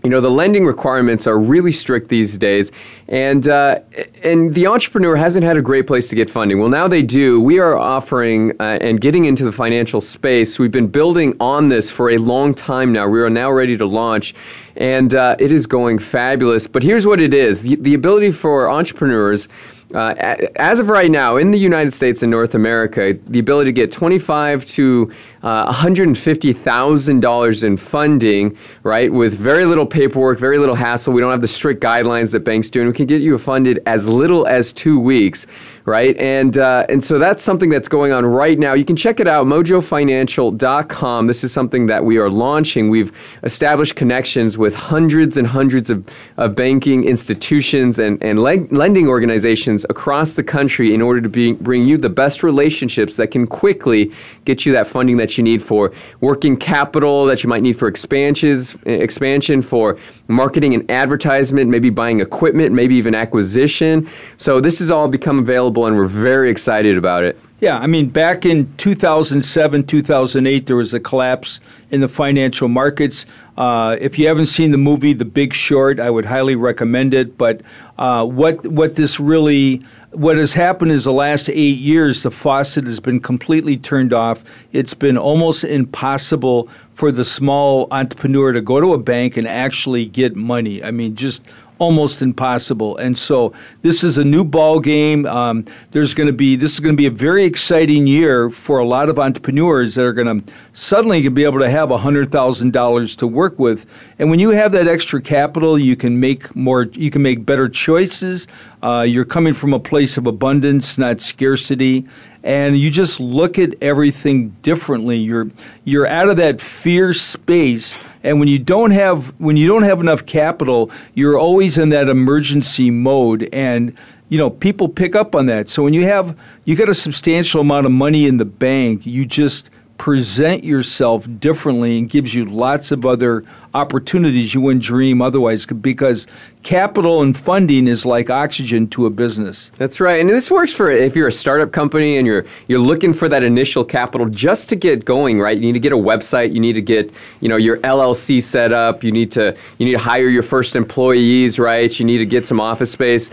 You 0.01 0.09
know, 0.09 0.21
the 0.21 0.31
lending 0.31 0.65
requirements 0.65 1.27
are 1.27 1.37
really 1.37 1.73
strict 1.73 2.07
these 2.07 2.37
days, 2.37 2.71
and 3.09 3.45
uh, 3.49 3.79
and 4.23 4.53
the 4.55 4.65
entrepreneur 4.65 5.17
hasn't 5.17 5.43
had 5.43 5.57
a 5.57 5.61
great 5.61 5.87
place 5.87 6.07
to 6.07 6.15
get 6.15 6.29
funding. 6.29 6.57
Well, 6.57 6.69
now 6.69 6.87
they 6.87 7.03
do. 7.03 7.41
We 7.41 7.59
are 7.59 7.75
offering 7.75 8.51
uh, 8.61 8.77
and 8.79 9.01
getting 9.01 9.25
into 9.25 9.43
the 9.43 9.51
financial 9.51 9.99
space. 9.99 10.57
We've 10.57 10.71
been 10.71 10.87
building 10.87 11.35
on 11.41 11.67
this 11.67 11.91
for 11.91 12.11
a 12.11 12.17
long 12.17 12.53
time 12.53 12.93
now. 12.93 13.09
We 13.09 13.19
are 13.19 13.29
now 13.29 13.51
ready 13.51 13.75
to 13.75 13.85
launch, 13.85 14.35
and 14.77 15.13
uh, 15.13 15.35
it 15.37 15.51
is 15.51 15.67
going 15.67 15.99
fabulous. 15.99 16.65
But 16.65 16.81
here's 16.81 17.05
what 17.05 17.19
it 17.19 17.33
is: 17.33 17.63
the, 17.63 17.75
the 17.75 17.93
ability 17.93 18.31
for 18.31 18.69
entrepreneurs. 18.69 19.49
Uh, 19.93 20.13
as 20.57 20.79
of 20.79 20.87
right 20.87 21.09
now, 21.09 21.37
in 21.37 21.49
the 21.49 21.57
United 21.57 21.91
States 21.91 22.21
and 22.21 22.29
North 22.29 22.53
America, 22.53 23.17
the 23.25 23.39
ability 23.39 23.69
to 23.69 23.73
get 23.73 23.91
twenty-five 23.91 24.63
to 24.67 25.11
uh, 25.41 25.63
one 25.63 25.73
hundred 25.73 26.07
and 26.07 26.15
fifty 26.15 26.53
thousand 26.53 27.21
dollars 27.21 27.63
in 27.63 27.75
funding, 27.75 28.55
right, 28.83 29.11
with 29.11 29.33
very 29.33 29.65
little 29.65 29.87
paperwork, 29.87 30.37
very 30.37 30.59
little 30.59 30.75
hassle. 30.75 31.11
We 31.11 31.21
don't 31.21 31.31
have 31.31 31.41
the 31.41 31.47
strict 31.47 31.81
guidelines 31.81 32.31
that 32.33 32.41
banks 32.41 32.69
do, 32.69 32.81
and 32.81 32.89
we 32.89 32.93
can 32.93 33.07
get 33.07 33.23
you 33.23 33.35
funded 33.39 33.81
as 33.87 34.07
little 34.07 34.45
as 34.45 34.73
two 34.73 34.99
weeks, 34.99 35.47
right? 35.85 36.15
And 36.17 36.57
uh, 36.57 36.85
and 36.89 37.03
so 37.03 37.19
that's 37.19 37.43
something 37.43 37.69
that's 37.69 37.87
going 37.87 38.11
on 38.11 38.25
right 38.25 38.57
now. 38.57 38.73
You 38.73 38.85
can 38.85 38.95
check 38.95 39.19
it 39.19 39.27
out, 39.27 39.47
MojoFinancial.com. 39.47 41.27
This 41.27 41.43
is 41.43 41.51
something 41.51 41.87
that 41.87 42.03
we 42.03 42.17
are 42.17 42.29
launching. 42.29 42.89
We've 42.89 43.11
established 43.43 43.95
connections 43.95 44.57
with 44.57 44.75
hundreds 44.75 45.37
and 45.37 45.47
hundreds 45.47 45.89
of, 45.89 46.07
of 46.37 46.55
banking 46.55 47.03
institutions 47.03 47.99
and 47.99 48.21
and 48.23 48.41
le- 48.41 48.67
lending 48.71 49.07
organizations 49.07 49.85
across 49.89 50.33
the 50.33 50.43
country 50.43 50.93
in 50.93 51.01
order 51.01 51.21
to 51.21 51.29
be, 51.29 51.53
bring 51.53 51.85
you 51.85 51.97
the 51.97 52.09
best 52.09 52.43
relationships 52.43 53.15
that 53.17 53.27
can 53.27 53.47
quickly 53.47 54.11
get 54.45 54.65
you 54.65 54.73
that 54.73 54.87
funding 54.87 55.17
that 55.17 55.37
you 55.37 55.43
need 55.43 55.61
for 55.61 55.91
working 56.21 56.55
capital 56.55 57.25
that 57.25 57.43
you 57.43 57.49
might 57.49 57.61
need 57.61 57.73
for 57.73 57.87
expansions, 57.87 58.77
expansion 58.85 59.61
for 59.61 59.97
marketing 60.27 60.73
and 60.73 60.89
advertisement, 60.89 61.69
maybe 61.69 61.89
buying 61.89 62.19
equipment, 62.19 62.73
maybe 62.73 62.95
even 62.95 63.15
acquisition. 63.15 64.09
So 64.37 64.59
this 64.59 64.79
has 64.79 64.89
all 64.89 65.07
become 65.07 65.39
available, 65.39 65.68
and 65.77 65.95
we're 65.95 66.07
very 66.07 66.49
excited 66.49 66.97
about 66.97 67.23
it. 67.23 67.39
Yeah, 67.61 67.77
I 67.77 67.87
mean, 67.87 68.07
back 68.07 68.45
in 68.45 68.73
2007, 68.77 69.85
2008, 69.85 70.65
there 70.65 70.75
was 70.77 70.93
a 70.93 70.99
collapse 70.99 71.59
in 71.91 71.99
the 71.99 72.07
financial 72.07 72.69
markets. 72.69 73.25
Uh, 73.57 73.97
if 73.99 74.17
you 74.17 74.27
haven't 74.27 74.45
seen 74.45 74.71
the 74.71 74.77
movie 74.77 75.11
The 75.11 75.25
Big 75.25 75.53
Short, 75.53 75.99
I 75.99 76.09
would 76.09 76.25
highly 76.25 76.55
recommend 76.55 77.13
it. 77.13 77.37
But 77.37 77.61
uh, 77.97 78.25
what 78.25 78.65
what 78.65 78.95
this 78.95 79.19
really 79.19 79.83
what 80.11 80.37
has 80.37 80.53
happened 80.53 80.91
is 80.91 81.03
the 81.03 81.11
last 81.11 81.49
eight 81.49 81.77
years, 81.77 82.23
the 82.23 82.31
faucet 82.31 82.85
has 82.85 83.01
been 83.01 83.19
completely 83.19 83.75
turned 83.75 84.13
off. 84.13 84.43
It's 84.71 84.93
been 84.93 85.17
almost 85.17 85.65
impossible 85.65 86.69
for 86.93 87.11
the 87.11 87.25
small 87.25 87.87
entrepreneur 87.91 88.53
to 88.53 88.61
go 88.61 88.79
to 88.79 88.93
a 88.93 88.97
bank 88.97 89.37
and 89.37 89.47
actually 89.47 90.05
get 90.05 90.35
money. 90.35 90.83
I 90.83 90.91
mean, 90.91 91.15
just 91.15 91.43
almost 91.79 92.21
impossible. 92.21 92.97
And 92.97 93.17
so 93.17 93.53
this 93.81 94.03
is 94.03 94.17
a 94.17 94.23
new 94.23 94.43
ball 94.43 94.79
game. 94.79 95.25
Um, 95.25 95.65
there's 95.91 96.13
going 96.13 96.27
to 96.27 96.33
be 96.33 96.55
this 96.55 96.73
is 96.73 96.79
going 96.79 96.93
to 96.95 96.97
be 96.97 97.07
a 97.07 97.11
very 97.11 97.45
exciting 97.45 98.05
year 98.05 98.49
for 98.49 98.79
a 98.79 98.85
lot 98.85 99.09
of 99.09 99.17
entrepreneurs 99.17 99.95
that 99.95 100.05
are 100.05 100.13
going 100.13 100.41
to 100.41 100.53
suddenly 100.73 101.27
be 101.29 101.43
able 101.43 101.59
to 101.59 101.69
have 101.69 101.89
hundred 101.89 102.31
thousand 102.31 102.73
dollars 102.73 103.15
to 103.15 103.27
work 103.27 103.57
with. 103.57 103.85
And 104.19 104.29
when 104.29 104.39
you 104.39 104.49
have 104.51 104.71
that 104.73 104.87
extra 104.87 105.21
capital, 105.21 105.79
you 105.79 105.95
can 105.95 106.19
make 106.19 106.55
more. 106.55 106.83
You 106.93 107.09
can 107.09 107.21
make 107.21 107.45
better 107.45 107.67
choices. 107.67 108.47
Uh, 108.81 109.05
you're 109.07 109.25
coming 109.25 109.53
from 109.53 109.73
a 109.73 109.79
place 109.79 110.17
of 110.17 110.27
abundance, 110.27 110.97
not 110.97 111.19
scarcity, 111.19 112.05
and 112.43 112.77
you 112.77 112.89
just 112.89 113.19
look 113.19 113.59
at 113.59 113.75
everything 113.81 114.49
differently. 114.61 115.17
You're 115.17 115.49
you're 115.83 116.07
out 116.07 116.29
of 116.29 116.37
that 116.37 116.61
fear 116.61 117.13
space, 117.13 117.97
and 118.23 118.39
when 118.39 118.47
you 118.47 118.59
don't 118.59 118.91
have 118.91 119.29
when 119.39 119.57
you 119.57 119.67
don't 119.67 119.83
have 119.83 119.99
enough 119.99 120.25
capital, 120.25 120.91
you're 121.13 121.37
always 121.37 121.77
in 121.77 121.89
that 121.89 122.09
emergency 122.09 122.91
mode, 122.91 123.47
and 123.53 123.97
you 124.29 124.37
know 124.37 124.49
people 124.49 124.89
pick 124.89 125.15
up 125.15 125.35
on 125.35 125.45
that. 125.47 125.69
So 125.69 125.83
when 125.83 125.93
you 125.93 126.03
have 126.05 126.37
you 126.65 126.75
got 126.75 126.89
a 126.89 126.93
substantial 126.93 127.61
amount 127.61 127.85
of 127.85 127.91
money 127.91 128.25
in 128.25 128.37
the 128.37 128.45
bank, 128.45 129.05
you 129.05 129.25
just 129.25 129.69
present 129.99 130.63
yourself 130.63 131.27
differently 131.39 131.99
and 131.99 132.09
gives 132.09 132.33
you 132.33 132.45
lots 132.45 132.91
of 132.91 133.05
other 133.05 133.43
opportunities 133.73 134.53
you 134.53 134.61
wouldn't 134.61 134.81
dream 134.81 135.21
otherwise 135.21 135.65
because 135.65 136.25
capital 136.63 137.21
and 137.21 137.37
funding 137.37 137.85
is 137.85 138.05
like 138.05 138.29
oxygen 138.29 138.87
to 138.87 139.05
a 139.05 139.09
business. 139.09 139.71
That's 139.75 139.99
right. 139.99 140.19
And 140.19 140.29
this 140.29 140.49
works 140.49 140.73
for 140.73 140.89
if 140.89 141.15
you're 141.15 141.27
a 141.27 141.31
startup 141.31 141.73
company 141.73 142.17
and 142.17 142.25
you're 142.25 142.45
you're 142.67 142.79
looking 142.79 143.13
for 143.13 143.27
that 143.29 143.43
initial 143.43 143.83
capital 143.83 144.27
just 144.29 144.69
to 144.69 144.75
get 144.77 145.03
going, 145.03 145.39
right? 145.39 145.57
You 145.57 145.63
need 145.63 145.73
to 145.73 145.79
get 145.79 145.91
a 145.91 145.97
website, 145.97 146.53
you 146.53 146.61
need 146.61 146.73
to 146.73 146.81
get, 146.81 147.11
you 147.41 147.49
know, 147.49 147.57
your 147.57 147.77
LLC 147.79 148.41
set 148.41 148.71
up, 148.71 149.03
you 149.03 149.11
need 149.11 149.31
to 149.33 149.55
you 149.77 149.85
need 149.85 149.93
to 149.93 149.99
hire 149.99 150.29
your 150.29 150.43
first 150.43 150.77
employees, 150.77 151.59
right? 151.59 151.99
You 151.99 152.05
need 152.05 152.19
to 152.19 152.25
get 152.25 152.45
some 152.45 152.61
office 152.61 152.91
space 152.91 153.29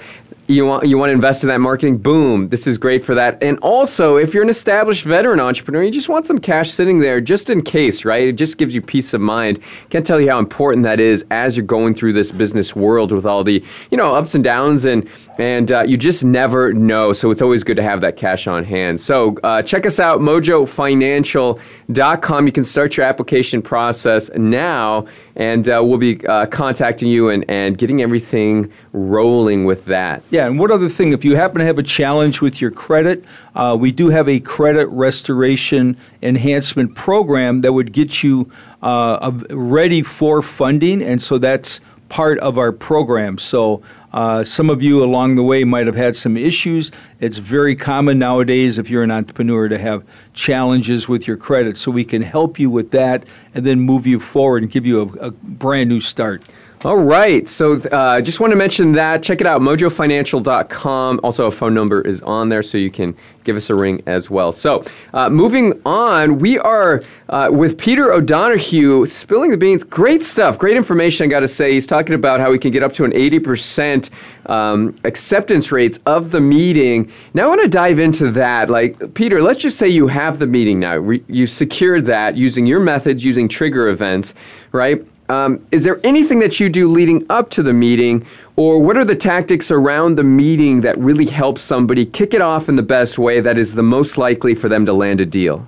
you 0.49 0.65
want 0.65 0.87
you 0.87 0.97
want 0.97 1.09
to 1.09 1.13
invest 1.13 1.43
in 1.43 1.49
that 1.49 1.61
marketing 1.61 1.99
boom 1.99 2.49
this 2.49 2.67
is 2.67 2.79
great 2.79 3.05
for 3.05 3.15
that. 3.15 3.43
And 3.43 3.59
also 3.59 4.17
if 4.17 4.33
you're 4.33 4.43
an 4.43 4.49
established 4.49 5.05
veteran 5.05 5.41
entrepreneur 5.41 5.83
you 5.83 5.91
just 5.91 6.09
want 6.09 6.27
some 6.27 6.39
cash 6.39 6.71
sitting 6.71 6.99
there 6.99 7.21
just 7.21 7.51
in 7.51 7.63
case 7.63 8.05
right? 8.05 8.29
It 8.29 8.33
just 8.33 8.59
gives 8.59 8.75
you 8.75 8.83
peace 8.83 9.13
of 9.15 9.21
mind. 9.21 9.61
Can't 9.91 10.07
tell 10.07 10.21
you 10.21 10.31
how 10.31 10.39
important 10.39 10.85
that 10.85 11.01
is 11.01 11.25
as 11.31 11.57
you're 11.57 11.67
going 11.67 11.95
through 11.95 12.13
this 12.13 12.31
business 12.31 12.77
world 12.77 13.13
with 13.13 13.27
all 13.27 13.43
the 13.43 13.65
you 13.91 13.97
know 13.97 14.15
ups 14.15 14.35
and 14.35 14.45
downs 14.45 14.85
and 14.85 15.09
and 15.39 15.73
uh, 15.73 15.83
you 15.83 15.97
just 15.97 16.25
never 16.25 16.73
know 16.73 17.13
so 17.13 17.31
it's 17.31 17.43
always 17.43 17.63
good 17.65 17.77
to 17.77 17.83
have 17.83 18.01
that 18.01 18.17
cash 18.17 18.47
on 18.47 18.65
hand. 18.65 18.99
So 19.01 19.37
uh, 19.43 19.63
check 19.63 19.85
us 19.87 20.01
out 20.01 20.21
mojofinancial.com 20.21 22.47
you 22.47 22.53
can 22.53 22.65
start 22.65 22.97
your 22.97 23.07
application 23.07 23.63
process 23.63 24.31
now 24.37 25.07
and 25.37 25.69
uh, 25.69 25.83
we'll 25.85 25.99
be 25.99 26.27
uh, 26.27 26.47
contacting 26.47 27.09
you 27.09 27.29
and, 27.29 27.45
and 27.49 27.77
getting 27.77 28.01
everything 28.01 28.73
rolling 28.93 29.65
with 29.65 29.85
that. 29.85 30.23
Yeah, 30.31 30.47
and 30.47 30.59
one 30.59 30.73
other 30.73 30.89
thing, 30.89 31.13
if 31.13 31.25
you 31.25 31.37
happen 31.37 31.59
to 31.59 31.65
have 31.65 31.79
a 31.79 31.83
challenge 31.83 32.41
with 32.41 32.61
your 32.61 32.71
credit, 32.71 33.25
uh, 33.55 33.77
we 33.79 33.93
do 33.93 34.09
have 34.09 34.29
a 34.29 34.41
credit 34.41 34.89
restoration 34.89 35.97
enhancement 36.23 36.95
program 36.95 37.61
that 37.61 37.73
would 37.73 37.93
get 37.93 38.23
you 38.23 38.51
uh, 38.83 39.31
ready 39.51 40.03
for 40.03 40.43
funding, 40.43 41.03
and 41.03 41.23
so 41.23 41.39
that's 41.39 41.81
part 42.09 42.39
of 42.39 42.57
our 42.57 42.73
program. 42.73 43.37
So 43.37 43.83
uh, 44.13 44.45
some 44.45 44.71
of 44.71 44.83
you 44.83 45.03
along 45.05 45.35
the 45.35 45.43
way 45.43 45.65
might 45.65 45.87
have 45.87 45.97
had 45.97 46.17
some 46.17 46.37
issues. 46.37 46.93
It's 47.21 47.39
very 47.39 47.77
common 47.77 48.19
nowadays 48.19 48.79
if 48.79 48.89
you're 48.89 49.03
an 49.03 49.11
entrepreneur 49.11 49.69
to 49.69 49.79
have 49.79 50.05
challenges 50.33 51.09
with 51.09 51.27
your 51.27 51.37
credit. 51.37 51.77
So 51.77 51.91
we 51.91 52.05
can 52.05 52.23
help 52.23 52.59
you 52.59 52.71
with 52.71 52.91
that 52.93 53.25
and 53.55 53.67
then 53.67 53.81
move 53.81 54.07
you 54.07 54.21
forward 54.21 54.63
and 54.63 54.71
give 54.71 54.87
you 54.87 55.03
a, 55.03 55.27
a 55.27 55.31
brand 55.31 55.89
new 55.89 56.01
start. 56.01 56.43
All 56.87 56.99
right. 56.99 57.49
So 57.49 57.81
I 57.91 58.19
uh, 58.19 58.21
just 58.21 58.39
want 58.39 58.53
to 58.53 58.57
mention 58.57 58.93
that. 58.93 59.21
Check 59.21 59.41
it 59.41 59.47
out, 59.49 59.61
mojofinancial.com. 59.61 61.19
Also, 61.25 61.47
a 61.49 61.51
phone 61.51 61.75
number 61.75 62.01
is 62.01 62.23
on 62.23 62.49
there, 62.49 62.63
so 62.63 62.79
you 62.79 62.93
can 62.93 63.13
give 63.43 63.57
us 63.57 63.71
a 63.71 63.75
ring 63.75 64.01
as 64.07 64.31
well. 64.31 64.53
So, 64.53 64.85
uh, 65.13 65.29
moving 65.29 65.83
on, 65.85 66.39
we 66.39 66.61
are 66.61 67.03
uh, 67.29 67.49
with 67.51 67.77
Peter 67.77 68.13
O'Donohue 68.13 69.05
spilling 69.07 69.51
the 69.51 69.57
beans. 69.57 69.83
Great 69.83 70.23
stuff, 70.23 70.59
great 70.59 70.77
information, 70.77 71.25
I 71.25 71.27
got 71.29 71.41
to 71.41 71.49
say. 71.49 71.73
He's 71.73 71.89
talking 71.89 72.15
about 72.15 72.39
how 72.39 72.53
we 72.53 72.59
can 72.61 72.71
get 72.71 72.85
up 72.85 72.93
to 72.93 73.05
an 73.05 73.11
80% 73.11 74.09
um, 74.49 74.95
acceptance 75.03 75.73
rates 75.73 75.99
of 76.07 76.31
the 76.31 76.41
meeting. 76.41 77.11
Now, 77.35 77.47
I 77.47 77.49
want 77.49 77.63
to 77.63 77.69
dive 77.69 77.99
into 77.99 78.31
that. 78.31 78.71
Like, 78.71 79.13
Peter, 79.15 79.43
let's 79.43 79.59
just 79.59 79.77
say 79.77 79.89
you 79.89 80.07
have 80.07 80.39
the 80.39 80.47
meeting 80.47 80.79
now. 80.79 80.99
Re- 80.99 81.25
you 81.27 81.49
secured 81.49 82.05
that 82.05 82.37
using 82.37 82.65
your 82.65 82.79
methods, 82.79 83.25
using 83.25 83.49
trigger 83.49 83.89
events, 83.89 84.35
right? 84.71 85.05
Um, 85.29 85.67
is 85.73 85.83
there 85.85 86.01
anything 86.05 86.39
that 86.41 86.61
you 86.61 86.69
do 86.69 86.89
leading 86.89 87.27
up 87.31 87.51
to 87.51 87.63
the 87.63 87.73
meeting, 87.73 88.25
or 88.57 88.81
what 88.81 88.97
are 88.97 89.05
the 89.05 89.17
tactics 89.17 89.71
around 89.71 90.17
the 90.17 90.25
meeting 90.25 90.81
that 90.83 90.97
really 90.99 91.27
helps 91.27 91.63
somebody 91.63 92.07
kick 92.07 92.33
it 92.33 92.41
off 92.41 92.69
in 92.69 92.77
the 92.77 92.83
best 92.83 93.19
way 93.19 93.41
that 93.41 93.59
is 93.59 93.75
the 93.75 93.83
most 93.83 94.19
likely 94.19 94.55
for 94.55 94.69
them 94.69 94.87
to 94.87 94.93
land 94.93 95.21
a 95.21 95.27
deal? 95.27 95.67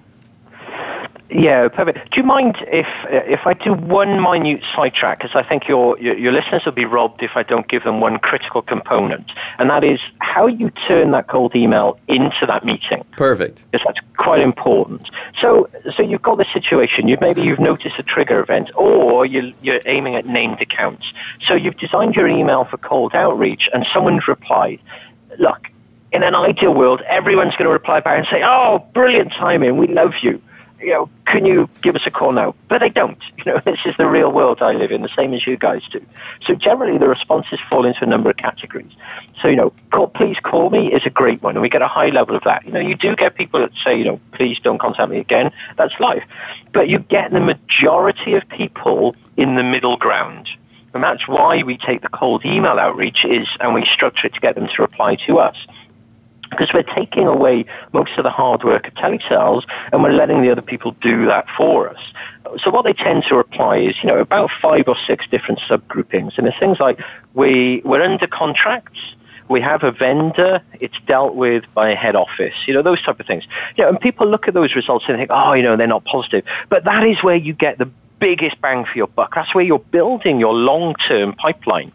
Yeah, 1.31 1.69
perfect. 1.69 2.11
Do 2.13 2.21
you 2.21 2.27
mind 2.27 2.57
if 2.69 2.87
uh, 3.05 3.31
if 3.31 3.47
I 3.47 3.53
do 3.53 3.75
one 3.75 4.23
minute 4.23 4.63
sidetrack? 4.75 5.19
Because 5.19 5.35
I 5.35 5.47
think 5.47 5.69
your, 5.69 5.99
your, 5.99 6.17
your 6.17 6.33
listeners 6.33 6.65
will 6.65 6.73
be 6.73 6.87
robbed 6.87 7.23
if 7.23 7.33
I 7.35 7.43
don't 7.43 7.69
give 7.69 7.85
them 7.85 8.01
one 8.01 8.19
critical 8.19 8.63
component, 8.63 9.31
and 9.59 9.69
that 9.69 9.85
is 9.85 10.01
how 10.21 10.47
you 10.47 10.71
turn 10.87 11.11
that 11.11 11.29
cold 11.29 11.55
email 11.55 11.99
into 12.09 12.47
that 12.47 12.65
meeting. 12.65 13.05
Perfect. 13.13 13.65
Because 13.71 13.87
that's 13.87 14.01
quite 14.17 14.41
important. 14.41 15.11
So 15.39 15.69
so 15.95 16.03
you've 16.03 16.23
got 16.23 16.39
this 16.39 16.49
situation. 16.53 17.09
You 17.09 17.19
maybe 17.21 17.43
you've 17.43 17.61
noticed 17.61 17.99
a 17.99 18.03
trigger 18.03 18.41
event, 18.41 18.71
or 18.75 19.27
you 19.27 19.53
you're 19.61 19.81
aiming 19.85 20.15
at 20.15 20.25
named 20.25 20.63
accounts. 20.63 21.13
So 21.47 21.55
you've 21.55 21.77
designed 21.77 22.15
your 22.15 22.29
email 22.29 22.65
for 22.65 22.79
cold 22.79 23.15
outreach, 23.15 23.69
and 23.75 23.87
someone's 23.93 24.27
replied, 24.29 24.81
"Look." 25.39 25.69
In 26.11 26.23
an 26.23 26.35
ideal 26.35 26.73
world, 26.73 27.03
everyone's 27.03 27.53
going 27.57 27.67
to 27.67 27.71
reply 27.71 28.01
back 28.01 28.17
and 28.17 28.27
say, 28.31 28.41
"Oh, 28.43 28.83
brilliant 28.95 29.31
timing! 29.33 29.77
We 29.77 29.89
love 29.89 30.15
you." 30.23 30.41
You 30.81 30.91
know, 30.91 31.11
can 31.27 31.45
you 31.45 31.69
give 31.83 31.97
us 31.97 32.03
a 32.07 32.11
call 32.11 32.33
now? 32.33 32.55
But 32.69 32.81
they 32.81 32.89
don't. 32.89 33.19
You 33.39 33.55
know, 33.55 33.61
this 33.65 33.79
is 33.87 33.95
the 33.97 34.07
real 34.07 34.31
world 34.31 34.61
I 34.61 34.73
live 34.73 34.91
in, 34.91 35.01
the 35.01 35.09
same 35.17 35.33
as 35.33 35.47
you 35.47 35.57
guys 35.57 35.83
do. 35.91 36.05
So 36.45 36.55
generally, 36.55 36.99
the 36.99 37.09
responses 37.09 37.59
fall 37.71 37.87
into 37.87 38.03
a 38.03 38.07
number 38.07 38.29
of 38.29 38.37
categories. 38.37 38.93
So, 39.41 39.49
you 39.49 39.57
know, 39.57 39.73
call, 39.91 40.09
please 40.09 40.37
call 40.43 40.69
me 40.69 40.93
is 40.93 41.03
a 41.07 41.11
great 41.11 41.41
one, 41.41 41.55
and 41.55 41.63
we 41.63 41.71
get 41.71 41.81
a 41.81 41.89
high 41.89 42.09
level 42.09 42.37
of 42.37 42.43
that. 42.45 42.67
You 42.67 42.73
know, 42.73 42.81
you 42.81 42.95
do 42.95 43.17
get 43.17 43.37
people 43.37 43.61
that 43.61 43.71
say, 43.83 43.97
you 43.97 44.05
know, 44.05 44.21
please 44.33 44.59
don't 44.63 44.79
contact 44.79 45.11
me 45.11 45.19
again. 45.19 45.51
That's 45.79 45.95
life. 45.99 46.25
But 46.75 46.89
you 46.89 46.99
get 46.99 47.31
the 47.31 47.41
majority 47.41 48.35
of 48.35 48.47
people 48.49 49.15
in 49.39 49.55
the 49.55 49.63
middle 49.63 49.97
ground. 49.97 50.49
And 50.93 51.03
that's 51.03 51.27
why 51.29 51.63
we 51.63 51.79
take 51.79 52.03
the 52.03 52.09
cold 52.09 52.45
email 52.45 52.79
outreach 52.79 53.25
is, 53.25 53.47
and 53.61 53.73
we 53.73 53.87
structure 53.87 54.27
it 54.27 54.35
to 54.35 54.41
get 54.41 54.57
them 54.57 54.69
to 54.75 54.83
reply 54.83 55.17
to 55.27 55.39
us 55.39 55.57
because 56.51 56.71
we're 56.73 56.83
taking 56.83 57.27
away 57.27 57.65
most 57.93 58.13
of 58.19 58.25
the 58.25 58.31
hard 58.31 58.65
work 58.65 58.89
of 58.89 58.95
telesales 58.95 59.65
and 59.93 60.03
we're 60.03 60.13
letting 60.13 60.43
the 60.43 60.51
other 60.51 60.63
people 60.63 60.93
do 61.01 61.27
that 61.27 61.47
for 61.57 61.89
us. 61.89 62.01
So 62.63 62.71
what 62.71 62.85
they 62.85 62.95
tend 62.95 63.25
to 63.29 63.35
reply 63.35 63.79
is, 63.79 63.97
you 64.03 64.09
know, 64.09 64.19
about 64.19 64.51
five 64.63 64.85
or 64.89 64.97
six 65.07 65.27
different 65.31 65.61
subgroupings. 65.69 66.39
And 66.39 66.47
it's 66.47 66.59
things 66.59 66.81
like 66.81 67.01
we, 67.35 67.83
we're 67.85 68.03
under 68.03 68.27
contracts, 68.27 68.99
we 69.49 69.61
have 69.61 69.83
a 69.83 69.93
vendor, 69.93 70.63
it's 70.81 70.97
dealt 71.07 71.35
with 71.35 71.65
by 71.75 71.91
a 71.91 71.97
head 71.97 72.17
office, 72.17 72.55
you 72.67 72.75
know, 72.75 72.83
those 72.83 73.03
type 73.03 73.21
of 73.21 73.27
things. 73.27 73.45
You 73.77 73.85
know, 73.85 73.91
and 73.91 74.01
people 74.01 74.27
look 74.27 74.49
at 74.49 74.55
those 74.55 74.75
results 74.75 75.07
and 75.09 75.17
think, 75.17 75.31
oh, 75.33 75.53
you 75.55 75.63
know, 75.63 75.77
they're 75.77 75.87
not 75.87 76.05
positive. 76.05 76.45
But 76.69 76.85
that 76.85 77.07
is 77.07 77.23
where 77.23 77.37
you 77.37 77.53
get 77.53 77.79
the 77.79 77.91
biggest 78.19 78.61
bang 78.61 78.85
for 78.85 78.97
your 78.97 79.07
buck. 79.07 79.35
That's 79.35 79.55
where 79.55 79.65
you're 79.65 79.79
building 79.79 80.41
your 80.41 80.55
long-term 80.55 81.35
pipeline. 81.35 81.93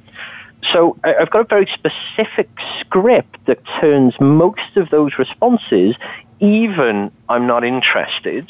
So 0.71 0.97
I've 1.03 1.29
got 1.29 1.41
a 1.41 1.45
very 1.45 1.69
specific 1.73 2.49
script 2.79 3.37
that 3.45 3.59
turns 3.81 4.13
most 4.19 4.77
of 4.77 4.89
those 4.89 5.17
responses, 5.17 5.95
even 6.39 7.11
I'm 7.27 7.47
not 7.47 7.63
interested, 7.63 8.49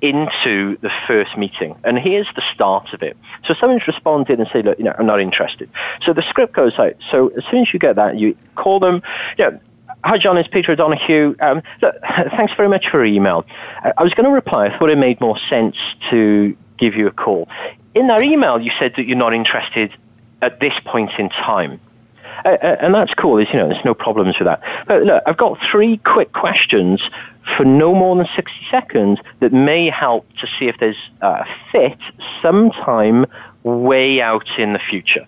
into 0.00 0.76
the 0.82 0.90
first 1.06 1.36
meeting. 1.36 1.74
And 1.84 1.98
here's 1.98 2.28
the 2.36 2.42
start 2.54 2.92
of 2.92 3.02
it. 3.02 3.16
So 3.46 3.54
someone's 3.54 3.86
responded 3.86 4.38
and 4.38 4.48
said, 4.52 4.64
look, 4.66 4.78
you 4.78 4.84
know, 4.84 4.94
I'm 4.98 5.06
not 5.06 5.20
interested. 5.20 5.70
So 6.02 6.12
the 6.12 6.22
script 6.28 6.54
goes 6.54 6.78
out. 6.78 6.94
So 7.10 7.28
as 7.28 7.44
soon 7.50 7.62
as 7.62 7.72
you 7.72 7.78
get 7.78 7.96
that, 7.96 8.18
you 8.18 8.36
call 8.54 8.80
them, 8.80 9.02
you 9.38 9.44
know, 9.44 9.60
Hi, 10.04 10.18
John. 10.18 10.36
It's 10.36 10.48
Peter 10.48 10.72
O'Donohue. 10.72 11.34
Um, 11.40 11.62
thanks 11.80 12.52
very 12.56 12.68
much 12.68 12.86
for 12.88 13.04
your 13.04 13.06
email. 13.06 13.44
I 13.82 14.04
was 14.04 14.14
going 14.14 14.26
to 14.26 14.30
reply. 14.30 14.66
I 14.66 14.78
thought 14.78 14.90
it 14.90 14.98
made 14.98 15.20
more 15.20 15.38
sense 15.48 15.74
to 16.10 16.56
give 16.78 16.94
you 16.94 17.08
a 17.08 17.10
call. 17.10 17.48
In 17.94 18.06
that 18.08 18.22
email, 18.22 18.60
you 18.60 18.70
said 18.78 18.92
that 18.96 19.06
you're 19.06 19.16
not 19.16 19.34
interested 19.34 19.92
at 20.42 20.60
this 20.60 20.74
point 20.84 21.10
in 21.18 21.28
time. 21.28 21.80
and 22.44 22.94
that's 22.94 23.14
cool. 23.14 23.36
There's, 23.36 23.48
you 23.48 23.58
know, 23.58 23.68
there's 23.68 23.84
no 23.84 23.94
problems 23.94 24.38
with 24.38 24.46
that. 24.46 24.60
But 24.86 25.02
look, 25.02 25.22
I've 25.26 25.36
got 25.36 25.58
three 25.70 25.98
quick 25.98 26.32
questions 26.32 27.02
for 27.56 27.64
no 27.64 27.94
more 27.94 28.16
than 28.16 28.28
60 28.34 28.52
seconds 28.70 29.20
that 29.40 29.52
may 29.52 29.88
help 29.88 30.26
to 30.40 30.46
see 30.58 30.66
if 30.66 30.76
there's 30.78 30.96
a 31.20 31.44
fit 31.72 31.98
sometime 32.42 33.26
way 33.62 34.20
out 34.20 34.48
in 34.58 34.72
the 34.72 34.78
future. 34.78 35.26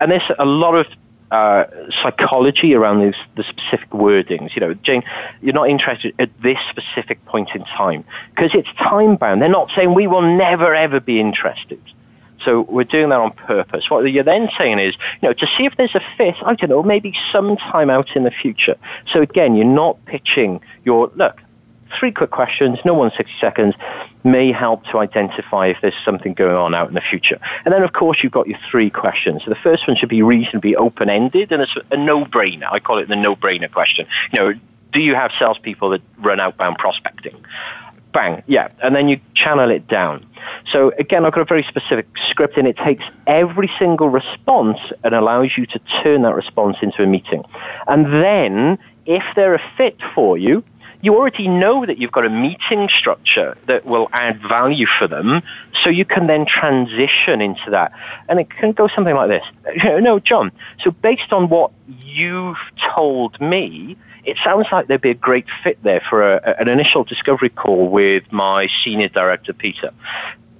And 0.00 0.10
there's 0.10 0.30
a 0.38 0.44
lot 0.44 0.74
of 0.74 0.86
uh, 1.30 1.64
psychology 2.02 2.74
around 2.74 3.00
these, 3.00 3.14
the 3.36 3.42
specific 3.42 3.90
wordings. 3.90 4.54
You 4.54 4.60
know, 4.60 4.74
Jane, 4.74 5.02
you're 5.42 5.54
not 5.54 5.68
interested 5.68 6.14
at 6.18 6.30
this 6.42 6.58
specific 6.70 7.24
point 7.24 7.50
in 7.54 7.64
time 7.64 8.04
because 8.30 8.52
it's 8.54 8.72
time 8.78 9.16
bound. 9.16 9.42
They're 9.42 9.48
not 9.48 9.70
saying 9.74 9.94
we 9.94 10.06
will 10.06 10.22
never 10.22 10.74
ever 10.74 11.00
be 11.00 11.18
interested. 11.18 11.80
So 12.44 12.62
we're 12.62 12.84
doing 12.84 13.08
that 13.10 13.20
on 13.20 13.32
purpose. 13.32 13.88
What 13.88 14.00
you're 14.10 14.24
then 14.24 14.48
saying 14.58 14.78
is, 14.78 14.94
you 15.20 15.28
know, 15.28 15.32
to 15.32 15.46
see 15.56 15.64
if 15.64 15.74
there's 15.76 15.94
a 15.94 16.02
fit, 16.16 16.36
I 16.44 16.54
don't 16.54 16.70
know, 16.70 16.82
maybe 16.82 17.14
sometime 17.32 17.90
out 17.90 18.14
in 18.14 18.24
the 18.24 18.30
future. 18.30 18.76
So 19.12 19.22
again, 19.22 19.56
you're 19.56 19.64
not 19.64 20.04
pitching 20.04 20.60
your, 20.84 21.10
look, 21.16 21.40
three 21.98 22.12
quick 22.12 22.30
questions, 22.30 22.78
no 22.84 23.00
than 23.00 23.12
60 23.16 23.32
seconds, 23.40 23.74
may 24.24 24.52
help 24.52 24.84
to 24.86 24.98
identify 24.98 25.68
if 25.68 25.78
there's 25.82 25.94
something 26.04 26.34
going 26.34 26.56
on 26.56 26.74
out 26.74 26.88
in 26.88 26.94
the 26.94 27.00
future. 27.00 27.38
And 27.64 27.72
then, 27.72 27.82
of 27.82 27.92
course, 27.92 28.18
you've 28.22 28.32
got 28.32 28.48
your 28.48 28.58
three 28.70 28.90
questions. 28.90 29.42
So 29.44 29.50
the 29.50 29.56
first 29.62 29.86
one 29.86 29.96
should 29.96 30.08
be 30.08 30.22
reasonably 30.22 30.76
open-ended, 30.76 31.52
and 31.52 31.62
it's 31.62 31.76
a 31.90 31.96
no-brainer. 31.96 32.70
I 32.70 32.80
call 32.80 32.98
it 32.98 33.08
the 33.08 33.16
no-brainer 33.16 33.70
question. 33.72 34.06
You 34.32 34.40
know, 34.40 34.52
do 34.92 35.00
you 35.00 35.14
have 35.14 35.30
salespeople 35.38 35.90
that 35.90 36.02
run 36.18 36.40
outbound 36.40 36.78
prospecting? 36.78 37.44
Bang, 38.12 38.42
yeah. 38.46 38.68
And 38.82 38.96
then 38.96 39.08
you 39.08 39.20
channel 39.34 39.70
it 39.70 39.86
down. 39.88 40.26
So 40.72 40.92
again, 40.98 41.24
I've 41.24 41.32
got 41.32 41.42
a 41.42 41.44
very 41.44 41.64
specific 41.68 42.06
script 42.28 42.56
and 42.56 42.66
it 42.66 42.76
takes 42.76 43.04
every 43.26 43.70
single 43.78 44.08
response 44.08 44.78
and 45.04 45.14
allows 45.14 45.50
you 45.56 45.66
to 45.66 45.80
turn 46.02 46.22
that 46.22 46.34
response 46.34 46.76
into 46.82 47.02
a 47.02 47.06
meeting. 47.06 47.44
And 47.86 48.06
then 48.06 48.78
if 49.04 49.22
they're 49.36 49.54
a 49.54 49.62
fit 49.76 49.98
for 50.14 50.36
you, 50.36 50.64
you 51.02 51.14
already 51.14 51.46
know 51.46 51.86
that 51.86 51.98
you've 51.98 52.10
got 52.10 52.24
a 52.24 52.30
meeting 52.30 52.88
structure 52.88 53.56
that 53.66 53.84
will 53.84 54.08
add 54.12 54.40
value 54.42 54.86
for 54.98 55.06
them, 55.06 55.42
so 55.84 55.90
you 55.90 56.04
can 56.04 56.26
then 56.26 56.46
transition 56.46 57.40
into 57.40 57.70
that. 57.70 57.92
And 58.28 58.40
it 58.40 58.50
can 58.50 58.72
go 58.72 58.88
something 58.88 59.14
like 59.14 59.28
this. 59.28 59.44
No, 60.00 60.18
John, 60.18 60.50
so 60.82 60.90
based 60.90 61.32
on 61.32 61.48
what 61.48 61.70
you've 61.86 62.56
told 62.94 63.40
me, 63.40 63.96
it 64.24 64.36
sounds 64.42 64.66
like 64.72 64.88
there'd 64.88 65.00
be 65.00 65.10
a 65.10 65.14
great 65.14 65.46
fit 65.62 65.80
there 65.82 66.02
for 66.08 66.38
a, 66.38 66.56
an 66.58 66.68
initial 66.68 67.04
discovery 67.04 67.50
call 67.50 67.88
with 67.88 68.24
my 68.32 68.68
senior 68.82 69.08
director, 69.08 69.52
Peter 69.52 69.92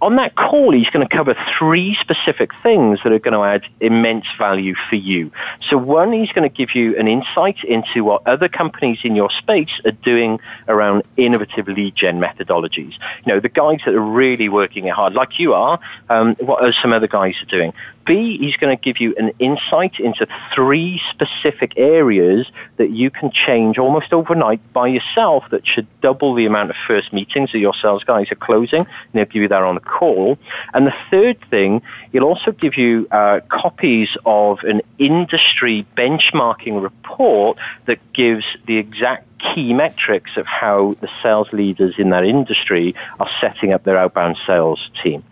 on 0.03 0.16
that 0.16 0.34
call, 0.34 0.72
he's 0.72 0.90
going 0.90 1.07
to 1.07 1.16
cover 1.16 1.34
three 1.59 1.97
specific 2.01 2.51
things 2.62 3.01
that 3.03 3.12
are 3.12 3.18
going 3.18 3.34
to 3.34 3.42
add 3.42 3.62
immense 3.80 4.26
value 4.38 4.74
for 4.88 4.97
you. 4.97 5.30
So 5.68 5.78
one, 5.78 6.12
he's 6.12 6.30
going 6.32 6.49
to 6.49 6.55
give 6.55 6.74
you 6.74 6.97
an 6.99 7.09
insight 7.09 7.64
into 7.64 8.05
what 8.05 8.26
other 8.26 8.49
companies 8.49 8.99
in 9.05 9.16
your 9.16 9.30
space 9.30 9.80
are 9.84 9.92
doing 9.92 10.38
around 10.68 11.03
innovative 11.16 11.68
lead 11.68 11.97
gen 11.97 12.20
methodologies. 12.20 12.92
You 13.24 13.34
know, 13.34 13.40
the 13.40 13.49
guys 13.49 13.80
that 13.86 13.94
are 13.94 14.01
really 14.01 14.49
working 14.49 14.86
it 14.86 14.92
hard, 14.92 15.14
like 15.14 15.38
you 15.38 15.55
are, 15.55 15.80
um, 16.11 16.36
what 16.40 16.62
are 16.62 16.74
some 16.82 16.92
other 16.92 17.09
guys 17.09 17.34
are 17.42 17.47
doing? 17.47 17.72
B, 18.07 18.38
he's 18.38 18.57
going 18.57 18.76
to 18.76 18.80
give 18.80 19.00
you 19.00 19.14
an 19.18 19.32
insight 19.38 19.98
into 19.98 20.26
three 20.54 21.00
specific 21.11 21.72
areas 21.76 22.46
that 22.76 22.90
you 22.90 23.11
can 23.11 23.30
change 23.30 23.78
almost 23.78 24.12
overnight 24.12 24.61
by 24.72 24.86
yourself 24.86 25.44
that 25.50 25.66
should 25.66 25.86
double 26.00 26.34
the 26.34 26.46
amount 26.46 26.70
of 26.70 26.76
first 26.86 27.12
meetings 27.12 27.52
that 27.52 27.59
your 27.59 27.74
sales 27.74 28.04
guys 28.04 28.30
are 28.30 28.36
closing. 28.36 28.80
And 28.80 29.12
he'll 29.12 29.24
give 29.24 29.42
you 29.42 29.48
that 29.48 29.62
on 29.62 29.74
the 29.74 29.80
call. 29.80 30.38
And 30.72 30.86
the 30.86 30.94
third 31.11 31.38
thing, 31.50 31.82
he'll 32.12 32.24
also 32.24 32.52
give 32.52 32.76
you 32.76 33.09
uh, 33.11 33.40
copies 33.48 34.16
of 34.24 34.61
an 34.61 34.82
industry 34.98 35.86
benchmarking 35.96 36.80
report 36.80 37.59
that 37.86 37.98
gives 38.12 38.44
the 38.66 38.76
exact 38.76 39.26
key 39.38 39.74
metrics 39.74 40.36
of 40.36 40.46
how 40.46 40.96
the 41.00 41.09
sales 41.22 41.48
leaders 41.52 41.94
in 41.98 42.11
that 42.11 42.24
industry 42.24 42.94
are 43.20 43.28
setting 43.40 43.72
up 43.72 43.84
their 43.84 43.98
outbound 43.98 44.36
sales 44.46 44.90
team. 45.02 45.22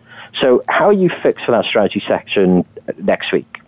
So 0.41 0.63
how 0.69 0.87
are 0.87 0.93
you 0.93 1.11
fixed 1.23 1.45
for 1.45 1.53
that 1.53 1.65
strategy 1.65 2.03
section 2.07 2.65
next 2.99 3.33
week? 3.33 3.61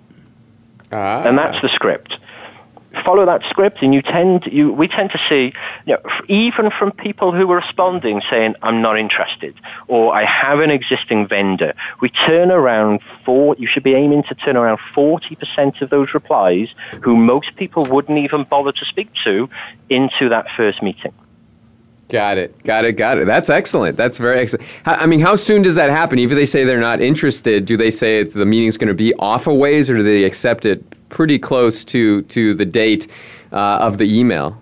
Ah. 0.92 1.22
And 1.24 1.38
that's 1.38 1.60
the 1.62 1.68
script. 1.68 2.16
Follow 3.04 3.26
that 3.26 3.42
script, 3.50 3.82
and 3.82 3.92
you 3.92 4.00
tend 4.00 4.46
you 4.46 4.72
we 4.72 4.88
tend 4.88 5.10
to 5.10 5.18
see 5.28 5.52
you 5.84 5.94
know, 5.94 6.00
even 6.28 6.70
from 6.70 6.92
people 6.92 7.30
who 7.30 7.50
are 7.52 7.56
responding 7.56 8.22
saying 8.30 8.54
I'm 8.62 8.80
not 8.80 8.98
interested 8.98 9.54
or 9.86 10.14
I 10.14 10.24
have 10.24 10.60
an 10.60 10.70
existing 10.70 11.28
vendor. 11.28 11.74
We 12.00 12.08
turn 12.08 12.50
around 12.50 13.00
four. 13.22 13.54
You 13.58 13.66
should 13.66 13.82
be 13.82 13.92
aiming 13.92 14.22
to 14.24 14.34
turn 14.34 14.56
around 14.56 14.78
forty 14.94 15.34
percent 15.34 15.82
of 15.82 15.90
those 15.90 16.14
replies, 16.14 16.68
who 17.02 17.16
most 17.16 17.54
people 17.56 17.84
wouldn't 17.84 18.18
even 18.18 18.44
bother 18.44 18.72
to 18.72 18.84
speak 18.86 19.10
to, 19.24 19.50
into 19.90 20.30
that 20.30 20.46
first 20.56 20.82
meeting. 20.82 21.12
Got 22.08 22.38
it. 22.38 22.62
Got 22.62 22.84
it. 22.84 22.92
Got 22.92 23.18
it. 23.18 23.26
That's 23.26 23.50
excellent. 23.50 23.96
That's 23.96 24.18
very 24.18 24.38
excellent. 24.38 24.64
I 24.84 25.06
mean, 25.06 25.18
how 25.18 25.34
soon 25.34 25.62
does 25.62 25.74
that 25.74 25.90
happen? 25.90 26.18
Even 26.20 26.36
if 26.36 26.40
they 26.40 26.46
say 26.46 26.64
they're 26.64 26.78
not 26.78 27.00
interested, 27.00 27.64
do 27.64 27.76
they 27.76 27.90
say 27.90 28.20
it's, 28.20 28.32
the 28.32 28.46
meeting's 28.46 28.76
going 28.76 28.88
to 28.88 28.94
be 28.94 29.12
off 29.14 29.48
a 29.48 29.54
ways, 29.54 29.90
or 29.90 29.96
do 29.96 30.02
they 30.04 30.22
accept 30.24 30.66
it 30.66 30.84
pretty 31.08 31.38
close 31.38 31.84
to 31.84 32.22
to 32.22 32.54
the 32.54 32.64
date 32.64 33.08
uh, 33.52 33.78
of 33.80 33.98
the 33.98 34.18
email? 34.18 34.56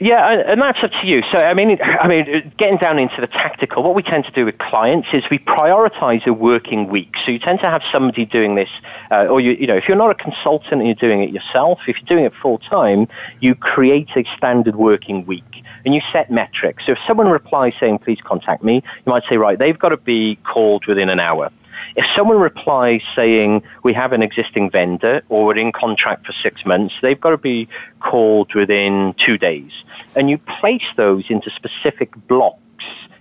Yeah, 0.00 0.42
and 0.48 0.60
that's 0.60 0.82
up 0.82 0.90
to 0.90 1.06
you. 1.06 1.22
So, 1.30 1.38
I 1.38 1.54
mean, 1.54 1.78
I 1.80 2.08
mean, 2.08 2.52
getting 2.58 2.78
down 2.78 2.98
into 2.98 3.20
the 3.20 3.28
tactical, 3.28 3.84
what 3.84 3.94
we 3.94 4.02
tend 4.02 4.24
to 4.24 4.32
do 4.32 4.44
with 4.44 4.58
clients 4.58 5.08
is 5.12 5.22
we 5.30 5.38
prioritize 5.38 6.26
a 6.26 6.32
working 6.32 6.88
week. 6.88 7.14
So, 7.24 7.30
you 7.30 7.38
tend 7.38 7.60
to 7.60 7.66
have 7.66 7.82
somebody 7.92 8.24
doing 8.24 8.56
this, 8.56 8.68
uh, 9.12 9.26
or 9.26 9.40
you, 9.40 9.52
you 9.52 9.68
know, 9.68 9.76
if 9.76 9.86
you're 9.86 9.96
not 9.96 10.10
a 10.10 10.14
consultant 10.16 10.72
and 10.82 10.86
you're 10.86 10.96
doing 10.96 11.22
it 11.22 11.30
yourself, 11.30 11.78
if 11.86 11.96
you're 11.96 12.06
doing 12.06 12.24
it 12.24 12.32
full 12.42 12.58
time, 12.58 13.06
you 13.38 13.54
create 13.54 14.08
a 14.16 14.24
standard 14.36 14.74
working 14.74 15.24
week 15.26 15.44
and 15.84 15.94
you 15.94 16.00
set 16.12 16.30
metrics. 16.30 16.86
So 16.86 16.92
if 16.92 16.98
someone 17.06 17.28
replies 17.28 17.74
saying, 17.78 17.98
please 17.98 18.18
contact 18.22 18.62
me, 18.62 18.76
you 18.76 19.10
might 19.10 19.24
say, 19.28 19.36
right, 19.36 19.58
they've 19.58 19.78
got 19.78 19.90
to 19.90 19.96
be 19.96 20.36
called 20.36 20.86
within 20.86 21.08
an 21.08 21.20
hour. 21.20 21.50
If 21.96 22.06
someone 22.16 22.38
replies 22.38 23.02
saying, 23.14 23.62
we 23.82 23.92
have 23.92 24.12
an 24.12 24.22
existing 24.22 24.70
vendor 24.70 25.22
or 25.28 25.46
we're 25.46 25.58
in 25.58 25.72
contract 25.72 26.26
for 26.26 26.32
six 26.32 26.64
months, 26.64 26.94
they've 27.02 27.20
got 27.20 27.30
to 27.30 27.38
be 27.38 27.68
called 28.00 28.54
within 28.54 29.14
two 29.24 29.38
days. 29.38 29.72
And 30.16 30.30
you 30.30 30.38
place 30.38 30.84
those 30.96 31.24
into 31.28 31.50
specific 31.50 32.10
blocks 32.28 32.60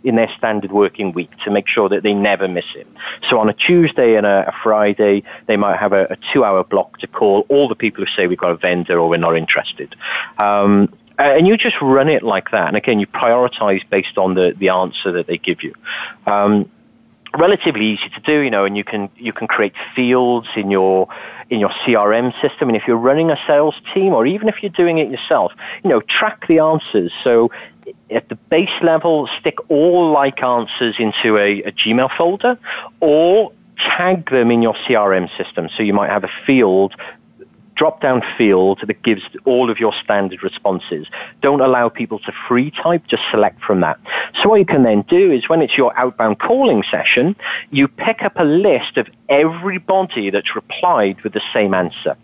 in 0.03 0.16
their 0.16 0.30
standard 0.38 0.72
working 0.72 1.14
week 1.14 1.32
to 1.38 1.51
make 1.51 1.68
sure 1.68 1.88
that 1.89 2.03
they 2.03 2.14
never 2.14 2.47
miss 2.47 2.66
it. 2.76 2.88
So 3.30 3.39
on 3.39 3.49
a 3.49 3.53
Tuesday 3.53 4.16
and 4.16 4.26
a, 4.26 4.49
a 4.49 4.53
Friday, 4.61 5.24
they 5.47 5.55
might 5.55 5.80
have 5.80 5.93
a, 5.93 6.05
a 6.09 6.18
two-hour 6.34 6.66
block 6.66 6.97
to 6.99 7.07
call 7.07 7.45
all 7.49 7.68
the 7.68 7.76
people 7.76 8.03
who 8.03 8.11
say 8.14 8.28
we've 8.28 8.38
got 8.38 8.51
a 8.51 8.57
vendor 8.57 8.99
or 8.99 9.07
we're 9.07 9.18
not 9.18 9.38
interested. 9.38 9.95
Um, 10.39 10.93
and 11.18 11.47
you 11.47 11.57
just 11.57 11.76
run 11.82 12.09
it 12.09 12.24
like 12.24 12.51
that. 12.51 12.68
And 12.68 12.78
again, 12.78 12.99
you 12.99 13.07
prioritize 13.07 13.88
based 13.89 14.18
on 14.18 14.34
the, 14.34 14.55
the 14.57 14.70
answer 14.70 15.11
that 15.11 15.28
they 15.28 15.38
give 15.38 15.64
you. 15.64 15.74
Um, 16.26 16.70
relatively 17.38 17.86
easy 17.88 18.09
to 18.09 18.22
do, 18.22 18.41
you 18.41 18.49
know, 18.49 18.66
and 18.66 18.78
you 18.78 18.84
can 18.84 19.09
you 19.18 19.34
can 19.34 19.47
create 19.47 19.74
fields 19.95 20.47
in 20.55 20.70
your 20.72 21.07
in 21.49 21.59
your 21.59 21.70
CRM 21.70 22.32
system. 22.41 22.70
And 22.70 22.76
if 22.76 22.84
you're 22.88 22.97
running 22.97 23.30
a 23.30 23.38
sales 23.47 23.76
team, 23.93 24.14
or 24.14 24.26
even 24.26 24.47
if 24.47 24.61
you're 24.61 24.72
doing 24.72 24.97
it 24.97 25.09
yourself, 25.09 25.51
you 25.84 25.89
know, 25.89 26.01
track 26.01 26.47
the 26.47 26.59
answers. 26.59 27.11
So 27.24 27.51
at 28.09 28.30
the 28.30 28.36
base 28.36 28.82
level, 28.82 29.28
stick 29.39 29.57
all 29.70 30.11
like 30.11 30.41
answers 30.41 30.95
into 30.99 31.38
a, 31.38 31.64
a 31.64 31.72
Gmail 31.72 32.16
folder, 32.18 32.57
or 32.99 33.51
tag 33.78 34.30
them 34.30 34.51
in 34.51 34.61
your 34.61 34.76
CRM 34.88 35.30
system. 35.38 35.70
So 35.76 35.84
you 35.84 35.93
might 35.93 36.09
have 36.09 36.24
a 36.24 36.32
field 36.45 36.95
drop-down 37.76 38.22
field 38.38 38.80
that 38.88 39.02
gives 39.04 39.22
all 39.46 39.70
of 39.70 39.80
your 39.80 39.94
standard 40.04 40.44
responses. 40.44 41.08
Don't 41.42 41.62
allow 41.62 41.90
people 41.90 42.20
to 42.20 42.32
free 42.48 42.72
type, 42.72 43.06
just 43.08 43.24
select 43.32 43.62
from 43.62 43.82
that. 43.82 44.00
So 44.42 44.50
what 44.50 44.60
you 44.60 44.66
can 44.66 44.84
then 44.84 45.04
do 45.04 45.32
is 45.32 45.50
when 45.50 45.62
it's 45.62 45.78
your 45.78 45.98
outbound 45.98 46.40
calling 46.40 46.84
session, 46.90 47.36
you 47.72 47.88
pick 47.88 48.22
up 48.22 48.34
a 48.38 48.44
list 48.44 48.98
of 48.98 49.08
everybody 49.30 50.30
that's 50.30 50.56
replied 50.56 51.22
with 51.24 51.34
the 51.34 51.42
same 51.54 51.74
answer 51.74 52.16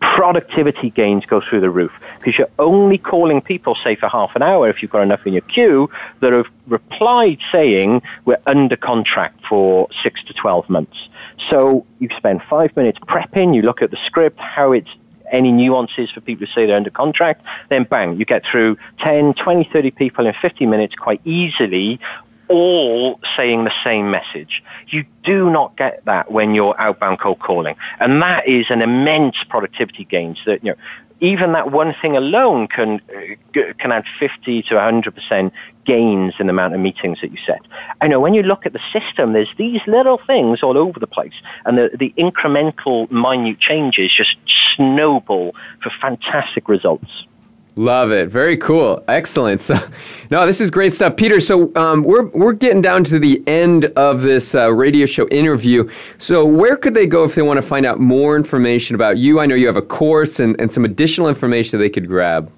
productivity 0.00 0.90
gains 0.90 1.24
go 1.26 1.40
through 1.40 1.60
the 1.60 1.70
roof 1.70 1.92
because 2.18 2.38
you're 2.38 2.50
only 2.58 2.98
calling 2.98 3.40
people, 3.40 3.76
say, 3.82 3.94
for 3.96 4.08
half 4.08 4.34
an 4.34 4.42
hour 4.42 4.68
if 4.68 4.82
you've 4.82 4.90
got 4.90 5.02
enough 5.02 5.26
in 5.26 5.32
your 5.32 5.42
queue 5.42 5.88
that 6.20 6.32
have 6.32 6.46
replied 6.66 7.38
saying 7.50 8.02
we're 8.24 8.40
under 8.46 8.76
contract 8.76 9.40
for 9.48 9.88
six 10.02 10.22
to 10.24 10.34
12 10.34 10.68
months. 10.68 11.08
So 11.50 11.86
you 11.98 12.08
spend 12.16 12.42
five 12.48 12.76
minutes 12.76 12.98
prepping, 13.00 13.54
you 13.54 13.62
look 13.62 13.82
at 13.82 13.90
the 13.90 13.98
script, 14.06 14.38
how 14.38 14.72
it's 14.72 14.90
any 15.32 15.50
nuances 15.50 16.10
for 16.10 16.20
people 16.20 16.46
to 16.46 16.52
say 16.52 16.66
they're 16.66 16.76
under 16.76 16.90
contract, 16.90 17.44
then 17.68 17.84
bang, 17.84 18.16
you 18.16 18.24
get 18.24 18.44
through 18.50 18.76
10, 19.00 19.34
20, 19.34 19.68
30 19.72 19.90
people 19.90 20.26
in 20.26 20.34
50 20.40 20.66
minutes 20.66 20.94
quite 20.94 21.20
easily 21.24 21.98
all 22.48 23.20
saying 23.36 23.64
the 23.64 23.72
same 23.84 24.10
message. 24.10 24.62
You 24.88 25.04
do 25.24 25.50
not 25.50 25.76
get 25.76 26.04
that 26.04 26.30
when 26.30 26.54
you're 26.54 26.78
outbound 26.80 27.20
cold 27.20 27.40
calling. 27.40 27.76
And 28.00 28.22
that 28.22 28.48
is 28.48 28.66
an 28.70 28.82
immense 28.82 29.36
productivity 29.48 30.04
gains 30.04 30.38
that, 30.46 30.64
you 30.64 30.72
know, 30.72 30.76
even 31.20 31.52
that 31.52 31.70
one 31.70 31.94
thing 32.02 32.16
alone 32.16 32.68
can, 32.68 33.00
uh, 33.14 33.60
can 33.78 33.90
add 33.90 34.04
50 34.20 34.62
to 34.64 34.74
100% 34.74 35.50
gains 35.86 36.34
in 36.38 36.46
the 36.46 36.50
amount 36.50 36.74
of 36.74 36.80
meetings 36.80 37.20
that 37.22 37.30
you 37.30 37.38
set. 37.46 37.60
I 38.00 38.08
know 38.08 38.20
when 38.20 38.34
you 38.34 38.42
look 38.42 38.66
at 38.66 38.74
the 38.74 38.80
system, 38.92 39.32
there's 39.32 39.48
these 39.56 39.80
little 39.86 40.20
things 40.26 40.62
all 40.62 40.76
over 40.76 41.00
the 41.00 41.06
place, 41.06 41.32
and 41.64 41.78
the, 41.78 41.90
the 41.98 42.12
incremental, 42.18 43.10
minute 43.10 43.60
changes 43.60 44.12
just 44.14 44.36
snowball 44.74 45.54
for 45.82 45.90
fantastic 46.00 46.68
results. 46.68 47.24
Love 47.78 48.10
it. 48.10 48.30
Very 48.30 48.56
cool. 48.56 49.04
Excellent. 49.06 49.60
So, 49.60 49.74
no, 50.30 50.46
this 50.46 50.62
is 50.62 50.70
great 50.70 50.94
stuff, 50.94 51.14
Peter. 51.16 51.40
So, 51.40 51.70
um, 51.76 52.04
we're 52.04 52.24
we're 52.28 52.54
getting 52.54 52.80
down 52.80 53.04
to 53.04 53.18
the 53.18 53.46
end 53.46 53.84
of 53.96 54.22
this 54.22 54.54
uh, 54.54 54.72
radio 54.72 55.04
show 55.04 55.28
interview. 55.28 55.86
So, 56.16 56.46
where 56.46 56.78
could 56.78 56.94
they 56.94 57.06
go 57.06 57.24
if 57.24 57.34
they 57.34 57.42
want 57.42 57.58
to 57.58 57.62
find 57.62 57.84
out 57.84 58.00
more 58.00 58.34
information 58.34 58.94
about 58.94 59.18
you? 59.18 59.40
I 59.40 59.46
know 59.46 59.54
you 59.54 59.66
have 59.66 59.76
a 59.76 59.82
course 59.82 60.40
and, 60.40 60.58
and 60.58 60.72
some 60.72 60.86
additional 60.86 61.28
information 61.28 61.78
they 61.78 61.90
could 61.90 62.08
grab. 62.08 62.50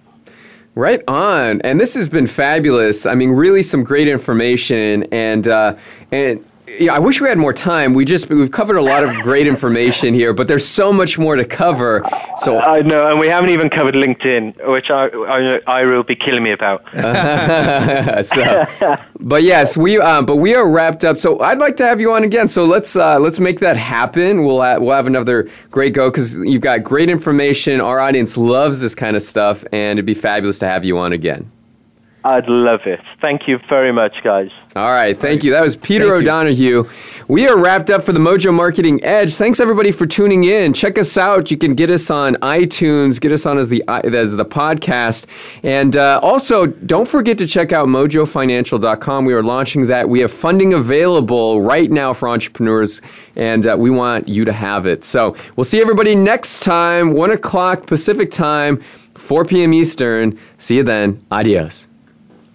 Right 0.76 1.02
on, 1.06 1.60
and 1.62 1.80
this 1.80 1.94
has 1.94 2.08
been 2.08 2.26
fabulous. 2.26 3.06
I 3.06 3.14
mean, 3.14 3.30
really, 3.30 3.62
some 3.62 3.84
great 3.84 4.08
information, 4.08 5.04
and 5.12 5.46
uh, 5.46 5.76
and 6.10 6.44
yeah, 6.66 6.94
I 6.94 6.98
wish 6.98 7.20
we 7.20 7.28
had 7.28 7.38
more 7.38 7.52
time. 7.52 7.92
We 7.92 8.04
just 8.04 8.28
we've 8.30 8.50
covered 8.50 8.76
a 8.76 8.82
lot 8.82 9.04
of 9.04 9.14
great 9.22 9.46
information 9.46 10.14
here, 10.14 10.32
but 10.32 10.48
there's 10.48 10.66
so 10.66 10.92
much 10.92 11.18
more 11.18 11.36
to 11.36 11.44
cover. 11.44 12.02
So 12.38 12.58
I 12.58 12.80
know, 12.80 13.10
and 13.10 13.20
we 13.20 13.28
haven't 13.28 13.50
even 13.50 13.68
covered 13.68 13.94
LinkedIn, 13.94 14.66
which 14.70 14.90
I 14.90 15.08
I, 15.08 15.60
I 15.66 15.84
will 15.84 16.02
be 16.02 16.16
killing 16.16 16.42
me 16.42 16.52
about. 16.52 16.84
so, 18.24 18.96
but 19.20 19.42
yes, 19.42 19.76
we 19.76 19.98
uh, 19.98 20.22
but 20.22 20.36
we 20.36 20.54
are 20.54 20.68
wrapped 20.68 21.04
up. 21.04 21.18
So 21.18 21.40
I'd 21.40 21.58
like 21.58 21.76
to 21.78 21.86
have 21.86 22.00
you 22.00 22.12
on 22.12 22.24
again. 22.24 22.48
So 22.48 22.64
let's 22.64 22.96
uh, 22.96 23.18
let's 23.18 23.38
make 23.38 23.60
that 23.60 23.76
happen. 23.76 24.42
We'll 24.42 24.60
uh, 24.60 24.80
we'll 24.80 24.94
have 24.96 25.06
another 25.06 25.48
great 25.70 25.92
go 25.92 26.10
because 26.10 26.34
you've 26.36 26.62
got 26.62 26.82
great 26.82 27.10
information. 27.10 27.80
Our 27.80 28.00
audience 28.00 28.36
loves 28.36 28.80
this 28.80 28.94
kind 28.94 29.16
of 29.16 29.22
stuff, 29.22 29.64
and 29.72 29.98
it'd 29.98 30.06
be 30.06 30.14
fabulous 30.14 30.58
to 30.60 30.66
have 30.66 30.84
you 30.84 30.98
on 30.98 31.12
again. 31.12 31.50
I'd 32.26 32.48
love 32.48 32.86
it. 32.86 33.00
Thank 33.20 33.46
you 33.46 33.60
very 33.68 33.92
much, 33.92 34.22
guys. 34.22 34.50
All 34.74 34.90
right, 34.90 35.18
thank 35.18 35.44
you. 35.44 35.50
That 35.50 35.62
was 35.62 35.76
Peter 35.76 36.06
thank 36.06 36.22
O'Donohue. 36.22 36.64
You. 36.84 36.90
We 37.28 37.46
are 37.46 37.58
wrapped 37.58 37.90
up 37.90 38.02
for 38.02 38.12
the 38.12 38.18
Mojo 38.18 38.52
Marketing 38.52 39.04
Edge. 39.04 39.34
Thanks 39.34 39.60
everybody 39.60 39.92
for 39.92 40.06
tuning 40.06 40.44
in. 40.44 40.72
Check 40.72 40.98
us 40.98 41.18
out. 41.18 41.50
You 41.50 41.58
can 41.58 41.74
get 41.74 41.90
us 41.90 42.10
on 42.10 42.36
iTunes, 42.36 43.20
get 43.20 43.30
us 43.30 43.44
on 43.44 43.58
as 43.58 43.68
the 43.68 43.84
as 43.88 44.34
the 44.34 44.44
podcast, 44.44 45.26
and 45.62 45.96
uh, 45.96 46.18
also 46.22 46.64
don't 46.64 47.06
forget 47.06 47.36
to 47.38 47.46
check 47.46 47.72
out 47.72 47.88
MojoFinancial.com. 47.88 49.26
We 49.26 49.34
are 49.34 49.42
launching 49.42 49.86
that. 49.88 50.08
We 50.08 50.20
have 50.20 50.32
funding 50.32 50.72
available 50.72 51.60
right 51.60 51.90
now 51.90 52.14
for 52.14 52.30
entrepreneurs, 52.30 53.02
and 53.36 53.66
uh, 53.66 53.76
we 53.78 53.90
want 53.90 54.28
you 54.28 54.46
to 54.46 54.52
have 54.52 54.86
it. 54.86 55.04
So 55.04 55.36
we'll 55.56 55.64
see 55.64 55.80
everybody 55.82 56.14
next 56.14 56.60
time, 56.60 57.12
one 57.12 57.32
o'clock 57.32 57.86
Pacific 57.86 58.30
time, 58.30 58.82
4 59.14 59.44
p.m. 59.44 59.74
Eastern. 59.74 60.38
See 60.56 60.76
you 60.76 60.82
then. 60.82 61.24
Adios. 61.30 61.86